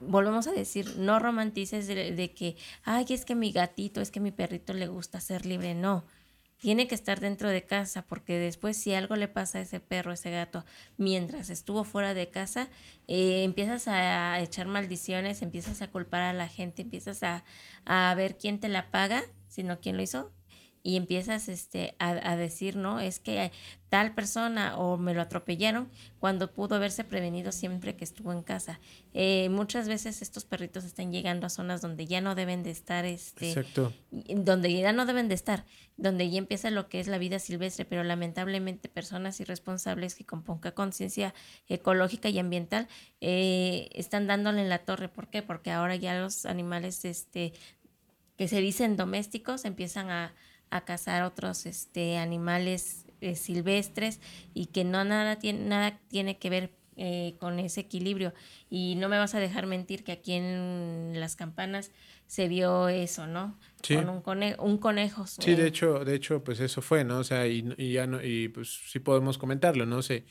volvemos 0.00 0.46
a 0.46 0.52
decir, 0.52 0.96
no 0.98 1.18
romantices 1.18 1.86
de, 1.86 2.34
que, 2.34 2.56
ay, 2.84 3.06
es 3.08 3.24
que 3.24 3.34
mi 3.34 3.52
gatito, 3.52 4.00
es 4.00 4.10
que 4.10 4.20
mi 4.20 4.30
perrito 4.30 4.72
le 4.74 4.88
gusta 4.88 5.20
ser 5.20 5.46
libre. 5.46 5.74
No, 5.74 6.04
tiene 6.58 6.88
que 6.88 6.94
estar 6.94 7.20
dentro 7.20 7.48
de 7.48 7.64
casa 7.64 8.02
porque 8.02 8.38
después 8.38 8.76
si 8.76 8.94
algo 8.94 9.16
le 9.16 9.28
pasa 9.28 9.58
a 9.58 9.62
ese 9.62 9.80
perro, 9.80 10.10
a 10.10 10.14
ese 10.14 10.30
gato, 10.30 10.64
mientras 10.96 11.50
estuvo 11.50 11.84
fuera 11.84 12.14
de 12.14 12.28
casa, 12.28 12.68
eh, 13.06 13.44
empiezas 13.44 13.88
a 13.88 14.40
echar 14.40 14.66
maldiciones, 14.66 15.42
empiezas 15.42 15.82
a 15.82 15.90
culpar 15.90 16.22
a 16.22 16.32
la 16.32 16.48
gente, 16.48 16.82
empiezas 16.82 17.22
a, 17.22 17.44
a 17.84 18.14
ver 18.16 18.36
quién 18.36 18.60
te 18.60 18.68
la 18.68 18.90
paga, 18.90 19.22
sino 19.48 19.80
quién 19.80 19.96
lo 19.96 20.02
hizo, 20.02 20.32
y 20.88 20.96
empiezas 20.96 21.50
este, 21.50 21.94
a, 21.98 22.34
decir, 22.36 22.76
no, 22.76 22.98
es 22.98 23.20
que 23.20 23.52
tal 23.90 24.14
persona 24.14 24.78
o 24.78 24.96
me 24.96 25.12
lo 25.12 25.20
atropellaron 25.20 25.90
cuando 26.18 26.50
pudo 26.50 26.76
haberse 26.76 27.04
prevenido 27.04 27.52
siempre 27.52 27.94
que 27.94 28.04
estuvo 28.04 28.32
en 28.32 28.42
casa. 28.42 28.80
Eh, 29.12 29.50
muchas 29.50 29.86
veces 29.86 30.22
estos 30.22 30.46
perritos 30.46 30.84
están 30.84 31.12
llegando 31.12 31.46
a 31.46 31.50
zonas 31.50 31.82
donde 31.82 32.06
ya 32.06 32.22
no 32.22 32.34
deben 32.34 32.62
de 32.62 32.70
estar, 32.70 33.04
este, 33.04 33.50
Exacto. 33.50 33.92
donde 34.10 34.72
ya 34.72 34.94
no 34.94 35.04
deben 35.04 35.28
de 35.28 35.34
estar, 35.34 35.66
donde 35.98 36.30
ya 36.30 36.38
empieza 36.38 36.70
lo 36.70 36.88
que 36.88 37.00
es 37.00 37.06
la 37.06 37.18
vida 37.18 37.38
silvestre, 37.38 37.84
pero 37.84 38.02
lamentablemente 38.02 38.88
personas 38.88 39.38
irresponsables 39.40 40.14
que 40.14 40.24
con 40.24 40.42
poca 40.42 40.72
conciencia 40.72 41.34
ecológica 41.68 42.30
y 42.30 42.38
ambiental 42.38 42.88
eh, 43.20 43.90
están 43.92 44.26
dándole 44.26 44.62
en 44.62 44.70
la 44.70 44.78
torre. 44.78 45.10
¿Por 45.10 45.28
qué? 45.28 45.42
Porque 45.42 45.70
ahora 45.70 45.96
ya 45.96 46.18
los 46.18 46.46
animales 46.46 47.04
este, 47.04 47.52
que 48.38 48.48
se 48.48 48.62
dicen 48.62 48.96
domésticos 48.96 49.66
empiezan 49.66 50.08
a 50.08 50.32
a 50.70 50.84
cazar 50.84 51.22
otros 51.22 51.66
este, 51.66 52.18
animales 52.18 53.06
eh, 53.20 53.34
silvestres 53.34 54.20
y 54.54 54.66
que 54.66 54.84
no 54.84 55.04
nada 55.04 55.38
tiene, 55.38 55.64
nada 55.66 55.98
tiene 56.08 56.38
que 56.38 56.50
ver 56.50 56.70
eh, 56.96 57.36
con 57.38 57.58
ese 57.58 57.80
equilibrio. 57.80 58.34
Y 58.70 58.96
no 58.96 59.08
me 59.08 59.18
vas 59.18 59.34
a 59.34 59.40
dejar 59.40 59.66
mentir 59.66 60.04
que 60.04 60.12
aquí 60.12 60.32
en 60.32 61.12
las 61.14 61.36
campanas 61.36 61.90
se 62.26 62.48
vio 62.48 62.88
eso, 62.88 63.26
¿no? 63.26 63.58
Sí. 63.82 63.94
Con 63.94 64.08
un, 64.08 64.20
conejo, 64.20 64.62
un 64.62 64.78
conejo. 64.78 65.26
Sí, 65.26 65.54
de 65.54 65.66
hecho, 65.66 66.04
de 66.04 66.14
hecho, 66.14 66.44
pues 66.44 66.60
eso 66.60 66.82
fue, 66.82 67.04
¿no? 67.04 67.18
O 67.18 67.24
sea, 67.24 67.46
y, 67.46 67.72
y 67.76 67.92
ya 67.92 68.06
no, 68.06 68.22
y 68.22 68.48
pues 68.48 68.80
sí 68.88 68.98
podemos 68.98 69.38
comentarlo, 69.38 69.86
¿no? 69.86 70.02
sé 70.02 70.24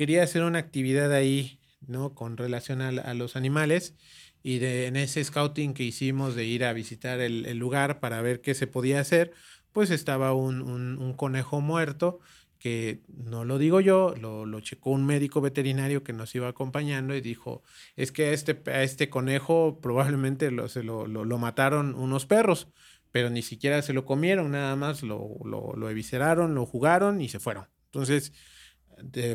quería 0.00 0.22
hacer 0.22 0.42
una 0.42 0.58
actividad 0.58 1.12
ahí, 1.12 1.60
¿no? 1.86 2.14
Con 2.14 2.38
relación 2.38 2.80
a, 2.80 3.12
los 3.12 3.36
animales 3.36 3.94
y 4.42 4.58
de, 4.58 4.86
en 4.86 4.96
ese 4.96 5.22
scouting 5.22 5.74
que 5.74 5.82
hicimos 5.82 6.34
de 6.34 6.46
ir 6.46 6.64
a 6.64 6.72
visitar 6.72 7.20
el, 7.20 7.44
el 7.44 7.58
lugar 7.58 8.00
para 8.00 8.22
ver 8.22 8.40
qué 8.40 8.54
se 8.54 8.66
podía 8.66 9.00
hacer, 9.00 9.32
pues 9.72 9.90
estaba 9.90 10.32
un, 10.34 10.62
un, 10.62 11.12
conejo 11.14 11.60
muerto 11.60 12.20
que 12.58 13.02
no 13.08 13.44
lo 13.44 13.58
digo 13.58 13.80
yo, 13.80 14.14
lo, 14.16 14.60
checó 14.60 14.90
un 14.90 15.06
médico 15.06 15.40
veterinario 15.40 16.04
que 16.04 16.12
nos 16.12 16.34
iba 16.34 16.48
acompañando 16.48 17.14
y 17.14 17.20
dijo, 17.20 17.62
es 17.96 18.12
que 18.12 18.26
a 18.26 18.32
este, 18.32 18.60
a 18.70 18.82
este 18.82 19.08
conejo 19.08 19.80
probablemente 19.80 20.50
lo, 20.50 20.68
se 20.68 20.82
lo, 20.82 21.06
lo, 21.06 21.38
mataron 21.38 21.94
unos 21.94 22.26
perros, 22.26 22.68
pero 23.12 23.30
ni 23.30 23.42
siquiera 23.42 23.80
se 23.82 23.94
lo 23.94 24.04
comieron, 24.04 24.50
nada 24.50 24.76
más 24.76 25.02
lo, 25.02 25.38
lo, 25.44 25.72
lo 25.74 25.88
evisceraron, 25.88 26.54
lo 26.54 26.66
jugaron 26.66 27.20
y 27.20 27.28
se 27.28 27.40
fueron. 27.40 27.66
Entonces, 27.86 28.32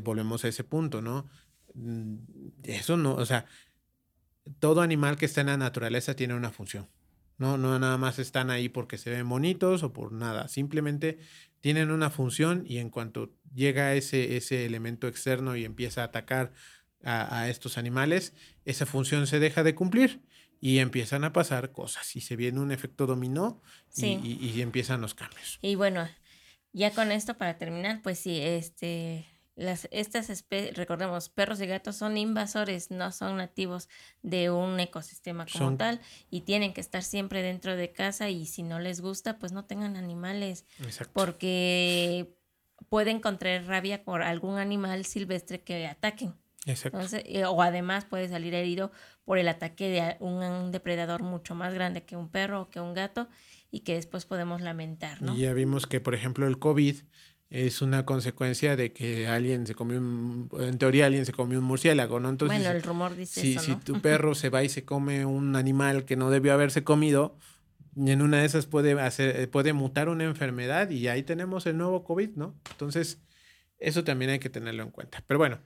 volvemos 0.03 0.45
a 0.45 0.47
ese 0.47 0.63
punto, 0.63 1.01
¿no? 1.01 1.27
Mm, 1.73 2.17
eso 2.63 2.97
no, 2.97 3.15
o 3.15 3.25
sea, 3.25 3.45
todo 4.59 4.81
animal 4.81 5.17
que 5.17 5.25
está 5.25 5.41
en 5.41 5.47
la 5.47 5.57
naturaleza 5.57 6.15
tiene 6.15 6.35
una 6.35 6.51
función. 6.51 6.87
No, 7.37 7.57
no 7.57 7.77
nada 7.79 7.97
más 7.97 8.19
están 8.19 8.49
ahí 8.49 8.69
porque 8.69 8.97
se 8.97 9.09
ven 9.09 9.27
bonitos 9.27 9.83
o 9.83 9.93
por 9.93 10.11
nada. 10.11 10.47
Simplemente 10.47 11.19
tienen 11.59 11.91
una 11.91 12.09
función 12.09 12.63
y 12.67 12.77
en 12.77 12.89
cuanto 12.89 13.33
llega 13.53 13.93
ese, 13.93 14.37
ese 14.37 14.65
elemento 14.65 15.07
externo 15.07 15.55
y 15.55 15.65
empieza 15.65 16.01
a 16.01 16.05
atacar 16.05 16.53
a, 17.03 17.49
estos 17.49 17.77
animales, 17.77 18.33
esa 18.65 18.87
función 18.87 19.27
se 19.27 19.39
deja 19.39 19.63
de 19.63 19.75
cumplir 19.75 20.21
y 20.59 20.79
empiezan 20.79 21.23
a 21.23 21.33
pasar 21.33 21.71
cosas 21.71 22.15
y 22.15 22.21
se 22.21 22.35
viene 22.35 22.59
un 22.59 22.71
efecto 22.71 23.05
dominó 23.05 23.61
y, 23.95 24.39
y 24.41 24.61
empiezan 24.61 25.01
los 25.01 25.13
cambios. 25.13 25.59
Y 25.61 25.75
bueno, 25.75 26.09
ya 26.73 26.91
con 26.91 27.11
esto 27.11 27.37
para 27.37 27.59
terminar, 27.59 28.01
pues 28.01 28.17
sí, 28.17 28.39
este 28.41 29.27
las, 29.55 29.87
estas 29.91 30.29
especies, 30.29 30.75
recordemos, 30.75 31.29
perros 31.29 31.61
y 31.61 31.65
gatos 31.65 31.95
son 31.95 32.17
invasores, 32.17 32.91
no 32.91 33.11
son 33.11 33.37
nativos 33.37 33.87
de 34.21 34.49
un 34.51 34.79
ecosistema 34.79 35.45
como 35.51 35.77
tal 35.77 36.01
y 36.29 36.41
tienen 36.41 36.73
que 36.73 36.81
estar 36.81 37.03
siempre 37.03 37.41
dentro 37.41 37.75
de 37.75 37.91
casa 37.91 38.29
y 38.29 38.45
si 38.45 38.63
no 38.63 38.79
les 38.79 39.01
gusta, 39.01 39.39
pues 39.39 39.51
no 39.53 39.65
tengan 39.65 39.95
animales. 39.95 40.65
Porque 41.13 42.35
pueden 42.89 43.19
contraer 43.19 43.65
rabia 43.65 44.03
por 44.03 44.23
algún 44.23 44.57
animal 44.57 45.05
silvestre 45.05 45.61
que 45.61 45.87
ataquen. 45.87 46.35
Eh, 46.65 47.45
o 47.45 47.61
además 47.61 48.05
puede 48.05 48.27
salir 48.27 48.55
herido 48.55 48.91
por 49.23 49.37
el 49.37 49.47
ataque 49.47 49.87
de 49.87 50.17
un, 50.19 50.71
depredador 50.71 51.21
mucho 51.21 51.53
más 51.53 51.73
grande 51.73 52.03
que 52.03 52.15
un 52.15 52.29
perro 52.29 52.63
o 52.63 52.69
que 52.69 52.79
un 52.79 52.95
gato 52.95 53.27
y 53.69 53.81
que 53.81 53.93
después 53.93 54.25
podemos 54.25 54.61
lamentar, 54.61 55.21
¿no? 55.21 55.35
Y 55.35 55.41
ya 55.41 55.53
vimos 55.53 55.85
que, 55.85 55.99
por 55.99 56.15
ejemplo, 56.15 56.47
el 56.47 56.57
COVID 56.57 56.95
es 57.55 57.81
una 57.81 58.05
consecuencia 58.05 58.75
de 58.75 58.91
que 58.91 59.27
alguien 59.27 59.65
se 59.65 59.75
comió 59.75 59.97
un, 59.97 60.49
en 60.59 60.77
teoría 60.77 61.05
alguien 61.05 61.25
se 61.25 61.31
comió 61.31 61.59
un 61.59 61.65
murciélago, 61.65 62.19
¿no? 62.19 62.27
Entonces, 62.27 62.59
bueno, 62.59 62.75
el 62.75 62.83
rumor 62.83 63.15
dice 63.15 63.39
si, 63.39 63.53
eso, 63.53 63.61
Si 63.61 63.75
tu 63.77 63.99
perro 64.01 64.35
se 64.35 64.49
va 64.49 64.63
y 64.63 64.69
se 64.69 64.83
come 64.83 65.25
un 65.25 65.55
animal 65.55 66.03
que 66.03 66.17
no 66.17 66.29
debió 66.29 66.53
haberse 66.53 66.83
comido, 66.83 67.37
en 67.95 68.21
una 68.21 68.39
de 68.39 68.45
esas 68.45 68.65
puede 68.65 68.99
hacer, 68.99 69.49
puede 69.51 69.71
mutar 69.71 70.09
una 70.09 70.25
enfermedad 70.25 70.89
y 70.89 71.07
ahí 71.07 71.23
tenemos 71.23 71.65
el 71.65 71.77
nuevo 71.77 72.03
COVID, 72.03 72.31
¿no? 72.35 72.59
Entonces, 72.71 73.21
eso 73.79 74.03
también 74.03 74.31
hay 74.31 74.39
que 74.39 74.49
tenerlo 74.49 74.83
en 74.83 74.91
cuenta. 74.91 75.23
Pero 75.25 75.37
bueno, 75.37 75.61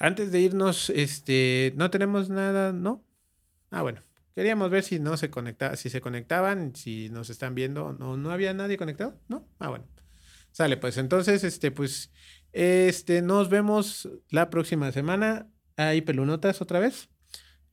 antes 0.00 0.32
de 0.32 0.40
irnos, 0.40 0.90
este, 0.90 1.74
no 1.76 1.90
tenemos 1.90 2.28
nada, 2.28 2.72
¿no? 2.72 3.04
Ah, 3.70 3.82
bueno. 3.82 4.02
Queríamos 4.34 4.68
ver 4.68 4.82
si 4.82 4.98
no 4.98 5.16
se 5.16 5.30
conecta, 5.30 5.76
si 5.76 5.90
se 5.90 6.00
conectaban, 6.00 6.74
si 6.74 7.08
nos 7.08 7.30
están 7.30 7.54
viendo. 7.54 7.92
No, 7.92 8.16
no 8.16 8.32
había 8.32 8.52
nadie 8.52 8.76
conectado, 8.76 9.16
¿no? 9.28 9.46
Ah, 9.60 9.68
bueno. 9.68 9.84
Sale, 10.54 10.76
pues 10.76 10.98
entonces, 10.98 11.42
este, 11.42 11.72
pues, 11.72 12.12
este, 12.52 13.22
nos 13.22 13.48
vemos 13.48 14.08
la 14.30 14.50
próxima 14.50 14.92
semana. 14.92 15.48
Ahí 15.76 16.00
pelunotas 16.00 16.62
otra 16.62 16.78
vez. 16.78 17.08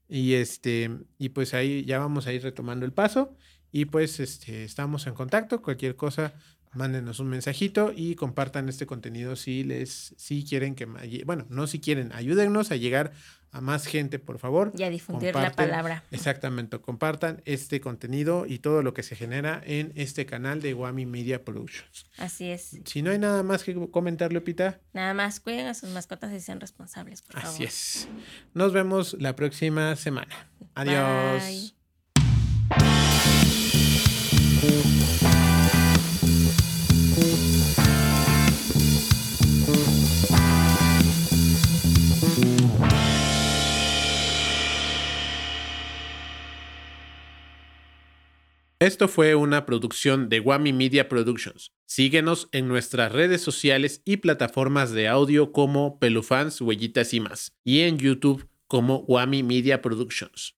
Y 0.08 0.34
este, 0.34 0.90
y 1.16 1.28
pues 1.28 1.54
ahí 1.54 1.84
ya 1.84 2.00
vamos 2.00 2.26
a 2.26 2.32
ir 2.32 2.42
retomando 2.42 2.84
el 2.84 2.92
paso. 2.92 3.36
Y 3.70 3.84
pues, 3.84 4.18
este, 4.18 4.64
estamos 4.64 5.06
en 5.06 5.14
contacto. 5.14 5.62
Cualquier 5.62 5.94
cosa, 5.94 6.34
mándenos 6.72 7.20
un 7.20 7.28
mensajito 7.28 7.92
y 7.94 8.14
compartan 8.14 8.68
este 8.68 8.86
contenido 8.86 9.36
si 9.36 9.64
les, 9.64 10.14
si 10.16 10.44
quieren 10.44 10.74
que, 10.74 10.86
bueno, 11.24 11.46
no 11.48 11.66
si 11.66 11.80
quieren, 11.80 12.12
ayúdennos 12.12 12.70
a 12.70 12.76
llegar 12.76 13.12
a 13.52 13.60
más 13.60 13.86
gente, 13.86 14.18
por 14.18 14.38
favor. 14.38 14.72
Y 14.76 14.82
a 14.82 14.90
difundir 14.90 15.34
la 15.34 15.52
palabra. 15.52 16.04
Exactamente, 16.10 16.78
compartan 16.80 17.42
este 17.44 17.80
contenido 17.80 18.46
y 18.46 18.58
todo 18.58 18.82
lo 18.82 18.94
que 18.94 19.02
se 19.02 19.14
genera 19.14 19.62
en 19.64 19.92
este 19.94 20.24
canal 20.24 20.62
de 20.62 20.72
Wami 20.72 21.04
Media 21.04 21.44
Productions. 21.44 22.06
Así 22.16 22.50
es. 22.50 22.78
Si 22.84 23.02
no 23.02 23.10
hay 23.10 23.18
nada 23.18 23.42
más 23.42 23.62
que 23.62 23.74
comentar, 23.90 24.32
Lupita. 24.32 24.80
Nada 24.94 25.12
más, 25.12 25.38
cuiden 25.38 25.66
a 25.66 25.74
sus 25.74 25.90
mascotas 25.90 26.32
y 26.32 26.40
sean 26.40 26.60
responsables, 26.60 27.20
por 27.20 27.36
Así 27.36 27.44
favor. 27.44 27.54
Así 27.54 27.64
es. 27.64 28.08
Nos 28.54 28.72
vemos 28.72 29.16
la 29.20 29.36
próxima 29.36 29.96
semana. 29.96 30.48
Adiós. 30.74 31.74
Esto 48.82 49.06
fue 49.06 49.36
una 49.36 49.64
producción 49.64 50.28
de 50.28 50.40
Wami 50.40 50.72
Media 50.72 51.08
Productions. 51.08 51.72
Síguenos 51.86 52.48
en 52.50 52.66
nuestras 52.66 53.12
redes 53.12 53.40
sociales 53.40 54.02
y 54.04 54.16
plataformas 54.16 54.90
de 54.90 55.06
audio 55.06 55.52
como 55.52 56.00
Pelufans, 56.00 56.60
Huellitas 56.60 57.14
y 57.14 57.20
más, 57.20 57.56
y 57.62 57.82
en 57.82 57.96
YouTube 57.98 58.48
como 58.66 59.04
Wami 59.06 59.44
Media 59.44 59.82
Productions. 59.82 60.56